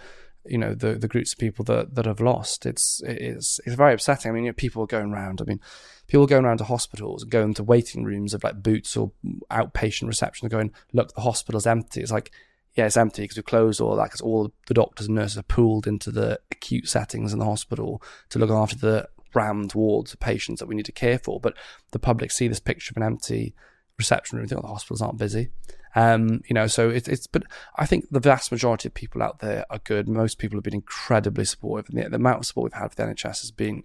[0.50, 2.66] you know the the groups of people that that have lost.
[2.66, 4.30] It's it's it's very upsetting.
[4.30, 5.40] I mean, you know, people are going around.
[5.40, 5.60] I mean,
[6.08, 9.12] people are going around to hospitals and going to waiting rooms of like boots or
[9.50, 10.48] outpatient reception.
[10.48, 12.00] They're going, look, the hospital's empty.
[12.00, 12.32] It's like,
[12.74, 15.44] yeah, it's empty because we closed all that because all the doctors and nurses are
[15.44, 20.20] pooled into the acute settings in the hospital to look after the rammed wards of
[20.20, 21.38] patients that we need to care for.
[21.38, 21.56] But
[21.92, 23.54] the public see this picture of an empty
[23.96, 25.50] reception room, they think, oh, the hospitals aren't busy.
[25.94, 27.26] Um, you know, so it's it's.
[27.26, 27.44] But
[27.76, 30.08] I think the vast majority of people out there are good.
[30.08, 32.96] Most people have been incredibly supportive, and the, the amount of support we've had with
[32.96, 33.84] the NHS has been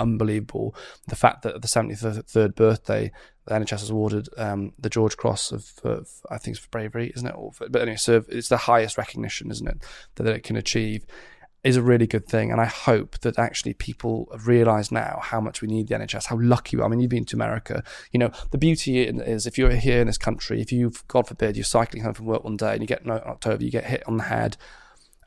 [0.00, 0.74] unbelievable.
[1.08, 3.12] The fact that at the 73rd birthday,
[3.46, 5.70] the NHS has awarded um, the George Cross of,
[6.30, 7.34] I think it's for bravery, isn't it?
[7.54, 9.84] For, but anyway, so it's the highest recognition, isn't it,
[10.16, 11.04] that it can achieve
[11.62, 12.50] is a really good thing.
[12.50, 16.26] And I hope that actually people have realise now how much we need the NHS,
[16.26, 16.86] how lucky we are.
[16.86, 17.82] I mean, you've been to America.
[18.12, 21.56] You know, the beauty is if you're here in this country, if you've, God forbid,
[21.56, 24.02] you're cycling home from work one day and you get knocked October, you get hit
[24.06, 24.56] on the head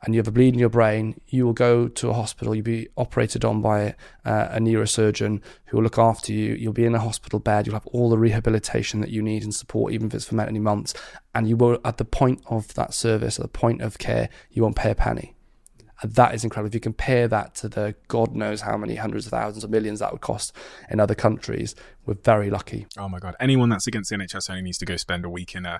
[0.04, 2.54] and you have a bleed in your brain, you will go to a hospital.
[2.54, 3.94] You'll be operated on by
[4.24, 6.54] uh, a neurosurgeon who will look after you.
[6.54, 7.66] You'll be in a hospital bed.
[7.66, 10.58] You'll have all the rehabilitation that you need and support, even if it's for many
[10.58, 10.92] months.
[11.34, 14.62] And you will, at the point of that service, at the point of care, you
[14.62, 15.33] won't pay a penny.
[16.02, 16.68] And that is incredible.
[16.68, 20.00] If you compare that to the God knows how many hundreds of thousands of millions
[20.00, 20.54] that would cost
[20.90, 21.74] in other countries,
[22.06, 22.86] we're very lucky.
[22.98, 23.36] Oh my God.
[23.40, 25.78] Anyone that's against the NHS only needs to go spend a week in uh,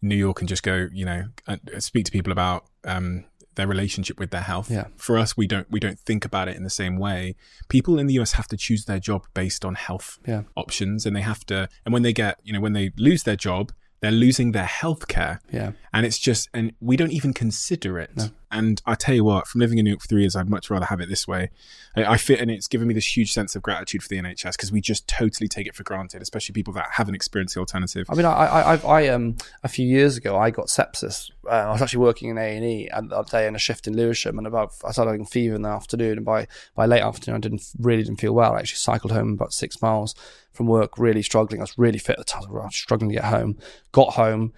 [0.00, 3.24] New York and just go, you know, uh, speak to people about um,
[3.54, 4.70] their relationship with their health.
[4.70, 4.86] Yeah.
[4.96, 7.36] For us, we don't we don't think about it in the same way.
[7.68, 10.42] People in the US have to choose their job based on health yeah.
[10.56, 11.68] options, and they have to.
[11.84, 13.72] And when they get, you know, when they lose their job,
[14.02, 15.40] they're losing their health care.
[15.52, 15.72] Yeah.
[15.92, 18.10] And it's just, and we don't even consider it.
[18.16, 18.30] No.
[18.50, 20.70] And I tell you what, from living in New York for three years, I'd much
[20.70, 21.50] rather have it this way.
[21.96, 24.52] I, I fit, and it's given me this huge sense of gratitude for the NHS
[24.52, 28.08] because we just totally take it for granted, especially people that haven't experienced the alternative.
[28.10, 31.30] I mean, I, I, I, I um, a few years ago, I got sepsis.
[31.46, 33.96] Uh, I was actually working in A and E that day in a shift in
[33.96, 37.36] Lewisham, and about I started having fever in the afternoon, and by by late afternoon,
[37.36, 38.54] I didn't really didn't feel well.
[38.54, 40.16] I actually cycled home about six miles
[40.52, 41.60] from work, really struggling.
[41.60, 43.58] I was really fit at the time, I was struggling to get home.
[43.92, 44.52] Got home,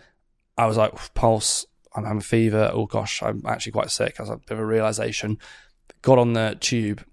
[0.57, 2.71] I was like, pulse, I'm having a fever.
[2.73, 4.16] Oh gosh, I'm actually quite sick.
[4.19, 5.39] I was a bit of a realization.
[6.03, 7.05] Got on the tube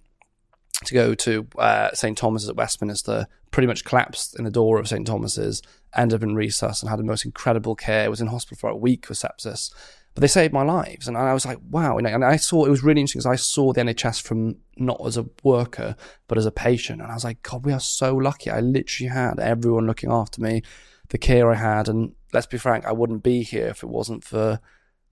[0.86, 3.28] to go to uh, St Thomas's at Westminster.
[3.52, 5.62] Pretty much collapsed in the door of St Thomas's.
[5.96, 8.10] Ended up in resus and had the most incredible care.
[8.10, 9.72] Was in hospital for a week with sepsis.
[10.14, 11.98] But they saved my lives, and I was like, wow.
[11.98, 15.16] And I saw it was really interesting because I saw the NHS from not as
[15.16, 15.96] a worker
[16.28, 18.50] but as a patient, and I was like, God, we are so lucky.
[18.50, 20.64] I literally had everyone looking after me,
[21.10, 24.24] the care I had, and let's be frank, I wouldn't be here if it wasn't
[24.24, 24.60] for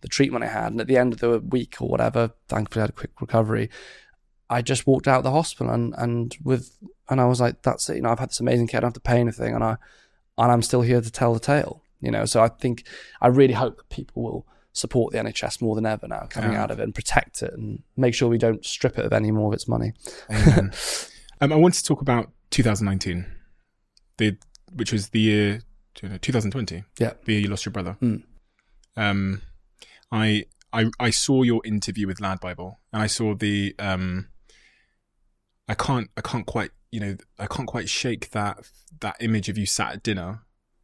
[0.01, 0.71] the treatment I had.
[0.71, 3.69] And at the end of the week or whatever, thankfully I had a quick recovery.
[4.49, 6.77] I just walked out of the hospital and, and with
[7.09, 7.97] and I was like, that's it.
[7.97, 8.79] You know, I've had this amazing care.
[8.79, 9.77] I don't have to pay anything, and I
[10.37, 11.83] and I'm still here to tell the tale.
[12.01, 12.85] You know, so I think
[13.19, 16.63] I really hope that people will support the NHS more than ever now, coming yeah.
[16.63, 19.31] out of it and protect it and make sure we don't strip it of any
[19.31, 19.93] more of its money.
[20.29, 20.71] um,
[21.41, 23.25] I want to talk about 2019,
[24.17, 24.37] the
[24.73, 25.61] which was the year
[25.95, 26.83] 2020.
[26.99, 27.97] Yeah, the year you lost your brother.
[28.01, 28.23] Mm.
[28.95, 29.41] Um,
[30.11, 34.29] I I I saw your interview with Lad Bible, and I saw the um.
[35.67, 38.67] I can't I can't quite you know I can't quite shake that
[39.01, 40.41] that image of you sat at dinner.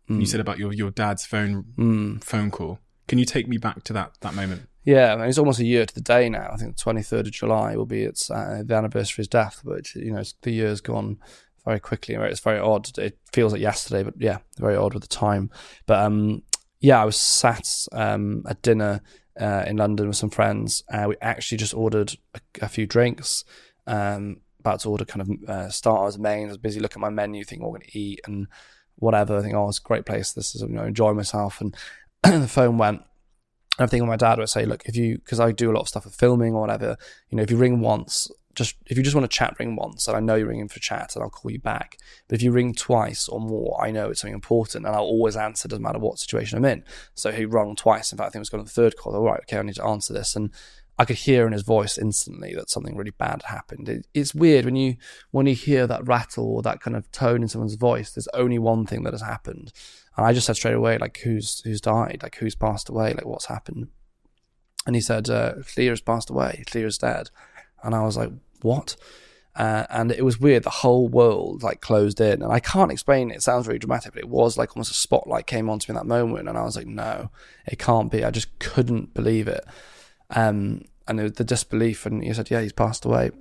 [0.09, 0.19] Mm.
[0.19, 2.23] You said about your your dad's phone mm.
[2.23, 2.79] phone call.
[3.07, 4.67] Can you take me back to that that moment?
[4.83, 6.49] Yeah, I mean, it's almost a year to the day now.
[6.51, 9.27] I think the twenty third of July will be its uh, the anniversary of his
[9.27, 11.17] death, but you know the year's gone
[11.65, 12.15] very quickly.
[12.15, 12.97] It's very odd.
[12.97, 15.49] It feels like yesterday, but yeah, very odd with the time.
[15.87, 16.43] But um,
[16.79, 19.01] yeah, I was sat um, at dinner
[19.39, 20.83] uh, in London with some friends.
[20.91, 23.43] Uh, we actually just ordered a, a few drinks.
[23.87, 26.49] Um, about to order kind of uh, starters, mains.
[26.49, 28.47] I was busy looking at my menu, thinking what we're going to eat and
[28.95, 29.37] whatever.
[29.37, 30.33] I think, oh, it's a great place.
[30.33, 31.61] This is, you know, enjoy myself.
[31.61, 31.75] And
[32.41, 33.01] the phone went.
[33.77, 35.89] I'm thinking my dad would say, look, if you, because I do a lot of
[35.89, 36.95] stuff with filming or whatever,
[37.29, 40.07] you know, if you ring once, just if you just want to chat, ring once,
[40.07, 41.97] and I know you're ringing for chat, and I'll call you back.
[42.27, 45.35] But if you ring twice or more, I know it's something important, and I'll always
[45.35, 46.83] answer, doesn't matter what situation I'm in.
[47.13, 48.11] So he rung twice.
[48.13, 49.15] In fact, I think it was going to the third call.
[49.15, 50.51] All right, okay, I need to answer this, and
[50.97, 53.89] I could hear in his voice instantly that something really bad happened.
[53.89, 54.95] It, it's weird when you
[55.31, 58.11] when you hear that rattle or that kind of tone in someone's voice.
[58.11, 59.73] There's only one thing that has happened,
[60.17, 63.25] and I just said straight away, like, who's who's died, like who's passed away, like
[63.25, 63.89] what's happened.
[64.87, 66.63] And he said, uh, Llyr's passed away.
[66.73, 67.31] Llyr's dead.
[67.83, 68.31] And I was like,
[68.61, 68.95] what?
[69.55, 70.63] Uh, and it was weird.
[70.63, 73.41] The whole world like closed in, and I can't explain it.
[73.41, 76.13] Sounds very dramatic, but it was like almost a spotlight came onto me in that
[76.13, 77.31] moment, and I was like, "No,
[77.65, 79.63] it can't be." I just couldn't believe it,
[80.31, 82.05] um, and it the disbelief.
[82.05, 83.31] And he said, "Yeah, he's passed away."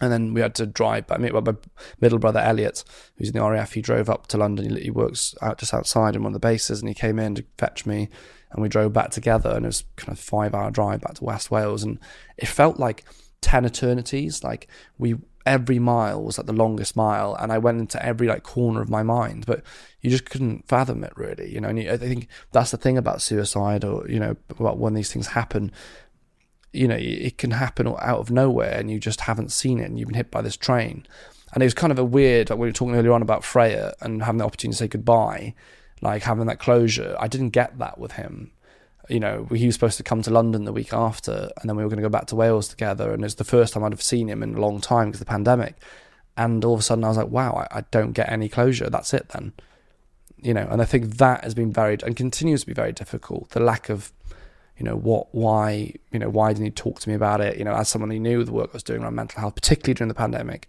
[0.00, 1.06] And then we had to drive.
[1.06, 1.54] But my
[2.00, 2.84] middle brother Elliot,
[3.16, 4.76] who's in the RAF, he drove up to London.
[4.76, 7.44] He, works out just outside in one of the bases, and he came in to
[7.58, 8.08] fetch me,
[8.52, 9.50] and we drove back together.
[9.50, 11.98] And it was kind of five hour drive back to West Wales, and
[12.36, 13.04] it felt like
[13.40, 14.44] 10 eternities.
[14.44, 14.68] Like
[14.98, 15.16] we,
[15.48, 17.34] every mile was like the longest mile.
[17.34, 19.62] And I went into every like corner of my mind, but
[20.02, 22.98] you just couldn't fathom it really, you know, and you, I think that's the thing
[22.98, 25.72] about suicide or, you know, about when these things happen,
[26.72, 29.98] you know, it can happen out of nowhere and you just haven't seen it and
[29.98, 31.06] you've been hit by this train.
[31.54, 33.94] And it was kind of a weird, like we were talking earlier on about Freya
[34.00, 35.54] and having the opportunity to say goodbye
[36.00, 37.16] like having that closure.
[37.18, 38.52] I didn't get that with him.
[39.08, 41.82] You know, he was supposed to come to London the week after, and then we
[41.82, 43.12] were going to go back to Wales together.
[43.12, 45.26] And it's the first time I'd have seen him in a long time because of
[45.26, 45.76] the pandemic.
[46.36, 48.90] And all of a sudden, I was like, wow, I, I don't get any closure.
[48.90, 49.54] That's it then.
[50.40, 53.50] You know, and I think that has been very and continues to be very difficult.
[53.50, 54.12] The lack of
[54.78, 57.58] you know what why you know why didn't he talk to me about it?
[57.58, 59.94] You know as someone who knew the work i was doing around mental health particularly
[59.94, 60.68] during the pandemic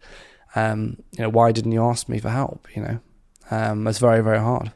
[0.56, 2.99] um, you know why didn't you ask me for help you know?
[3.52, 4.72] Um, it's very very hard.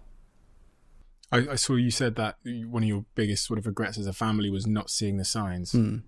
[1.32, 4.14] I, I, saw you said that one of your biggest sort of regrets as a
[4.14, 5.72] family was not seeing the signs.
[5.72, 6.04] Mm.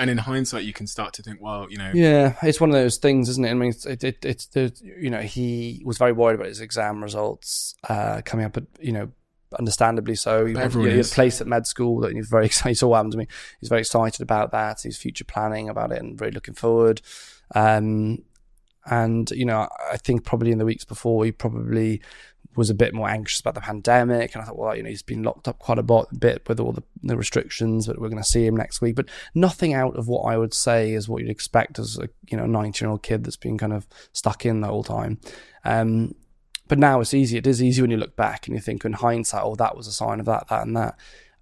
[0.00, 1.92] and in hindsight you can start to think well you know.
[1.94, 3.50] Yeah it's one of those things isn't it?
[3.50, 6.60] I mean it's it, it, it's the you know he was very worried about his
[6.60, 9.12] exam results uh, coming up at you know
[9.58, 10.44] understandably so.
[10.46, 12.70] He, he had a place at med school that he's very excited.
[12.70, 13.28] He saw what happened to me.
[13.60, 14.80] He's very excited about that.
[14.82, 17.00] He's future planning about it and very looking forward.
[17.54, 18.22] Um,
[18.86, 22.00] and you know, I think probably in the weeks before, he probably
[22.56, 24.34] was a bit more anxious about the pandemic.
[24.34, 26.72] And I thought, well, you know, he's been locked up quite a bit with all
[26.72, 28.96] the, the restrictions, but we're going to see him next week.
[28.96, 32.36] But nothing out of what I would say is what you'd expect as a you
[32.36, 35.20] know 19 year old kid that's been kind of stuck in the whole time.
[35.64, 36.14] Um,
[36.68, 37.38] but now it's easy.
[37.38, 39.86] It is easy when you look back and you think in hindsight, oh, that was
[39.86, 40.98] a sign of that, that, and that.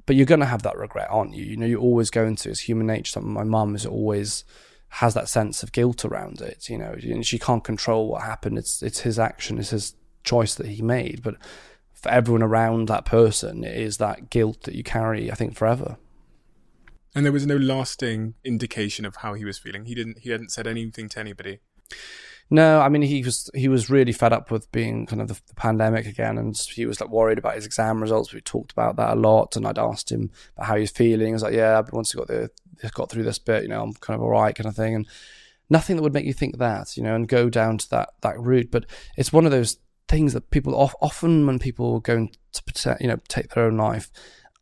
[0.06, 1.44] But you're going to have that regret, aren't you?
[1.44, 2.50] You know, you're always going to.
[2.50, 3.10] It's human nature.
[3.10, 4.44] Something my mum is always
[4.88, 6.70] has that sense of guilt around it.
[6.70, 8.56] You know, and she can't control what happened.
[8.56, 9.58] It's it's his action.
[9.58, 11.22] It's his choice that he made.
[11.24, 11.34] But
[11.92, 15.30] for everyone around that person, it is that guilt that you carry.
[15.32, 15.96] I think forever.
[17.16, 19.86] And there was no lasting indication of how he was feeling.
[19.86, 20.20] He didn't.
[20.20, 21.58] He hadn't said anything to anybody.
[22.48, 25.34] No, I mean he was he was really fed up with being kind of the,
[25.48, 28.32] the, pandemic again, and he was like worried about his exam results.
[28.32, 31.30] We talked about that a lot, and I'd asked him about how he's feeling.
[31.30, 32.50] I was like, "Yeah, once he got the
[32.94, 35.08] got through this bit, you know, I'm kind of all right, kind of thing." And
[35.70, 38.38] nothing that would make you think that, you know, and go down to that that
[38.38, 38.70] route.
[38.70, 38.86] But
[39.16, 39.78] it's one of those
[40.08, 44.10] things that people often when people go to you know take their own life,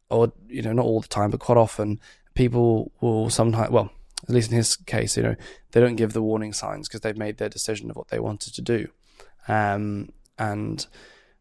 [0.09, 2.01] or you know, not all the time, but quite often,
[2.35, 3.91] people will sometimes well
[4.29, 5.37] at least in his case, you know,
[5.73, 8.55] they don't give the warning signs because they've made their decision of what they wanted
[8.55, 8.89] to do.
[9.49, 10.87] Um, and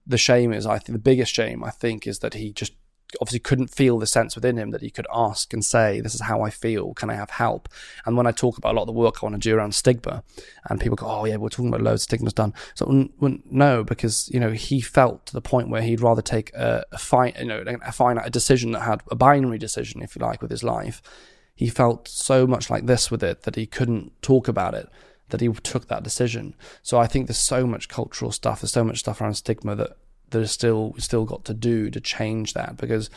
[0.06, 2.74] the shame is, I think, the biggest shame, I think, is that he just
[3.22, 6.22] obviously couldn't feel the sense within him that he could ask and say, This is
[6.22, 6.94] how I feel.
[6.94, 7.70] Can I have help?
[8.06, 9.76] And when I talk about a lot of the work I want to do around
[9.76, 10.24] stigma,
[10.70, 12.54] and people go, Oh, yeah, we're talking about loads of stigmas done.
[12.76, 13.10] So,
[13.46, 16.98] no, because, you know, he felt to the point where he'd rather take a, a
[16.98, 20.42] fine, you know, a finite a decision that had a binary decision, if you like,
[20.42, 21.02] with his life
[21.56, 24.90] he felt so much like this with it that he couldn't talk about it,
[25.30, 26.56] that he took that decision.
[26.82, 29.98] So I think there's so much cultural stuff, there's so much stuff around stigma that
[30.34, 33.10] is still still got to do to change that because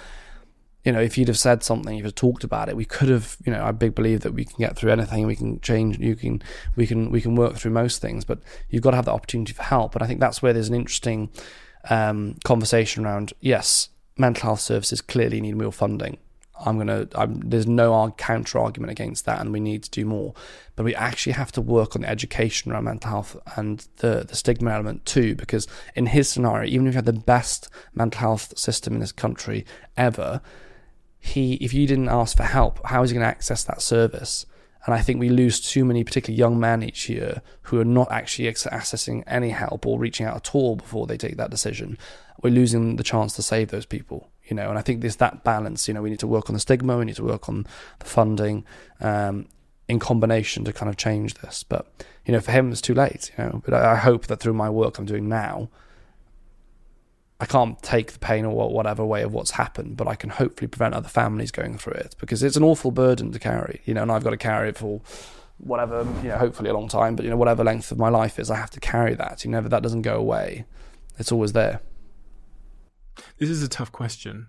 [0.87, 3.37] you know, if you'd have said something, if you'd talked about it, we could have,
[3.45, 6.15] you know, I big believe that we can get through anything, we can change, you
[6.15, 6.41] can,
[6.77, 8.39] we can, we can work through most things, but
[8.71, 9.97] you've got to have the opportunity for help.
[9.97, 11.31] And I think that's where there's an interesting
[11.91, 16.19] um, conversation around, yes, mental health services clearly need more funding.
[16.65, 17.09] I'm gonna.
[17.15, 20.35] I'm, there's no counter argument against that, and we need to do more.
[20.75, 24.37] But we actually have to work on the education around mental health and the the
[24.37, 28.59] stigma element too, because in his scenario, even if you had the best mental health
[28.59, 29.67] system in this country
[29.97, 30.41] ever,
[31.19, 34.47] he if you didn't ask for help, how is he going to access that service?
[34.87, 38.11] And I think we lose too many, particularly young men each year, who are not
[38.13, 41.99] actually accessing any help or reaching out at all before they take that decision.
[42.41, 45.45] We're losing the chance to save those people you know, and I think there's that
[45.45, 45.89] balance.
[45.89, 47.67] You know, we need to work on the stigma, we need to work on
[47.99, 48.65] the funding,
[49.01, 49.47] um,
[49.89, 51.63] in combination to kind of change this.
[51.63, 51.87] But
[52.25, 53.33] you know, for him, it's too late.
[53.39, 55.69] You know, but I, I hope that through my work I'm doing now,
[57.39, 60.69] I can't take the pain or whatever way of what's happened, but I can hopefully
[60.69, 63.83] prevent other families going through it because it's an awful burden to carry.
[63.85, 65.01] You know, and I've got to carry it for
[65.59, 68.39] whatever you know, hopefully a long time, but you know, whatever length of my life
[68.39, 69.45] is, I have to carry that.
[69.45, 70.65] You know, that doesn't go away;
[71.19, 71.81] it's always there.
[73.39, 74.49] This is a tough question,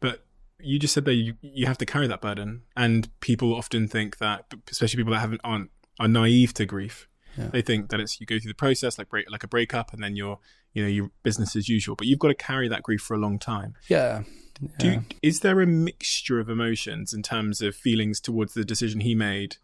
[0.00, 0.24] but
[0.60, 4.18] you just said that you you have to carry that burden, and people often think
[4.18, 7.08] that, especially people that haven't aren't are naive to grief.
[7.36, 7.48] Yeah.
[7.48, 10.02] They think that it's you go through the process like break like a breakup, and
[10.02, 10.38] then you're
[10.72, 11.96] you know your business as usual.
[11.96, 13.74] But you've got to carry that grief for a long time.
[13.88, 14.22] Yeah.
[14.60, 14.68] yeah.
[14.78, 19.14] Do is there a mixture of emotions in terms of feelings towards the decision he
[19.14, 19.56] made,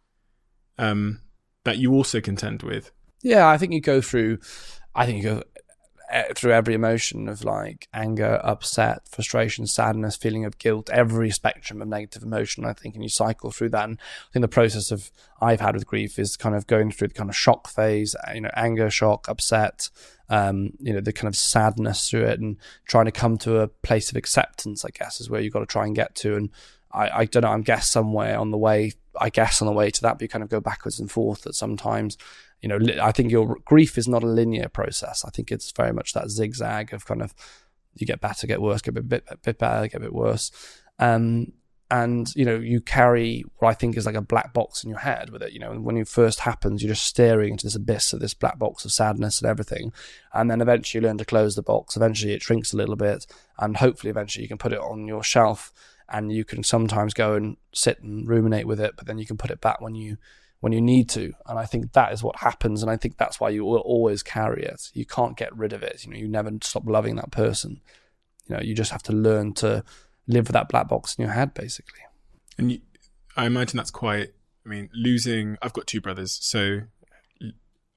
[0.78, 1.20] um,
[1.64, 2.90] that you also contend with?
[3.22, 4.38] Yeah, I think you go through.
[4.94, 5.42] I think you go
[6.34, 11.88] through every emotion of like anger, upset, frustration, sadness, feeling of guilt, every spectrum of
[11.88, 13.88] negative emotion, I think, and you cycle through that.
[13.88, 15.10] And I think the process of
[15.40, 18.32] I've had with grief is kind of going through the kind of shock phase, uh,
[18.32, 19.90] you know, anger, shock, upset,
[20.30, 22.56] um, you know, the kind of sadness through it and
[22.86, 25.66] trying to come to a place of acceptance, I guess, is where you've got to
[25.66, 26.36] try and get to.
[26.36, 26.50] And
[26.92, 29.90] I, I don't know, I'm guess somewhere on the way, I guess on the way
[29.90, 32.16] to that, but you kind of go backwards and forth that sometimes
[32.60, 35.24] you know, I think your grief is not a linear process.
[35.24, 37.34] I think it's very much that zigzag of kind of
[37.94, 40.50] you get better, get worse, get a bit, bit, bit better, get a bit worse.
[40.98, 41.52] Um,
[41.90, 44.98] and you know you carry what I think is like a black box in your
[44.98, 45.52] head with it.
[45.52, 48.58] You know, when it first happens, you're just staring into this abyss of this black
[48.58, 49.92] box of sadness and everything,
[50.34, 51.96] and then eventually you learn to close the box.
[51.96, 53.26] Eventually, it shrinks a little bit,
[53.58, 55.72] and hopefully, eventually, you can put it on your shelf,
[56.10, 59.38] and you can sometimes go and sit and ruminate with it, but then you can
[59.38, 60.18] put it back when you
[60.60, 61.32] when you need to.
[61.46, 64.22] And I think that is what happens, and I think that's why you will always
[64.22, 64.90] carry it.
[64.94, 66.04] You can't get rid of it.
[66.04, 67.80] You know, you never stop loving that person.
[68.48, 69.84] You know, you just have to learn to
[70.26, 72.00] live with that black box in your head, basically.
[72.56, 72.80] And you,
[73.36, 74.30] I imagine that's quite.
[74.64, 75.56] I mean, losing.
[75.62, 76.80] I've got two brothers, so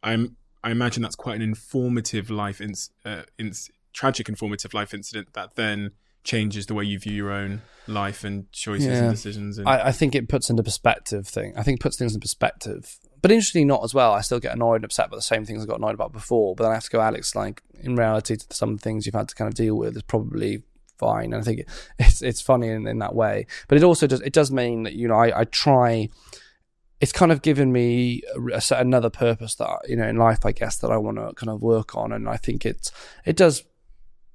[0.03, 0.37] I'm.
[0.63, 2.73] I imagine that's quite an informative life, in,
[3.03, 3.51] uh, in,
[3.93, 5.91] tragic informative life incident that then
[6.23, 9.03] changes the way you view your own life and choices yeah.
[9.03, 9.57] and decisions.
[9.57, 11.53] And- I, I, think it puts into perspective thing.
[11.57, 12.99] I think it puts things in perspective.
[13.21, 14.13] But interestingly, not as well.
[14.13, 16.55] I still get annoyed and upset about the same things I got annoyed about before.
[16.55, 17.35] But then I have to go, Alex.
[17.35, 20.63] Like in reality, some things you've had to kind of deal with is probably
[20.97, 21.33] fine.
[21.33, 21.61] And I think
[21.99, 23.45] it's it's funny in, in that way.
[23.67, 26.09] But it also does it does mean that you know I, I try.
[26.99, 30.51] It's kind of given me a, a, another purpose that you know in life, I
[30.51, 32.91] guess that I want to kind of work on, and I think it's
[33.25, 33.63] it does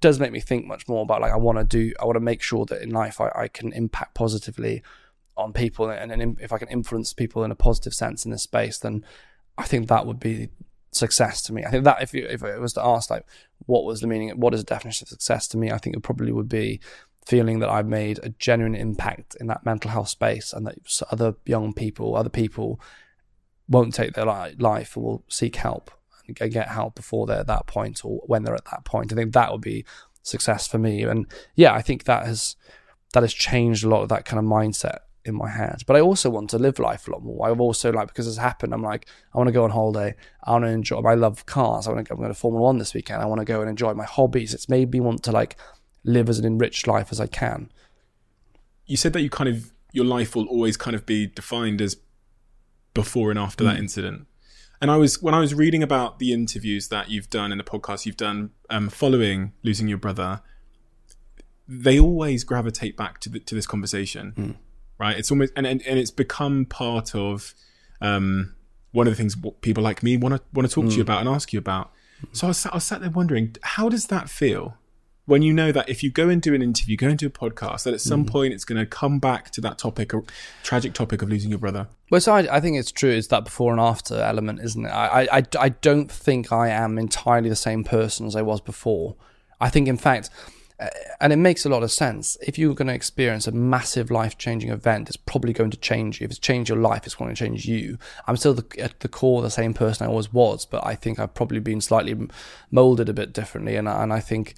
[0.06, 2.20] does make me think much more about like I want to do I want to
[2.20, 4.82] make sure that in life I, I can impact positively
[5.36, 8.44] on people and, and if I can influence people in a positive sense in this
[8.44, 9.04] space then
[9.58, 10.50] I think that would be
[10.92, 11.64] success to me.
[11.64, 13.26] I think that if you, if it was to ask like
[13.66, 16.02] what was the meaning, what is the definition of success to me, I think it
[16.02, 16.80] probably would be
[17.26, 20.76] feeling that I've made a genuine impact in that mental health space, and that
[21.10, 22.80] other young people, other people,
[23.68, 25.90] won't take their life or will seek help
[26.28, 29.12] and get help before they're at that point or when they're at that point.
[29.12, 29.84] I think that would be
[30.22, 32.56] success for me, and yeah, I think that has
[33.12, 35.82] that has changed a lot of that kind of mindset in my head.
[35.86, 37.48] But I also want to live life a lot more.
[37.48, 38.72] I've also like because it's happened.
[38.72, 40.14] I'm like I want to go on holiday.
[40.44, 41.00] I want to enjoy.
[41.02, 41.86] I love cars.
[41.86, 42.14] I want to go.
[42.14, 43.22] I'm going to Formula One this weekend.
[43.22, 44.54] I want to go and enjoy my hobbies.
[44.54, 45.56] It's made me want to like
[46.04, 47.70] live as an enriched life as I can.
[48.86, 51.96] You said that you kind of your life will always kind of be defined as
[52.94, 53.68] before and after mm.
[53.68, 54.25] that incident.
[54.80, 57.64] And I was when I was reading about the interviews that you've done and the
[57.64, 60.42] podcast you've done um, following losing your brother,
[61.66, 64.32] they always gravitate back to the, to this conversation.
[64.36, 64.56] Mm
[64.98, 65.16] right?
[65.18, 67.54] It's almost and and, and it's become part of
[68.00, 68.54] um,
[68.92, 70.90] one of the things people like me want to want to talk mm.
[70.90, 71.06] to you mm.
[71.06, 71.92] about and ask you about.
[72.32, 74.78] So I was, I was sat there wondering, how does that feel
[75.26, 77.30] when you know that if you go and do an interview, go and do a
[77.30, 78.30] podcast, that at some mm.
[78.30, 80.22] point it's going to come back to that topic, a
[80.62, 81.88] tragic topic of losing your brother?
[82.10, 83.10] Well, so I, I, think it's true.
[83.10, 84.90] It's that before and after element, isn't it?
[84.90, 89.16] I, I, I don't think I am entirely the same person as I was before.
[89.60, 90.30] I think, in fact,
[90.78, 90.88] uh,
[91.20, 92.36] and it makes a lot of sense.
[92.46, 96.20] If you're going to experience a massive life changing event, it's probably going to change
[96.20, 96.26] you.
[96.26, 97.98] If it's changed your life, it's going to change you.
[98.28, 101.18] I'm still the, at the core the same person I always was, but I think
[101.18, 102.28] I've probably been slightly
[102.70, 103.74] molded a bit differently.
[103.74, 104.54] And, and I think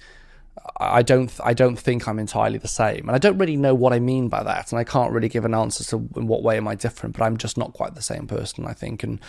[0.77, 3.93] I don't I don't think I'm entirely the same, and I don't really know what
[3.93, 6.57] I mean by that, and I can't really give an answer to in what way
[6.57, 7.17] am I different.
[7.17, 9.19] But I'm just not quite the same person, I think, and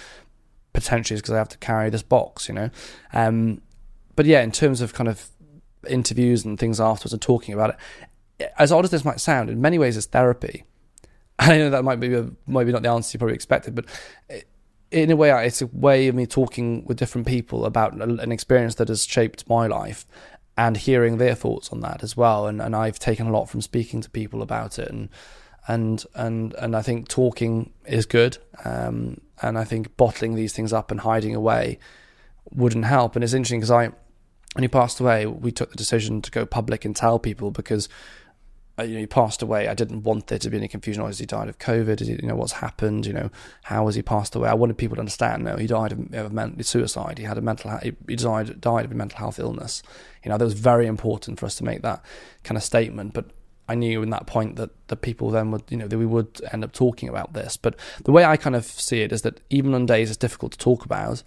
[0.73, 2.71] potentially it's because I have to carry this box, you know.
[3.13, 3.63] Um,
[4.17, 5.31] but yeah, in terms of kind of
[5.89, 8.51] interviews and things afterwards and talking about it.
[8.59, 10.65] As odd as this might sound, in many ways it's therapy.
[11.39, 13.87] I know that might be a, maybe not the answer you probably expected, but
[14.91, 18.75] in a way, it's a way of me talking with different people about an experience
[18.77, 20.05] that has shaped my life
[20.57, 22.47] and hearing their thoughts on that as well.
[22.47, 25.09] And and I've taken a lot from speaking to people about it, and
[25.69, 28.39] and and and I think talking is good.
[28.65, 31.79] Um, and I think bottling these things up and hiding away
[32.51, 33.15] wouldn't help.
[33.17, 33.91] And it's interesting because I
[34.55, 37.89] when he passed away, we took the decision to go public and tell people because
[38.81, 39.69] Uh, you know, he passed away.
[39.69, 41.05] I didn't want there to be any confusion.
[41.05, 42.01] Has he died of COVID?
[42.01, 43.05] He, you know, what's happened?
[43.05, 43.31] You know,
[43.65, 44.49] how has he passed away?
[44.49, 45.45] I wanted people to understand.
[45.45, 47.19] No, he died of, of mental suicide.
[47.19, 47.77] He had a mental.
[47.79, 49.83] He, he died died of a mental health illness.
[50.25, 52.03] You know, that was very important for us to make that
[52.43, 53.13] kind of statement.
[53.13, 53.27] But
[53.69, 56.41] I knew in that point that the people then would, you know, that we would
[56.53, 57.57] end up talking about this.
[57.57, 60.53] But the way I kind of see it is that even on days it's difficult
[60.53, 61.23] to talk about,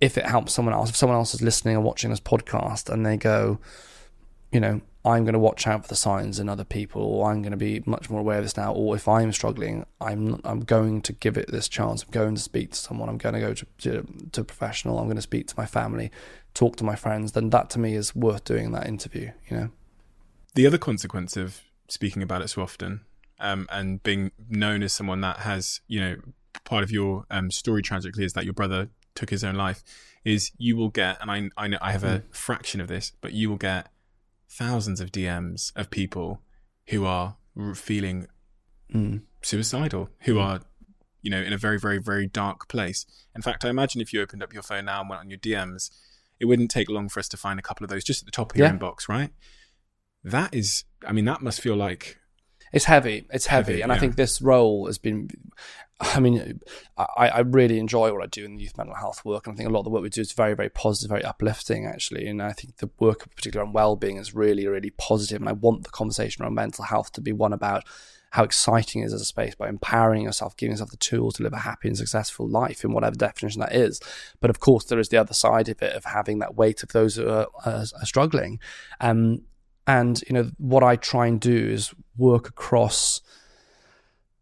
[0.00, 3.04] if it helps someone else, if someone else is listening or watching this podcast and
[3.04, 3.58] they go,
[4.50, 7.42] you know, I'm going to watch out for the signs in other people, or I'm
[7.42, 10.60] going to be much more aware of this now, or if I'm struggling, I'm I'm
[10.60, 12.02] going to give it this chance.
[12.02, 13.08] I'm going to speak to someone.
[13.08, 14.98] I'm going to go to, to, to a professional.
[14.98, 16.10] I'm going to speak to my family,
[16.54, 17.32] talk to my friends.
[17.32, 19.30] Then that to me is worth doing that interview.
[19.48, 19.70] You know.
[20.54, 23.02] The other consequence of speaking about it so often,
[23.40, 26.16] um, and being known as someone that has, you know,
[26.64, 29.84] part of your um, story tragically is that your brother took his own life
[30.24, 32.34] is you will get and I I know I have a mm.
[32.34, 33.88] fraction of this but you will get
[34.56, 36.40] thousands of DMs of people
[36.88, 37.36] who are
[37.74, 38.26] feeling
[38.92, 39.20] mm.
[39.42, 40.42] suicidal who mm.
[40.42, 40.60] are
[41.22, 44.20] you know in a very very very dark place in fact I imagine if you
[44.20, 45.90] opened up your phone now and went on your DMs
[46.40, 48.32] it wouldn't take long for us to find a couple of those just at the
[48.32, 48.74] top of your Yeah.
[48.74, 49.30] inbox, right?
[50.22, 52.18] That is, I mean, that must feel like
[52.74, 53.26] It's heavy.
[53.30, 55.30] It's heavy, Heavy, and I think this role has been.
[56.00, 56.60] I mean,
[56.98, 59.56] I, I really enjoy what I do in the youth mental health work, and I
[59.56, 62.26] think a lot of the work we do is very, very positive, very uplifting, actually.
[62.26, 65.40] And I think the work, particularly on well-being, is really, really positive.
[65.40, 67.84] And I want the conversation around mental health to be one about
[68.30, 71.44] how exciting it is as a space by empowering yourself, giving yourself the tools to
[71.44, 74.00] live a happy and successful life in whatever definition that is.
[74.40, 76.88] But of course, there is the other side of it of having that weight of
[76.88, 78.58] those who are, are, are struggling.
[79.00, 79.42] Um,
[79.86, 83.20] and you know what I try and do is work across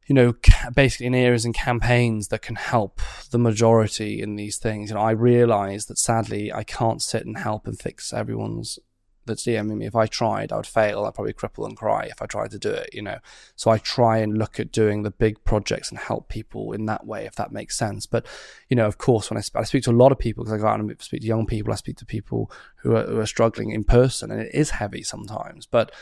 [0.06, 0.34] you know
[0.74, 3.00] basically in areas and campaigns that can help
[3.30, 4.90] the majority in these things.
[4.90, 8.78] You know I realize that sadly I can't sit and help and fix everyone's
[9.24, 9.86] that's DMing me.
[9.86, 11.04] If I tried I would fail.
[11.04, 13.18] I'd probably cripple and cry if I tried to do it you know.
[13.54, 17.06] So I try and look at doing the big projects and help people in that
[17.06, 18.04] way if that makes sense.
[18.04, 18.26] But
[18.68, 20.58] you know of course when I, sp- I speak to a lot of people because
[20.58, 22.50] I go out and speak to young people I speak to people
[22.82, 25.64] who are, who are struggling in person and it is heavy sometimes.
[25.66, 25.92] But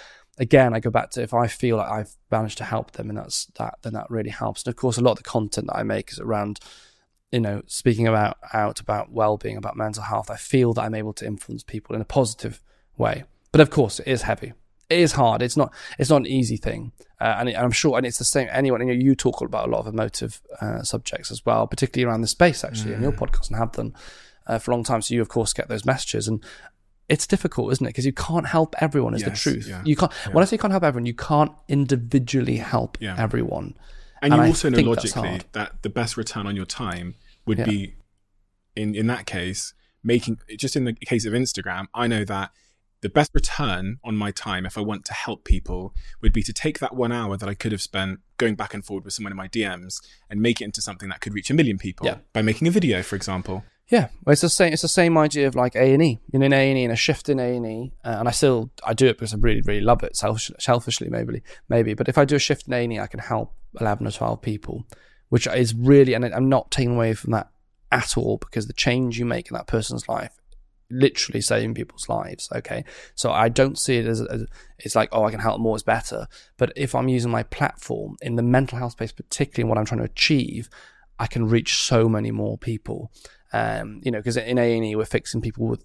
[0.41, 3.19] again I go back to if I feel like I've managed to help them and
[3.19, 4.65] that's that then that really helps.
[4.65, 6.59] And of course a lot of the content that I make is around
[7.31, 10.31] you know speaking about out about well-being about mental health.
[10.31, 12.61] I feel that I'm able to influence people in a positive
[12.97, 13.25] way.
[13.53, 14.55] But of course it is heavy.
[14.89, 15.43] It is hard.
[15.43, 16.93] It's not it's not an easy thing.
[17.21, 19.43] Uh, and, it, and I'm sure and it's the same anyone you know you talk
[19.43, 23.03] about a lot of emotive uh, subjects as well particularly around the space actually in
[23.03, 23.95] your podcast and have done
[24.47, 25.03] uh, for a long time.
[25.03, 26.27] So you of course get those messages.
[26.27, 26.43] And
[27.11, 27.91] it's difficult, isn't it?
[27.91, 29.15] Because you can't help everyone.
[29.15, 29.67] Is the truth.
[29.69, 30.13] yeah, you can't.
[30.33, 33.17] When I say you can't help everyone, you can't individually help Yeah.
[33.19, 33.75] everyone.
[34.23, 37.15] And, And you I also know logically that the best return on your time
[37.47, 37.65] would Yeah.
[37.65, 37.95] be,
[38.77, 39.75] in in that case,
[40.05, 41.87] making just in the case of Instagram.
[41.95, 42.51] I know that
[43.03, 46.53] the best return on my time, if I want to help people, would be to
[46.53, 49.33] take that one hour that I could have spent going back and forward with someone
[49.33, 52.19] in my DMs and make it into something that could reach a million people Yeah.
[52.35, 53.65] by making a video, for example.
[53.91, 54.73] Yeah, well, it's the same.
[54.73, 56.21] It's the same idea of like A and E.
[56.33, 58.29] You know, in A and E, and a shift in A and E, uh, and
[58.29, 60.17] I still I do it because I really really love it.
[60.17, 61.95] Selfish, selfishly, maybe maybe.
[61.95, 64.13] But if I do a shift in A and E, I can help eleven or
[64.13, 64.87] twelve people,
[65.29, 66.15] which is really.
[66.15, 67.51] And I'm not taking away from that
[67.91, 70.39] at all because the change you make in that person's life,
[70.89, 72.49] literally saving people's lives.
[72.55, 72.85] Okay,
[73.17, 74.47] so I don't see it as, as
[74.79, 76.29] it's like oh I can help more is better.
[76.59, 79.85] But if I'm using my platform in the mental health space, particularly in what I'm
[79.85, 80.71] trying to achieve,
[81.19, 83.11] I can reach so many more people.
[83.53, 85.85] Um, you know, because in A and E we're fixing people with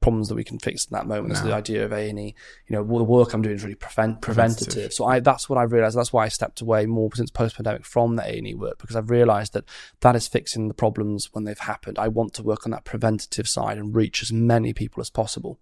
[0.00, 1.28] problems that we can fix in that moment.
[1.28, 1.50] That's No.
[1.50, 2.34] the idea of A and E.
[2.66, 4.66] You know, well, the work I'm doing is really prevent preventative.
[4.66, 4.92] Preventative.
[4.92, 5.96] So I that's what I've realized.
[5.96, 8.78] That's why I stepped away more since post pandemic from the A and E work
[8.78, 9.64] because I've realized that
[10.00, 11.98] that is fixing the problems when they've happened.
[11.98, 15.60] I want to work on that preventative side and reach as many people as possible.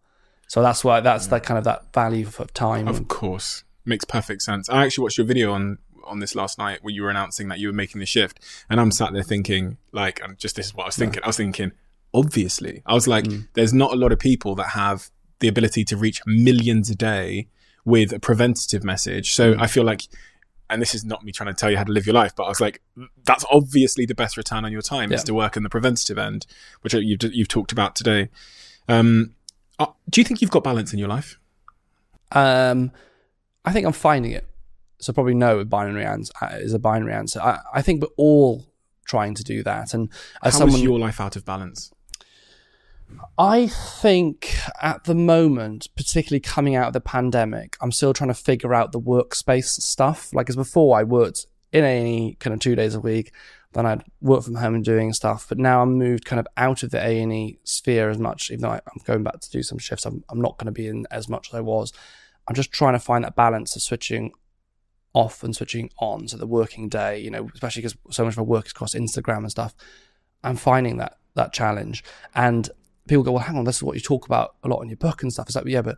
[0.48, 2.88] So that's why that's that kind of that value of time.
[2.88, 4.68] Of course, makes perfect sense.
[4.70, 7.58] I actually watched your video on on this last night where you were announcing that
[7.58, 10.74] you were making the shift, and I'm sat there thinking, like, and just this is
[10.74, 11.22] what I was thinking.
[11.22, 11.72] I was thinking,
[12.12, 15.96] obviously, I was like, there's not a lot of people that have the ability to
[15.96, 17.48] reach millions a day
[17.84, 19.32] with a preventative message.
[19.34, 20.02] So I feel like.
[20.72, 22.44] And this is not me trying to tell you how to live your life, but
[22.44, 22.80] I was like,
[23.24, 26.46] that's obviously the best return on your time is to work in the preventative end,
[26.82, 28.28] which you've, you've talked about today.
[28.88, 29.34] Um,
[29.80, 31.40] uh, do you think you've got balance in your life?
[32.30, 32.92] Um,
[33.64, 34.46] I think I'm finding it.
[35.00, 37.40] So probably no with binary ans- uh, is a binary answer.
[37.40, 38.66] I, I think we're all
[39.06, 39.94] trying to do that.
[39.94, 40.08] And
[40.42, 41.90] as How someone, is your life out of balance?
[43.38, 48.34] I think at the moment, particularly coming out of the pandemic, I'm still trying to
[48.34, 50.32] figure out the workspace stuff.
[50.32, 53.32] Like as before, I worked in A&E kind of two days a week.
[53.72, 55.46] Then I'd work from home and doing stuff.
[55.48, 58.70] But now I'm moved kind of out of the A&E sphere as much, even though
[58.70, 60.04] I, I'm going back to do some shifts.
[60.04, 61.92] I'm, I'm not going to be in as much as I was.
[62.48, 64.32] I'm just trying to find that balance of switching
[65.12, 66.28] off and switching on.
[66.28, 68.94] So the working day, you know, especially because so much of my work is across
[68.94, 69.74] Instagram and stuff.
[70.42, 72.02] I'm finding that that challenge.
[72.34, 72.68] And
[73.08, 74.96] people go, well, hang on, this is what you talk about a lot in your
[74.96, 75.46] book and stuff.
[75.46, 75.96] It's like, yeah, but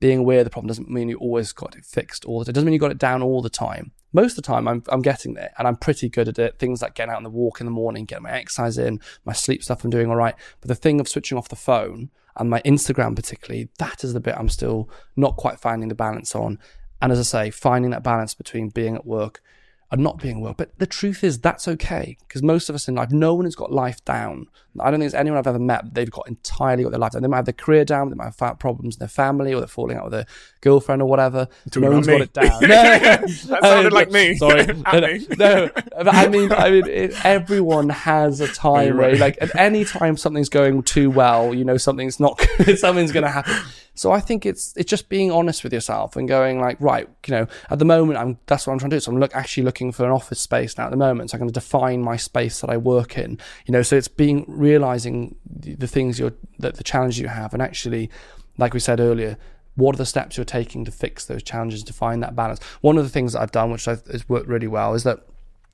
[0.00, 2.50] being aware of the problem doesn't mean you always got it fixed all the time.
[2.50, 3.92] It doesn't mean you got it down all the time.
[4.12, 6.58] Most of the time, I'm, I'm getting there and I'm pretty good at it.
[6.58, 9.32] Things like getting out on the walk in the morning, getting my exercise in, my
[9.32, 10.34] sleep stuff, I'm doing all right.
[10.60, 14.20] But the thing of switching off the phone and my Instagram, particularly, that is the
[14.20, 16.58] bit I'm still not quite finding the balance on.
[17.04, 19.42] And as I say, finding that balance between being at work
[19.90, 20.56] and not being at work.
[20.56, 23.54] But the truth is, that's okay because most of us in life, no one has
[23.54, 24.46] got life down.
[24.80, 27.20] I don't think there's anyone I've ever met they've got entirely got their life down.
[27.22, 29.68] They might have their career down, they might have problems in their family, or they're
[29.68, 30.26] falling out with their
[30.62, 31.46] girlfriend or whatever.
[31.76, 32.14] No one's me.
[32.18, 32.60] got it down.
[32.62, 33.28] No, That
[33.62, 34.34] sounded Uh, like me.
[34.38, 35.26] Sorry, no, no, me.
[35.38, 35.70] no.
[35.98, 39.20] I mean, I mean, it, everyone has a time where, right.
[39.20, 42.40] like, at any time something's going too well, you know, something's not,
[42.76, 43.54] something's going to happen.
[43.94, 47.32] So I think it's it's just being honest with yourself and going like, right, you
[47.32, 49.00] know, at the moment I'm that's what I'm trying to do.
[49.00, 51.30] So I'm look actually looking for an office space now at the moment.
[51.30, 53.38] So I'm going to define my space that I work in.
[53.66, 57.52] You know, so it's being realizing the, the things you're that the challenges you have
[57.52, 58.10] and actually,
[58.58, 59.38] like we said earlier,
[59.76, 62.62] what are the steps you're taking to fix those challenges to find that balance.
[62.80, 65.20] One of the things that I've done, which has worked really well, is that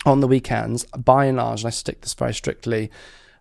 [0.06, 2.90] on the weekends, by and large, and I stick this very strictly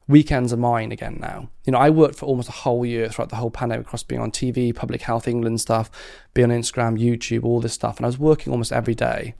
[0.09, 1.49] weekends are mine again now.
[1.65, 4.19] You know, I worked for almost a whole year throughout the whole pandemic across being
[4.19, 5.89] on TV, Public Health England stuff,
[6.33, 7.97] being on Instagram, YouTube, all this stuff.
[7.97, 9.35] And I was working almost every day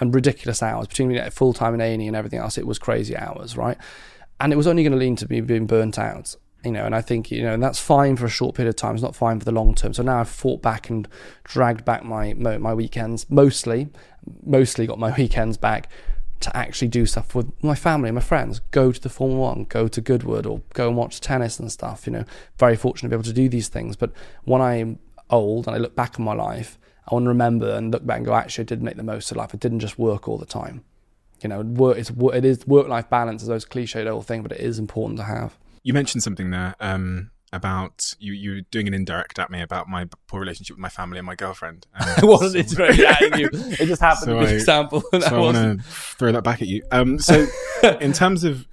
[0.00, 2.56] and ridiculous hours between full time and A&E and everything else.
[2.56, 3.76] It was crazy hours, right?
[4.40, 6.34] And it was only going to lead to me being burnt out.
[6.64, 8.76] You know, and I think you know, and that's fine for a short period of
[8.76, 8.94] time.
[8.94, 9.92] It's not fine for the long term.
[9.92, 11.06] So now I've fought back and
[11.44, 13.30] dragged back my my weekends.
[13.30, 13.88] Mostly,
[14.44, 15.88] mostly got my weekends back
[16.40, 18.60] to actually do stuff with my family and my friends.
[18.70, 22.06] Go to the Formula One, go to Goodwood, or go and watch tennis and stuff.
[22.06, 22.24] You know,
[22.58, 23.96] very fortunate to be able to do these things.
[23.96, 24.12] But
[24.44, 24.98] when I'm
[25.30, 28.18] old and I look back on my life, I want to remember and look back
[28.18, 29.50] and go, actually, I did make the most of life.
[29.54, 30.84] I didn't just work all the time.
[31.42, 34.52] You know, work, it's, it is work life balance is those cliched old thing, but
[34.52, 35.58] it is important to have.
[35.82, 36.74] You mentioned something there.
[36.80, 40.88] Um, about you you doing an indirect at me about my poor relationship with my
[40.88, 41.86] family and my girlfriend.
[41.94, 43.48] I wasn't so, at you.
[43.52, 45.00] It just happened so to be an example.
[45.20, 46.82] so I want to throw that back at you.
[46.90, 47.46] Um, so
[48.00, 48.66] in terms of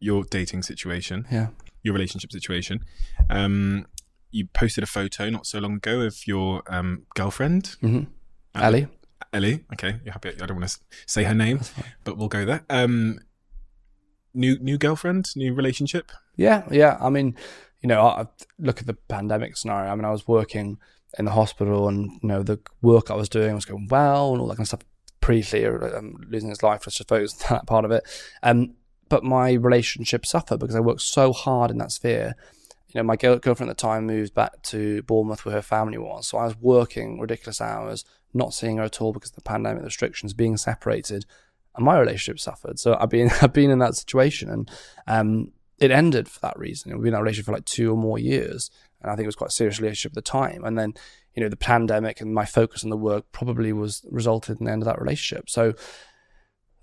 [0.00, 1.48] your dating situation, yeah,
[1.82, 2.84] your relationship situation,
[3.30, 3.86] um,
[4.30, 8.04] you posted a photo not so long ago of your um, girlfriend, mm-hmm.
[8.54, 8.88] Ellie.
[9.32, 10.30] Ellie, okay, you're happy.
[10.30, 11.60] I don't want to say her name,
[12.04, 12.64] but we'll go there.
[12.70, 13.20] Um,
[14.32, 16.10] new new girlfriend, new relationship.
[16.36, 16.96] Yeah, yeah.
[17.00, 17.34] I mean,
[17.82, 18.26] you know, I
[18.58, 19.90] look at the pandemic scenario.
[19.90, 20.78] I mean, I was working
[21.18, 24.40] in the hospital, and you know, the work I was doing was going well, and
[24.40, 24.80] all that kind of stuff.
[25.20, 26.82] Pretty um, losing his life.
[26.82, 27.00] Focus
[27.50, 28.04] on that part of it.
[28.42, 28.74] Um,
[29.08, 32.34] but my relationship suffered because I worked so hard in that sphere.
[32.88, 36.28] You know, my girlfriend at the time moved back to Bournemouth where her family was,
[36.28, 39.84] so I was working ridiculous hours, not seeing her at all because of the pandemic
[39.84, 41.26] restrictions, being separated,
[41.74, 42.78] and my relationship suffered.
[42.78, 44.70] So I've been I've been in that situation, and
[45.06, 46.92] um, it ended for that reason.
[46.92, 48.70] We've been in that relationship for like two or more years.
[49.00, 50.64] And I think it was quite a serious relationship at the time.
[50.64, 50.94] And then,
[51.34, 54.72] you know, the pandemic and my focus on the work probably was resulted in the
[54.72, 55.48] end of that relationship.
[55.48, 55.74] So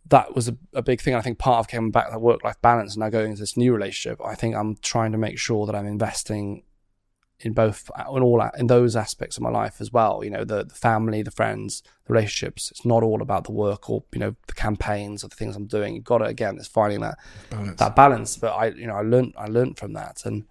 [0.07, 1.15] that was a, a big thing.
[1.15, 3.57] I think part of coming back to work life balance and now going into this
[3.57, 6.63] new relationship, I think I'm trying to make sure that I'm investing
[7.39, 10.23] in both uh, in all uh, in those aspects of my life as well.
[10.23, 12.71] You know, the, the family, the friends, the relationships.
[12.71, 15.67] It's not all about the work or you know the campaigns or the things I'm
[15.67, 15.95] doing.
[15.95, 17.17] You've got to again, it's finding that
[17.49, 17.79] balance.
[17.79, 18.37] that balance.
[18.37, 20.45] But I, you know, I learned I learned from that, and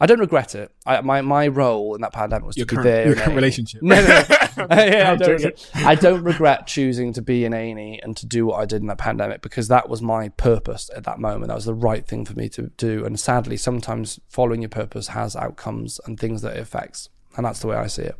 [0.00, 0.70] I don't regret it.
[0.86, 3.06] I, my my role in that pandemic was your to current, be there.
[3.06, 3.82] Your current relationship.
[3.82, 4.36] No, no, no.
[4.70, 8.46] yeah, I, don't regret, I don't regret choosing to be in A&E and to do
[8.46, 11.48] what I did in that pandemic because that was my purpose at that moment.
[11.48, 13.04] That was the right thing for me to do.
[13.04, 17.60] And sadly, sometimes following your purpose has outcomes and things that it affects, and that's
[17.60, 18.16] the way I see it.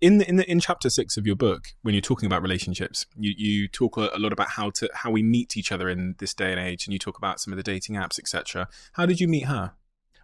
[0.00, 3.06] In the, in the, in chapter six of your book, when you're talking about relationships,
[3.18, 6.14] you, you talk a, a lot about how to how we meet each other in
[6.18, 8.68] this day and age, and you talk about some of the dating apps, etc.
[8.92, 9.72] How did you meet her?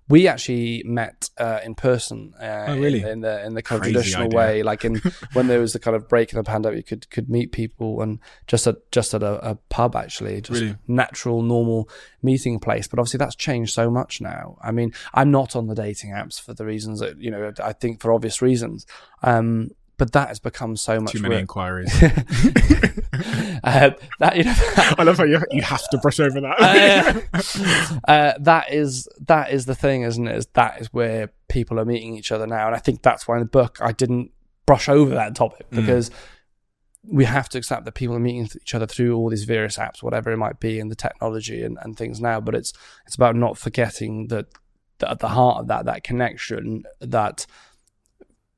[0.09, 2.35] We actually met uh, in person.
[2.39, 3.01] Uh, oh, really?
[3.01, 4.36] In, in, the in the kind of traditional idea.
[4.36, 4.97] way, like in
[5.32, 8.02] when there was the kind of break in the pandemic, you could could meet people
[8.02, 10.76] and just at just at a, a pub actually, just really?
[10.86, 11.89] natural, normal
[12.22, 12.86] meeting place.
[12.86, 14.59] But obviously, that's changed so much now.
[14.62, 17.52] I mean, I'm not on the dating apps for the reasons that you know.
[17.62, 18.86] I think for obvious reasons.
[19.22, 21.92] Um, but that has become so much too many inquiries.
[22.02, 24.54] uh, that you know,
[24.98, 27.28] I love how you, you have to brush over that.
[28.06, 30.36] uh, uh, that is that is the thing, isn't it?
[30.36, 33.36] Is that is where people are meeting each other now, and I think that's why
[33.36, 34.32] in the book I didn't
[34.66, 35.76] brush over that topic mm.
[35.76, 36.10] because.
[36.10, 36.14] Mm.
[37.06, 40.02] We have to accept that people are meeting each other through all these various apps,
[40.02, 42.40] whatever it might be, and the technology and, and things now.
[42.40, 42.72] But it's
[43.04, 44.46] it's about not forgetting that,
[45.00, 47.44] that at the heart of that that connection that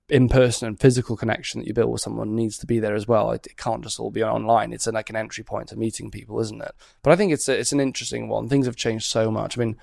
[0.08, 3.08] in person and physical connection that you build with someone needs to be there as
[3.08, 3.32] well.
[3.32, 4.72] It, it can't just all be online.
[4.72, 6.72] It's like an entry point to meeting people, isn't it?
[7.02, 8.48] But I think it's a, it's an interesting one.
[8.48, 9.58] Things have changed so much.
[9.58, 9.76] I mean,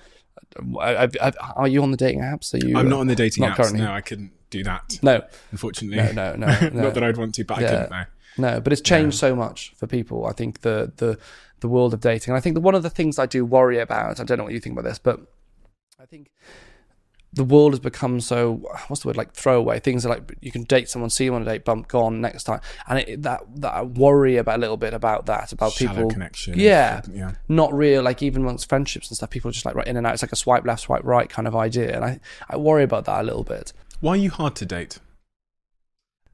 [0.80, 2.54] I, I, I, are you on the dating apps?
[2.54, 2.76] Are you?
[2.76, 3.56] I'm not uh, on the dating apps.
[3.56, 3.80] Currently?
[3.80, 4.98] No, I couldn't do that.
[5.02, 5.96] No, unfortunately.
[5.96, 6.46] No, no, no.
[6.72, 6.82] no.
[6.84, 7.66] not that I'd want to, but yeah.
[7.66, 7.90] I couldn't.
[7.90, 8.04] No.
[8.36, 10.26] No, but it's changed so much for people.
[10.26, 11.18] I think the the
[11.60, 12.32] the world of dating.
[12.32, 14.18] And I think that one of the things I do worry about.
[14.20, 15.20] I don't know what you think about this, but
[16.00, 16.30] I think
[17.34, 19.80] the world has become so what's the word like throwaway.
[19.80, 22.44] Things are like you can date someone see them on a date bump gone next
[22.44, 22.60] time.
[22.86, 26.10] And it, that that I worry about a little bit about that about Shallow people
[26.10, 27.32] connection yeah, yeah.
[27.48, 30.06] Not real like even amongst friendships and stuff people are just like right in and
[30.06, 30.14] out.
[30.14, 31.94] It's like a swipe left swipe right kind of idea.
[31.94, 33.72] And I I worry about that a little bit.
[34.00, 35.00] Why are you hard to date?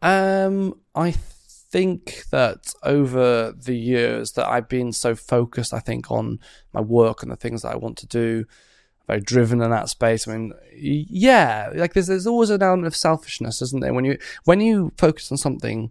[0.02, 6.40] Um I think that over the years that I've been so focused I think on
[6.74, 8.44] my work and the things that I want to do
[9.10, 10.28] very driven in that space.
[10.28, 13.92] I mean, yeah, like there's there's always an element of selfishness, isn't there?
[13.92, 15.90] When you when you focus on something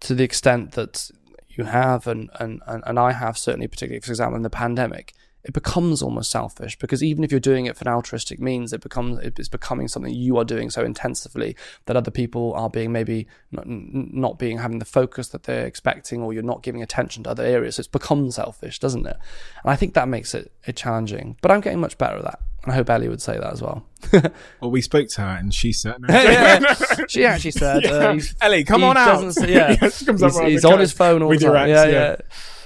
[0.00, 1.10] to the extent that
[1.50, 5.12] you have, and and and I have certainly, particularly for example in the pandemic,
[5.44, 9.18] it becomes almost selfish because even if you're doing it for altruistic means, it becomes
[9.22, 11.54] it's becoming something you are doing so intensively
[11.84, 16.22] that other people are being maybe not, not being having the focus that they're expecting,
[16.22, 17.76] or you're not giving attention to other areas.
[17.76, 19.18] So it's become selfish, doesn't it?
[19.62, 21.36] And I think that makes it, it challenging.
[21.42, 22.40] But I'm getting much better at that.
[22.64, 23.86] And I hope Ellie would say that as well.
[24.60, 26.08] well, we spoke to her and she said, no.
[26.14, 26.74] yeah,
[27.08, 29.34] she actually said, uh, Ellie, come on out.
[29.34, 31.68] Say, yeah, he's, he's on his phone all the time.
[31.68, 31.90] yeah, yeah.
[31.90, 32.16] yeah.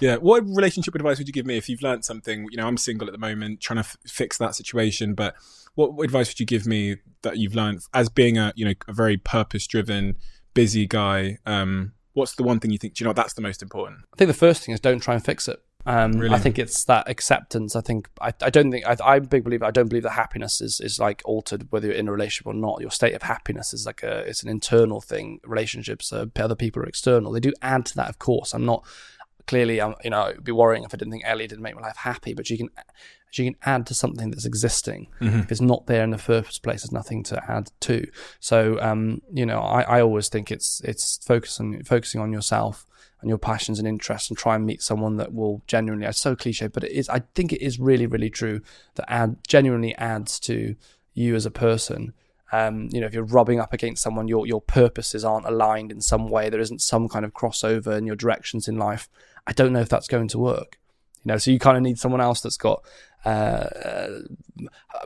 [0.00, 0.16] Yeah.
[0.16, 2.46] What relationship advice would you give me if you've learned something?
[2.50, 5.14] You know, I'm single at the moment, trying to f- fix that situation.
[5.14, 5.34] But
[5.74, 8.92] what advice would you give me that you've learned as being a you know a
[8.92, 10.16] very purpose driven,
[10.54, 11.38] busy guy?
[11.46, 12.94] Um, what's the one thing you think?
[12.94, 14.00] Do you know that's the most important?
[14.14, 15.60] I think the first thing is don't try and fix it.
[15.86, 16.20] Um.
[16.32, 17.74] I think it's that acceptance.
[17.74, 19.64] I think I, I don't think I, I'm a big believer.
[19.64, 22.54] I don't believe that happiness is, is like altered whether you're in a relationship or
[22.54, 22.80] not.
[22.80, 25.40] Your state of happiness is like a it's an internal thing.
[25.44, 27.32] Relationships, uh, other people are external.
[27.32, 28.52] They do add to that, of course.
[28.54, 28.84] I'm not
[29.46, 31.82] clearly, I'm, you know, it'd be worrying if I didn't think Ellie didn't make my
[31.82, 32.34] life happy.
[32.34, 32.68] But she can,
[33.30, 35.08] she can add to something that's existing.
[35.20, 35.40] Mm-hmm.
[35.40, 38.06] If it's not there in the first place, there's nothing to add to.
[38.40, 42.84] So, um, you know, I, I always think it's it's focusing focusing on yourself
[43.20, 46.06] and your passions and interests, and try and meet someone that will genuinely.
[46.06, 47.08] It's so cliche, but it is.
[47.08, 48.60] I think it is really, really true
[48.94, 50.76] that add genuinely adds to
[51.14, 52.12] you as a person
[52.50, 56.00] um, you know, if you're rubbing up against someone, your your purposes aren't aligned in
[56.00, 56.48] some way.
[56.48, 59.08] There isn't some kind of crossover in your directions in life.
[59.46, 60.78] I don't know if that's going to work.
[61.24, 62.82] You know, so you kind of need someone else that's got
[63.24, 64.10] uh,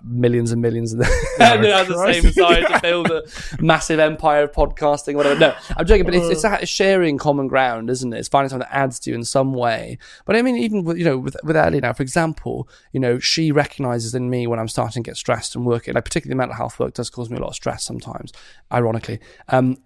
[0.02, 1.10] millions and millions of them
[1.40, 3.22] and at the same time to build a
[3.60, 5.38] massive empire of podcasting, whatever.
[5.38, 8.18] No, I'm joking, but it's, it's sharing common ground, isn't it?
[8.18, 9.98] It's finding something that adds to you in some way.
[10.24, 13.18] But I mean, even with, you know, with, with Ellie now, for example, you know,
[13.18, 16.56] she recognizes in me when I'm starting to get stressed and working, like particularly mental
[16.56, 18.32] health work does cause me a lot of stress sometimes,
[18.70, 19.20] ironically.
[19.48, 19.78] Um,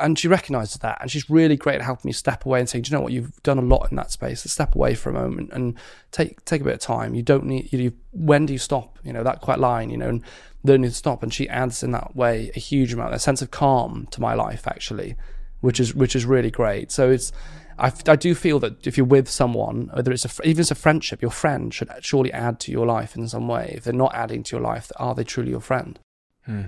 [0.00, 2.82] and she recognizes that and she's really great at helping me step away and saying,
[2.82, 4.44] do you know what, you've done a lot in that space.
[4.44, 5.76] Let's step away for a moment and
[6.16, 7.14] take, take a bit of time.
[7.14, 8.98] You don't need, you, when do you stop?
[9.04, 10.22] You know, that quite line, you know, and
[10.64, 11.22] learning to stop.
[11.22, 14.32] And she adds in that way a huge amount, a sense of calm to my
[14.32, 15.14] life, actually,
[15.60, 16.90] which is, which is really great.
[16.90, 17.32] So it's,
[17.78, 20.74] I, I do feel that if you're with someone, whether it's a, even it's a
[20.74, 23.74] friendship, your friend should surely add to your life in some way.
[23.76, 25.98] If they're not adding to your life, are they truly your friend?
[26.46, 26.62] Hmm.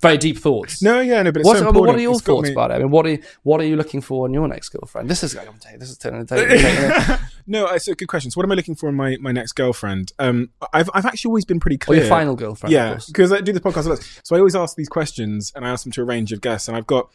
[0.00, 0.82] Very deep thoughts.
[0.82, 2.52] No, yeah, no, but it's so what are your it's thoughts me...
[2.52, 2.74] about it?
[2.74, 5.08] I mean, what are you, what are you looking for in your next girlfriend?
[5.08, 6.26] This is going to this is turning.
[7.46, 8.30] no, it's a good question.
[8.30, 10.12] So, what am I looking for in my, my next girlfriend?
[10.18, 12.00] Um, I've I've actually always been pretty clear.
[12.00, 14.20] Or your final girlfriend, yeah, because I do the podcast a lot.
[14.22, 16.68] So I always ask these questions, and I ask them to a range of guests,
[16.68, 17.08] and I've got.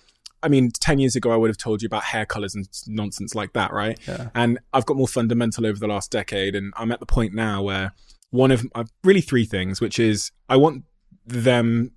[0.43, 3.35] I mean, 10 years ago, I would have told you about hair colors and nonsense
[3.35, 3.99] like that, right?
[4.07, 4.29] Yeah.
[4.33, 6.55] And I've got more fundamental over the last decade.
[6.55, 7.93] And I'm at the point now where
[8.31, 10.85] one of uh, really three things, which is I want
[11.27, 11.91] them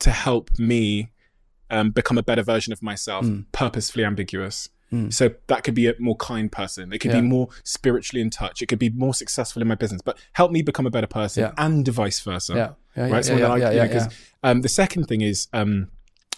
[0.00, 1.10] to help me
[1.70, 3.44] um, become a better version of myself, mm.
[3.52, 4.68] purposefully ambiguous.
[4.92, 5.12] Mm.
[5.12, 6.92] So that could be a more kind person.
[6.92, 7.20] It could yeah.
[7.20, 8.60] be more spiritually in touch.
[8.60, 11.44] It could be more successful in my business, but help me become a better person
[11.44, 11.52] yeah.
[11.56, 12.54] and vice versa.
[12.54, 12.70] Yeah.
[12.96, 13.12] Yeah, right.
[13.12, 14.08] Yeah, so yeah, yeah, yeah,
[14.42, 15.90] um, the second thing is um,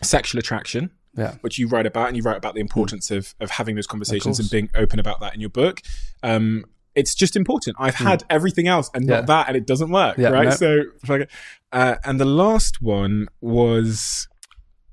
[0.02, 0.90] sexual attraction.
[1.14, 1.34] Yeah.
[1.42, 3.18] which you write about, and you write about the importance mm.
[3.18, 5.82] of of having those conversations and being open about that in your book.
[6.22, 6.64] Um,
[6.94, 7.76] it's just important.
[7.78, 8.06] I've mm.
[8.06, 10.52] had everything else and not that, and it doesn't work, right?
[10.52, 10.84] So,
[11.72, 14.28] uh, and the last one was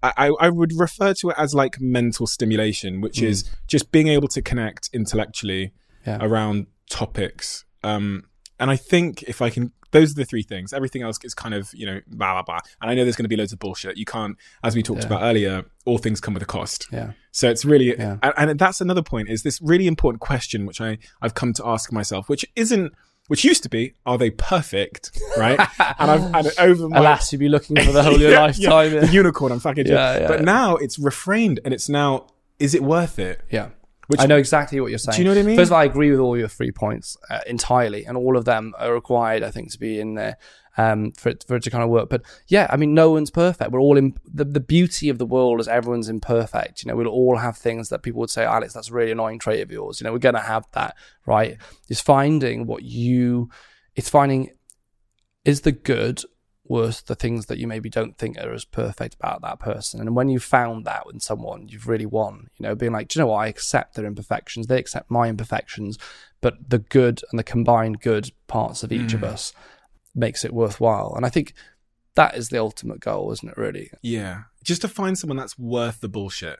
[0.01, 3.27] I, I would refer to it as like mental stimulation, which mm.
[3.27, 5.73] is just being able to connect intellectually
[6.05, 6.17] yeah.
[6.21, 7.65] around topics.
[7.83, 8.28] Um,
[8.59, 10.73] and I think if I can, those are the three things.
[10.73, 12.59] Everything else is kind of, you know, blah, blah, blah.
[12.81, 13.97] And I know there's going to be loads of bullshit.
[13.97, 15.07] You can't, as we talked yeah.
[15.07, 16.87] about earlier, all things come with a cost.
[16.91, 17.13] Yeah.
[17.31, 18.17] So it's really, yeah.
[18.21, 21.65] and, and that's another point is this really important question, which I, I've come to
[21.65, 22.93] ask myself, which isn't,
[23.27, 25.17] which used to be, are they perfect?
[25.37, 25.59] Right?
[25.99, 28.41] and I've and over my alas, you'd be looking for the whole of your yeah,
[28.41, 28.93] lifetime.
[28.93, 29.51] Yeah, the unicorn.
[29.51, 29.85] I'm fucking.
[29.85, 32.25] Yeah, yeah, but now it's refrained, and it's now,
[32.57, 33.41] is it worth it?
[33.51, 33.69] Yeah.
[34.09, 35.17] Which, I know exactly what you're saying.
[35.17, 35.55] Do you know what I mean?
[35.55, 38.45] First of all, I agree with all your three points uh, entirely, and all of
[38.45, 40.37] them are required, I think, to be in there
[40.77, 42.09] um, for it for it to kind of work.
[42.09, 43.69] But yeah, I mean, no one's perfect.
[43.71, 46.83] We're all in the the beauty of the world is everyone's imperfect.
[46.83, 49.37] You know, we'll all have things that people would say, Alex, that's a really annoying
[49.37, 50.01] trait of yours.
[50.01, 50.95] You know, we're gonna have that,
[51.27, 51.57] right?
[51.87, 53.51] It's finding what you,
[53.95, 54.49] it's finding,
[55.45, 56.23] is the good
[56.69, 59.99] worth the things that you maybe don't think are as perfect about that person.
[59.99, 62.49] And when you found that in someone, you've really won.
[62.57, 63.39] You know, being like, do you know what?
[63.39, 64.67] I accept their imperfections.
[64.67, 65.97] They accept my imperfections,
[66.41, 69.15] but the good and the combined good parts of each mm.
[69.15, 69.51] of us
[70.13, 71.13] makes it worthwhile.
[71.15, 71.53] And I think
[72.13, 73.57] that is the ultimate goal, isn't it?
[73.57, 73.89] Really?
[74.03, 76.59] Yeah, just to find someone that's worth the bullshit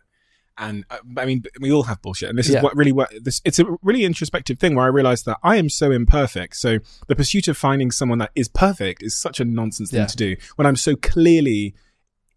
[0.60, 2.58] and uh, I mean, we all have bullshit, and this Yeah.
[2.58, 3.42] is what really what this.
[3.46, 6.58] It's a really introspective thing where I realized that I am so imperfect.
[6.58, 10.06] So the pursuit of finding someone that is perfect is such a nonsense thing Yeah.
[10.08, 11.74] to do when I'm so clearly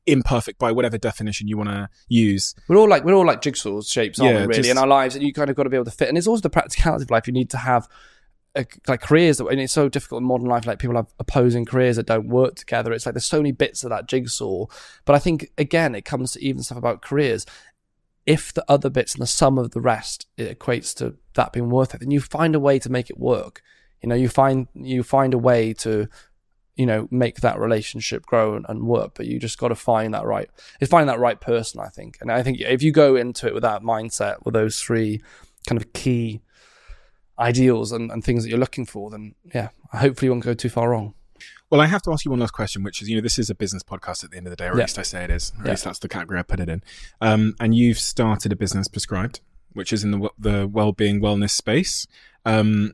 [0.06, 2.54] imperfect by whatever definition you want to use.
[2.68, 4.46] We're all like we're all like jigsaw shapes, aren't Yeah, we?
[4.48, 6.08] Really, just- in our lives, and you kind of got to be able to fit.
[6.08, 7.26] And it's also the practicality of life.
[7.26, 7.88] You need to have
[8.54, 10.66] uh like careers, that, and it's so difficult in modern life.
[10.66, 12.92] Like people have opposing careers that don't work together.
[12.92, 14.66] It's like there's so many bits of that jigsaw.
[15.04, 17.46] But I think again, it comes to even stuff about careers.
[18.24, 21.70] If the other bits and the sum of the rest it equates to that being
[21.70, 23.62] worth it, then you find a way to make it work.
[24.00, 26.08] You know, you find you find a way to
[26.76, 30.14] you know make that relationship grow and, and work but you just got to find
[30.14, 30.48] that right
[30.80, 33.54] it's finding that right person i think and i think if you go into it
[33.54, 35.20] with that mindset with those three
[35.66, 36.40] kind of key
[37.38, 40.68] ideals and, and things that you're looking for then yeah hopefully you won't go too
[40.68, 41.14] far wrong
[41.72, 43.48] Well, I have to ask you one last question, which is, you know, this is
[43.48, 45.30] a business podcast at the end of the day, or at least I say it
[45.30, 45.52] is.
[45.58, 45.70] At Yeah.
[45.70, 46.82] least that's the category I put it in.
[47.22, 49.40] Um, and you've started a business prescribed,
[49.72, 52.06] which is in the the well-being wellness space.
[52.44, 52.92] Um,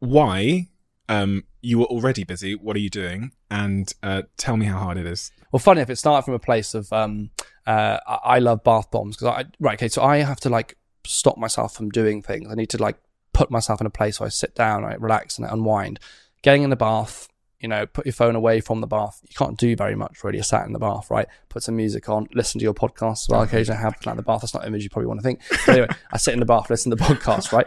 [0.00, 0.68] why?
[1.08, 2.54] Um, you were already busy.
[2.54, 3.32] What are you doing?
[3.50, 5.32] And uh, tell me how hard it is.
[5.50, 7.30] Well, funny if it started from a place of um,
[7.66, 10.76] uh, I, I love bath bombs because I right okay, so I have to like
[11.06, 12.48] stop myself from doing things.
[12.50, 12.98] I need to like
[13.32, 16.00] put myself in a place where I sit down, I relax, and I unwind.
[16.42, 17.28] Getting in the bath,
[17.60, 19.20] you know, put your phone away from the bath.
[19.22, 20.38] You can't do very much really.
[20.38, 21.28] You're sat in the bath, right?
[21.50, 23.28] Put some music on, listen to your podcast.
[23.28, 24.40] Well, occasionally I have like the bath.
[24.40, 25.40] That's not an image you probably want to think.
[25.50, 27.66] But anyway, I sit in the bath, listen to the podcast, right?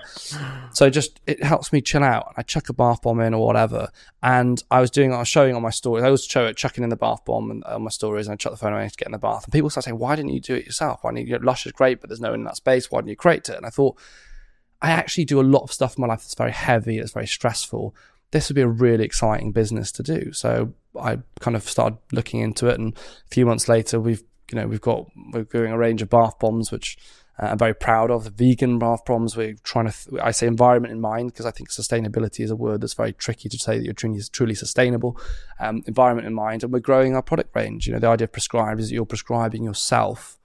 [0.74, 2.34] So just it helps me chill out.
[2.36, 3.90] I chuck a bath bomb in or whatever.
[4.24, 6.04] And I was doing, I was showing on my stories.
[6.04, 8.34] I always show it chucking in the bath bomb and uh, on my stories, and
[8.34, 9.44] I chuck the phone away to get in the bath.
[9.44, 11.04] And people start saying, "Why didn't you do it yourself?
[11.04, 11.38] Why didn't you?
[11.38, 12.90] Lush is great, but there's no one in that space.
[12.90, 13.98] Why didn't you create it?" And I thought,
[14.84, 17.26] I actually do a lot of stuff in my life that's very heavy, it's very
[17.26, 17.96] stressful.
[18.34, 20.34] This would be a really exciting business to do.
[20.34, 24.58] So I kind of started looking into it, and a few months later, we've you
[24.58, 26.98] know we've got we're doing a range of bath bombs, which
[27.40, 28.24] uh, I'm very proud of.
[28.24, 29.38] The vegan bath bombs.
[29.38, 32.56] We're trying to th- I say environment in mind because I think sustainability is a
[32.56, 35.16] word that's very tricky to say that you're truly truly sustainable.
[35.60, 37.86] Um, environment in mind, and we're growing our product range.
[37.86, 40.40] You know, the idea of prescribed is that you're prescribing yourself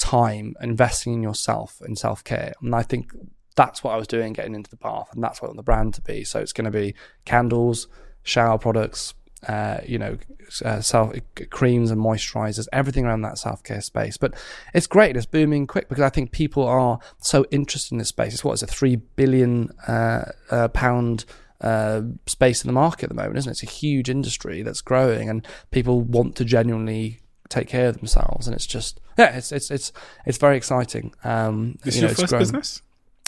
[0.00, 2.54] time investing in yourself and self care.
[2.60, 3.12] And I think
[3.56, 5.62] that's what I was doing getting into the bath, and that's what I want the
[5.62, 6.24] brand to be.
[6.24, 6.94] So it's going to be
[7.24, 7.88] candles,
[8.22, 9.14] shower products,
[9.48, 10.18] uh, you know,
[10.64, 11.14] uh, self
[11.50, 14.16] creams and moisturizers, everything around that self care space.
[14.16, 14.34] But
[14.74, 18.34] it's great; it's booming quick because I think people are so interested in this space.
[18.34, 21.24] It's what is a three billion uh, uh, pound
[21.60, 23.52] uh, space in the market at the moment, isn't it?
[23.52, 28.46] It's a huge industry that's growing, and people want to genuinely take care of themselves.
[28.46, 29.92] And it's just, yeah, it's it's it's
[30.26, 31.12] it's very exciting.
[31.24, 32.40] Um, This you is know, your it's first grown.
[32.42, 32.82] business.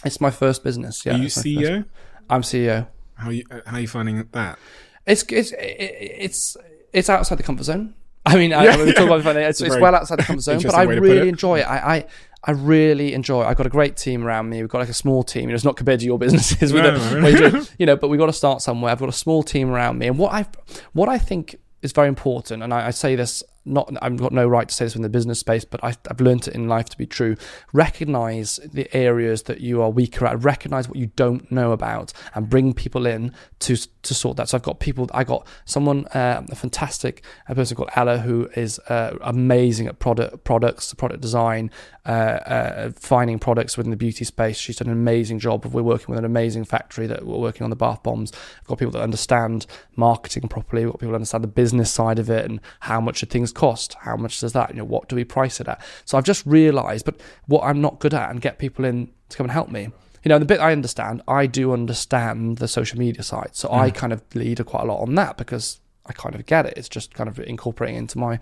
[0.04, 1.04] It's my first business.
[1.06, 1.84] Yeah, Are you CEO?
[2.28, 2.86] I'm CEO.
[3.14, 4.58] How are you, uh, how are you finding that?
[5.06, 6.56] It's it's it's
[6.92, 7.94] it's outside the comfort zone.
[8.26, 8.92] I mean, I, Yeah.
[8.92, 11.00] talk about it, it's, it's well outside the comfort zone, but I interesting way to
[11.00, 11.62] put really enjoy it.
[11.64, 12.06] I, I
[12.44, 13.42] I really enjoy.
[13.42, 13.46] it.
[13.46, 14.60] I've got a great team around me.
[14.60, 15.42] We've got like a small team.
[15.42, 17.28] You know, it's not compared to your businesses, No, no, no.
[17.28, 17.96] you, you know.
[17.96, 18.90] But we've got to start somewhere.
[18.92, 20.46] I've got a small team around me, and what I
[20.92, 24.46] what I think is very important, and I, I say this not I've got no
[24.48, 26.88] right to say this in the business space, but I, I've learned it in life
[26.90, 27.36] to be true.
[27.72, 30.42] Recognize the areas that you are weaker at.
[30.42, 34.48] Recognize what you don't know about, and bring people in to to sort that.
[34.48, 35.08] So I've got people.
[35.14, 39.98] I got someone, uh, a fantastic a person called Ella, who is uh, amazing at
[39.98, 41.70] product products, product design,
[42.04, 44.56] uh, uh, finding products within the beauty space.
[44.58, 45.64] She's done an amazing job.
[45.66, 48.32] We're working with an amazing factory that we're working on the bath bombs.
[48.60, 50.84] I've got people that understand marketing properly.
[50.84, 53.94] We've got people that understand the business side of it and how much things cost.
[54.00, 54.70] How much does that?
[54.70, 55.80] You know, what do we price it at?
[56.04, 59.36] So I've just realised, but what I'm not good at, and get people in to
[59.36, 59.88] come and help me.
[60.24, 63.50] You know, the bit I understand, I do understand the social media side.
[63.52, 66.64] So I kind of lead quite a lot on that because I kind of get
[66.66, 66.74] it.
[66.76, 68.38] It's just kind of incorporating into my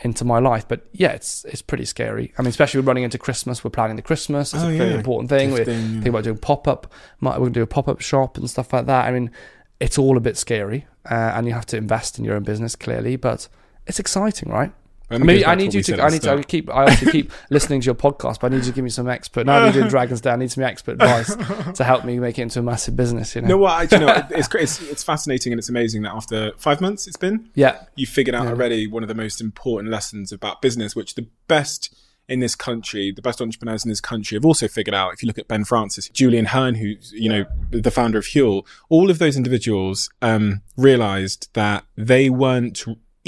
[0.00, 0.66] into my life.
[0.66, 2.32] But yeah, it's it's pretty scary.
[2.36, 3.62] I mean, especially running into Christmas.
[3.62, 4.52] We're planning the Christmas.
[4.54, 4.96] It's Oh, a very yeah.
[4.96, 5.52] important thing.
[5.52, 5.64] We're yeah.
[5.64, 6.92] thinking about doing pop up.
[7.20, 9.06] Might We're going to do a pop up shop and stuff like that.
[9.06, 9.30] I mean,
[9.78, 12.74] it's all a bit scary, uh, and you have to invest in your own business
[12.76, 13.48] clearly, but
[13.86, 14.72] it's exciting, right?
[15.10, 16.00] I And it mean, I need you to.
[16.00, 16.46] I need to start.
[16.46, 16.70] keep.
[16.70, 19.08] I obviously keep listening to your podcast, but I need you to give me some
[19.08, 19.44] expert.
[19.44, 20.34] Now I'm doing Dragons' Den.
[20.34, 21.34] I need some expert advice
[21.74, 23.34] to help me make it into a massive business.
[23.34, 23.48] You know.
[23.48, 24.62] No, well, I, you know, it's, great.
[24.62, 27.82] it's it's fascinating and it's amazing that after five months, it's been Yeah.
[27.96, 28.50] you figured out Yeah.
[28.50, 31.92] already one of the most important lessons about business, which the best
[32.28, 35.12] in this country, the best entrepreneurs in this country have also figured out.
[35.12, 38.64] If you look at Ben Francis, Julian Hearn, who's, you know, the founder of Huel,
[38.88, 42.84] all of those individuals, um, realized that they weren't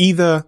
[0.06, 0.44] either,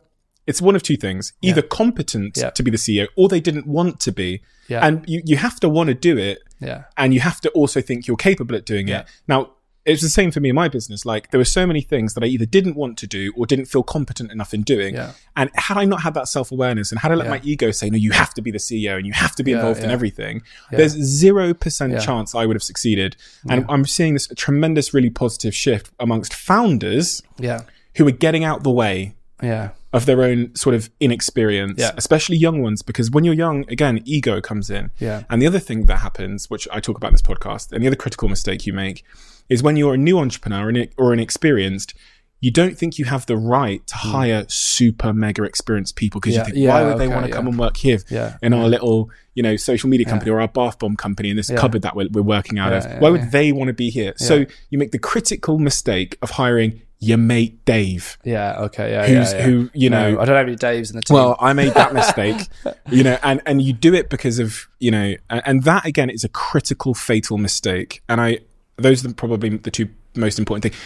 [0.46, 2.50] it's one of two things, either competent Yeah.
[2.50, 4.30] to be the CEO or they didn't want to be.
[4.68, 4.86] Yeah.
[4.86, 6.84] And you, you have to want to do it Yeah.
[6.96, 9.00] and you have to also think you're capable at doing Yeah.
[9.00, 9.06] it.
[9.28, 9.40] Now,
[9.86, 11.04] it's the same for me in my business.
[11.04, 13.66] Like there were so many things that I either didn't want to do or didn't
[13.66, 14.94] feel competent enough in doing.
[14.94, 15.12] Yeah.
[15.36, 17.30] And had I not had that self awareness and had I let Yeah.
[17.36, 19.50] my ego say, no, you have to be the CEO and you have to be
[19.50, 19.92] Yeah, involved in yeah.
[19.98, 20.40] everything,
[20.70, 21.98] there's zero percent Yeah.
[22.08, 23.16] chance I would have succeeded.
[23.50, 27.60] And I'm seeing this tremendous, really positive shift amongst founders Yeah.
[27.96, 29.70] who are getting out the way Yeah.
[29.92, 31.92] of their own sort of inexperience, Yeah.
[31.96, 34.90] especially young ones, because when you're young, again, ego comes in.
[34.98, 35.22] Yeah.
[35.30, 37.86] And the other thing that happens, which I talk about in this podcast, and the
[37.86, 39.04] other critical mistake you make
[39.48, 41.94] is when you're a new entrepreneur or inexperienced,
[42.40, 46.38] you don't think you have the right to hire super mega experienced people because Hmm.
[46.40, 46.46] Yeah.
[46.46, 47.36] you think, Yeah, why would they okay, want to yeah.
[47.36, 47.98] come and work here
[48.42, 51.50] in our little, you know, social media company or our bath bomb company in this
[51.50, 52.84] cupboard that we're, we're working out of?
[53.00, 54.12] why would they want to be here?
[54.16, 58.56] So you make the critical mistake of hiring your mate Dave, Yeah.
[58.66, 58.90] Okay.
[58.92, 59.06] Yeah.
[59.06, 59.44] who's yeah, yeah.
[59.44, 61.14] who you know No, I don't have any Daves in the team.
[61.14, 62.48] well, I made that mistake,
[62.90, 66.10] you know, and, and you do it because of, you know, and, and that again
[66.10, 68.02] is a critical, fatal mistake.
[68.08, 68.38] And I,
[68.76, 70.76] those are probably the two most important things.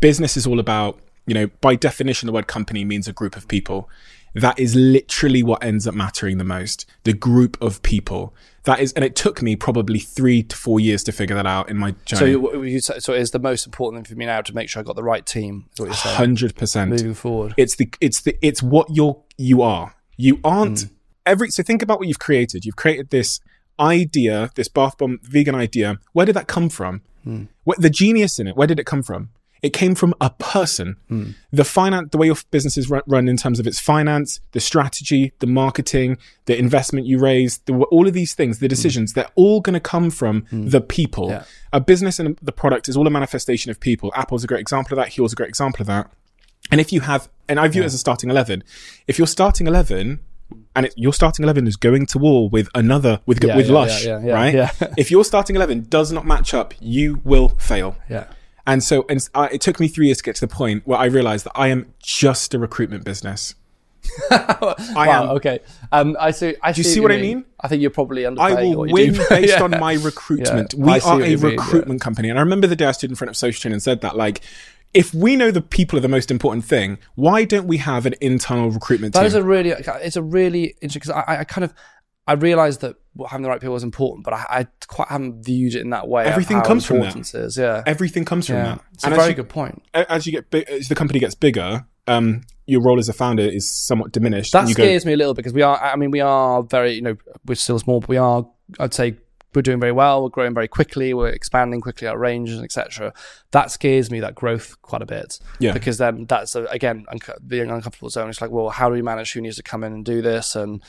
[0.00, 3.46] Business is all about, you know, by definition, the word company means a group of
[3.48, 3.88] people.
[4.34, 6.86] That is literally what ends up mattering the most.
[7.04, 8.34] The group of people.
[8.64, 11.70] That is, and it took me probably three to four years to figure that out
[11.70, 12.32] in my journey.
[12.32, 14.82] you, so it is the most important thing for me now to make sure I
[14.82, 15.66] got the right team.
[15.72, 16.16] Is what you're saying?
[16.16, 16.90] Hundred percent.
[16.90, 17.54] Moving forward.
[17.56, 19.94] It's the it's the it's what you're you are.
[20.16, 20.90] You aren't mm.
[21.24, 22.66] every so think about what you've created.
[22.66, 23.40] You've created this
[23.80, 25.98] idea, this bath bomb vegan idea.
[26.12, 27.00] Where did that come from?
[27.26, 27.48] Mm.
[27.64, 28.56] What the genius in it?
[28.56, 29.30] Where did it come from?
[29.62, 30.96] It came from a person.
[31.08, 31.30] Hmm.
[31.52, 35.32] The finance, the way your business is run, in terms of its finance, the strategy,
[35.40, 38.70] the marketing, the investment you raise, the, all of these things, the hmm.
[38.70, 40.68] decisions, they're all going to come from hmm.
[40.68, 41.28] the people.
[41.28, 41.44] Yeah.
[41.72, 44.10] A business and the product is all a manifestation of people.
[44.14, 45.12] Apple's a great example of that.
[45.12, 46.10] Huel's a great example of that.
[46.70, 48.62] And if you have, and I view it as a starting 11,
[49.06, 50.20] if you're starting 11
[50.76, 53.72] and it, your starting 11 is going to war with another, with, Yeah, with yeah,
[53.72, 54.54] Lush, yeah, yeah, yeah, right?
[54.54, 54.70] yeah.
[54.96, 57.96] if your starting 11 does not match up, you will fail.
[58.08, 58.26] Yeah.
[58.66, 60.98] And so and I, it took me three years to get to the point where
[60.98, 63.54] I realized that I am just a recruitment business.
[64.30, 65.24] I Wow.
[65.24, 65.28] am.
[65.36, 65.60] Okay.
[65.92, 66.54] Um, I see.
[66.62, 67.44] I you see, see what what I mean?
[67.60, 69.24] I think you're probably I will win do.
[69.28, 69.62] based Yeah.
[69.62, 70.74] on my recruitment.
[70.74, 70.84] Yeah.
[70.84, 71.60] We are a you mean, yeah.
[71.62, 72.28] recruitment company.
[72.30, 74.16] And I remember the day I stood in front of Social Chain and said that,
[74.16, 74.40] like,
[74.94, 78.14] if we know the people are the most important thing, why don't we have an
[78.20, 79.26] internal recruitment That team?
[79.28, 81.72] is a really, it's a really interesting because I, I kind of,
[82.30, 82.94] I realised that
[83.28, 86.06] having the right people is important, but I, I quite haven't viewed it in that
[86.06, 86.26] way.
[86.26, 87.16] Everything comes from that.
[87.16, 87.58] is.
[87.58, 88.62] Yeah, Everything comes from yeah.
[88.62, 88.84] that.
[88.92, 89.82] It's a very you, good point.
[89.92, 93.42] as you get big, as the company gets bigger, um, your role as a founder
[93.42, 94.52] is somewhat diminished.
[94.52, 95.76] That and you go, scares me a little because we are.
[95.76, 96.92] I mean, we are very.
[96.92, 97.16] You know,
[97.46, 98.48] we're still small, but we are.
[98.78, 99.16] I'd say
[99.52, 100.22] we're doing very well.
[100.22, 101.12] We're growing very quickly.
[101.12, 103.12] We're expanding quickly our range and etc.
[103.50, 104.20] That scares me.
[104.20, 105.40] That growth quite a bit.
[105.58, 105.72] Yeah.
[105.72, 108.30] Because then that's a, again unco- being uncomfortable zone.
[108.30, 110.54] It's like, well, how do we manage who needs to come in and do this?
[110.54, 110.80] And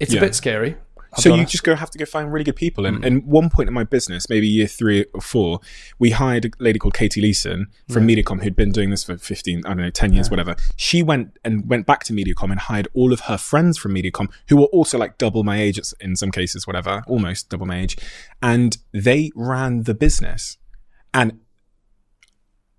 [0.00, 0.20] it's Yeah.
[0.20, 0.76] a bit scary.
[1.12, 2.84] I'll so you just go have to go find really good people.
[2.84, 2.88] Mm.
[2.88, 5.60] And, and one point in my business, maybe year three or four,
[5.98, 9.62] we hired a lady called Katie Leeson from Mediacom who'd been doing this for 15,
[9.64, 10.56] I don't know, 10 years, whatever.
[10.76, 14.28] She went and went back to Mediacom and hired all of her friends from Mediacom
[14.50, 17.96] who were also like double my age in some cases, whatever, almost double my age.
[18.42, 20.58] And they ran the business.
[21.14, 21.40] And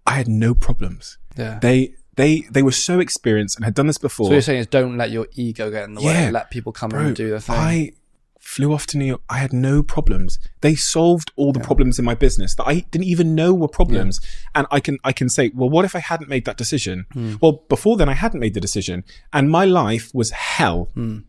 [0.05, 1.17] I had no problems.
[1.35, 1.57] yeah.
[1.59, 4.25] They, they, they were so experienced and had done this before.
[4.25, 6.25] So what you're saying is don't let your ego get in the Yeah.
[6.25, 6.31] way.
[6.31, 7.55] Let people come in Bro, and do their thing.
[7.55, 7.91] I
[8.39, 9.21] flew off to New York.
[9.29, 10.39] I had no problems.
[10.61, 14.19] They solved all the problems in my business that I didn't even know were problems.
[14.55, 17.05] And I can I can say, well, what if I hadn't made that decision?
[17.13, 17.35] Hmm.
[17.41, 19.03] Well, before then I hadn't made the decision,
[19.33, 20.89] and my life was hell.
[20.93, 21.19] Hmm.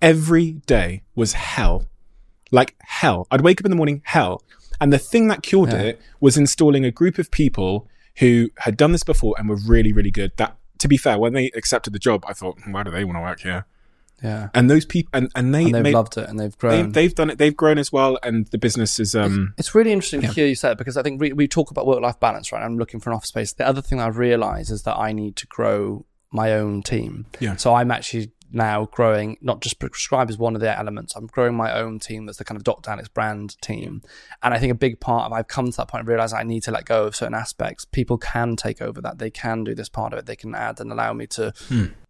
[0.00, 1.88] Every day was hell,
[2.52, 3.26] like hell.
[3.30, 4.42] I'd wake up in the morning, hell.
[4.80, 7.88] And the thing that cured it was installing a group of people
[8.18, 10.32] who had done this before and were really, really good.
[10.36, 13.16] That, to be fair, when they accepted the job, I thought, why do they want
[13.16, 13.66] to work here?
[14.22, 14.48] yeah.
[14.52, 16.90] and those people and, and they And they've made, loved it and they've grown.
[16.90, 20.22] they've done it they've grown as well and the business is um It's really interesting
[20.22, 22.50] to hear you say it because I think we, we talk about work life balance,
[22.50, 22.60] right?
[22.60, 23.52] I'm looking for an office space.
[23.52, 27.26] The other thing I've realized is that I need to grow my own team.
[27.38, 27.54] Yeah.
[27.54, 31.54] So I'm actually now growing, not just prescribe as one of the elements, I'm growing
[31.54, 32.90] my own team that's the kind of Dr.
[32.90, 34.02] Alex brand team.
[34.42, 36.42] And I think a big part of I've come to that point and realize I
[36.42, 37.84] need to let go of certain aspects.
[37.84, 39.18] People can take over that.
[39.18, 40.26] They can do this part of it.
[40.26, 41.52] They can add and allow me to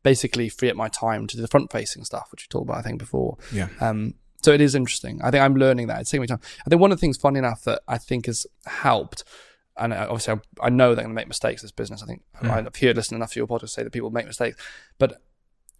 [0.02, 2.78] basically free up my time to do the front facing stuff, which we talked about,
[2.78, 3.36] I think, before.
[3.52, 5.20] yeah Um, so it is interesting.
[5.22, 6.00] I think I'm learning that.
[6.00, 6.40] It's taking me time.
[6.64, 9.24] I think one of the things, funny enough, that I think has helped,
[9.76, 11.62] and uh, obviously I, I know they're going to make mistakes.
[11.62, 14.10] This business, I think I've heard listened enough to your podcast to say that people
[14.10, 14.56] make mistakes.
[14.98, 15.20] But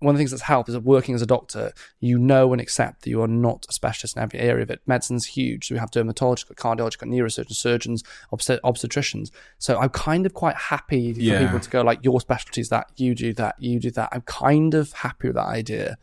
[0.01, 2.61] one of the things that's helped is that working as a doctor, you know and
[2.61, 4.81] accept that you are not a specialist in every area of it.
[4.87, 5.67] Medicine's huge.
[5.69, 9.31] So we have dermatologists, cardiologists, neurosurgeons, surgeons, obstet- obstetricians.
[9.59, 11.45] So I'm kind of quite happy for Yeah.
[11.45, 14.11] people to go like, your specialty is that, you do that, you do that.
[14.13, 15.99] I'm kind of happy with that idea.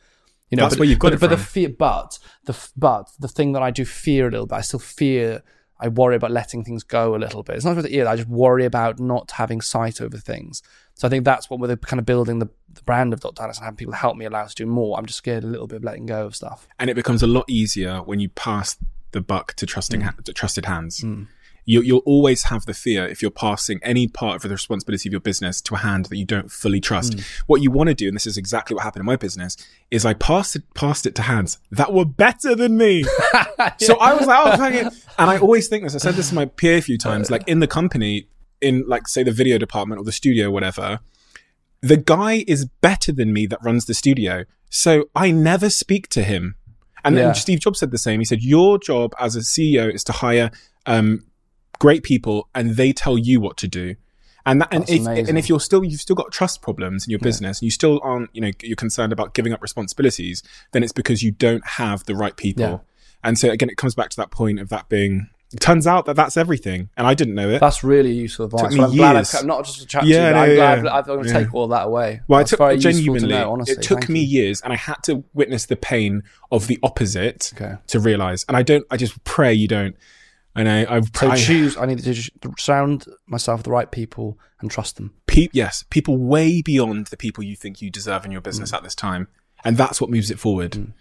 [0.50, 3.10] You know, That's but, where you've got but, it but the fear, but the but
[3.20, 5.42] the thing that I do fear a little bit, I still fear
[5.80, 7.58] I worry about letting things go a little bit.
[7.58, 8.08] It's not just either.
[8.08, 10.62] I just worry about not having sight over things.
[10.96, 13.44] So I think that's what we're kind of building the, the brand of Dr.
[13.44, 14.98] Alex and having people help me allow us to do more.
[14.98, 16.68] I'm just scared a little bit of letting go of stuff.
[16.80, 18.78] And it becomes a lot easier when you pass
[19.12, 20.04] the buck to trusting Mm.
[20.04, 21.04] ha- to trusted hands.
[21.68, 25.14] You, you'll always have the fear if you're passing any part of the responsibility of
[25.14, 27.14] your business to a hand that you don't fully trust.
[27.18, 27.26] Mm.
[27.48, 29.58] What you want to do, and this is exactly what happened in my business,
[29.90, 33.04] is I passed it, passed it to hands that were better than me.
[33.80, 34.94] So I was like, oh, fuck it.
[35.18, 35.96] And I always think this.
[35.96, 38.28] I said this to my peer a few times, like in the company,
[38.66, 41.00] in like, say, the video department or the studio, or whatever,
[41.82, 44.46] the guy is better than me that runs the studio.
[44.70, 46.56] So I never speak to him.
[47.04, 47.34] And then Yeah.
[47.34, 48.20] Steve Jobs said the same.
[48.20, 50.50] He said, Your job as a CEO is to hire
[50.88, 51.24] um,
[51.80, 53.96] great people and they tell you what to do.
[54.48, 55.30] And that, and That's if, amazing.
[55.30, 58.00] and if you're still you've still got trust problems in your business and you still
[58.04, 62.06] aren't you know you're concerned about giving up responsibilities then it's because you don't have
[62.06, 62.78] the right people Yeah.
[63.24, 66.06] and so again it comes back to that point of that being it turns out
[66.06, 68.72] that that's everything and I didn't know it That's really useful advice.
[68.74, 69.36] me Well, I'm glad years.
[69.36, 70.88] I've, not just to chat Yeah, to you, no, I'm yeah, glad.
[70.94, 71.40] I'm going to Yeah.
[71.40, 72.22] take all that away.
[72.28, 73.30] Well, That's it took useful to genuinely.
[73.30, 73.74] know, honestly.
[73.76, 74.42] it took Thank me you.
[74.44, 77.76] years, and I had to witness the pain of the opposite Okay.
[77.88, 78.44] to realize.
[78.48, 78.86] And I don't.
[78.92, 79.96] I just pray you don't.
[80.56, 81.78] And I, I've So I, choose.
[81.78, 85.14] I need to just surround myself with the right people and trust them.
[85.28, 88.78] pe- yes, people way beyond the people you think you deserve in your business Mm.
[88.78, 89.28] at this time,
[89.64, 90.94] and that's what moves it forward.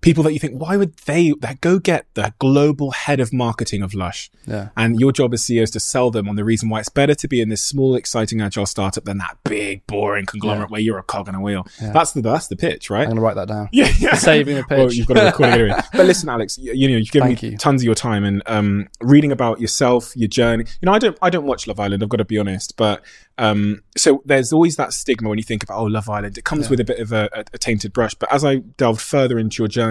[0.00, 3.82] People that you think, why would they that go get the global head of marketing
[3.82, 4.30] of Lush?
[4.46, 4.70] Yeah.
[4.76, 7.14] And your job as CEO is to sell them on the reason why it's better
[7.14, 10.98] to be in this small, exciting, agile startup than that big, boring conglomerate where you're
[10.98, 11.66] a cog in a wheel.
[11.80, 13.02] That's the that's the pitch, right?
[13.02, 13.68] I'm going to write that down.
[13.80, 14.14] Yeah, yeah.
[14.14, 14.78] Saving the pitch.
[14.78, 15.80] Well, you've got a recording anyway.
[15.92, 17.56] But listen, Alex, you, you know, you've given Thank me you.
[17.56, 20.64] tons of your time and um, reading about yourself, your journey.
[20.80, 22.02] You know, I don't, I don't watch Love Island.
[22.02, 23.02] I've got to be honest, but
[23.40, 26.36] um, so there's always that stigma when you think about oh, Love Island.
[26.36, 28.14] It comes with a bit of a, a, a tainted brush.
[28.14, 29.89] But as I delved further into your journey,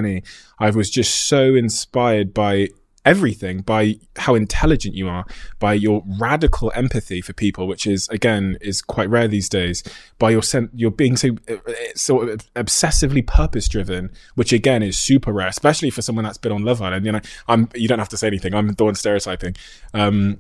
[0.60, 2.70] I was just so inspired by
[3.06, 5.26] everything by how intelligent you are
[5.58, 9.84] by your radical empathy for people which is again is quite rare these days
[10.20, 11.56] by your sen- you're being so uh,
[11.96, 16.52] sort of obsessively purpose driven which again is super rare especially for someone that's been
[16.52, 18.96] on love island you know i'm you don't have to say anything i'm the one
[18.96, 19.56] stereotyping
[19.94, 20.38] um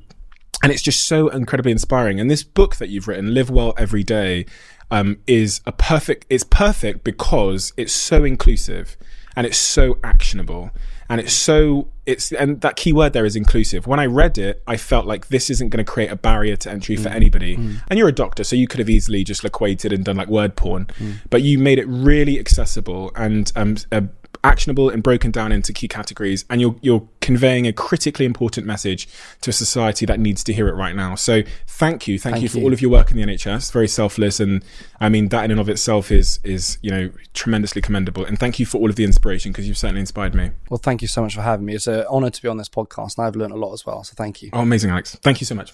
[0.61, 2.19] and it's just so incredibly inspiring.
[2.19, 4.45] And this book that you've written, "Live Well Every Day,"
[4.91, 6.26] um, is a perfect.
[6.30, 8.98] It's perfect because it's so inclusive
[9.40, 10.70] and it's so actionable
[11.10, 13.88] and it's so it's and that key word there is inclusive.
[13.88, 16.70] When I read it, I felt like this isn't going to create a barrier to
[16.70, 17.56] entry for anybody.
[17.90, 20.57] And you're a doctor, so you could have easily just equated and done like word
[20.57, 20.88] porn,
[21.30, 24.02] but you made it really accessible and um, uh,
[24.44, 29.07] actionable and broken down into key categories and you're you're conveying a critically important message
[29.41, 32.44] to a society that needs to hear it right now so thank you thank, Thank
[32.44, 32.64] you for you.
[32.64, 34.64] all of your work in the NHS very selfless and
[34.99, 38.60] I mean that in and of itself is is you know tremendously commendable and thank
[38.60, 41.22] you for all of the inspiration because you've certainly inspired me Well, thank you so
[41.22, 41.76] much for having me.
[41.76, 44.03] It's an honor to be on this podcast, and I've learned a lot as well.
[44.03, 44.49] So thank you.
[44.53, 45.74] oh amazing Alex thank you so much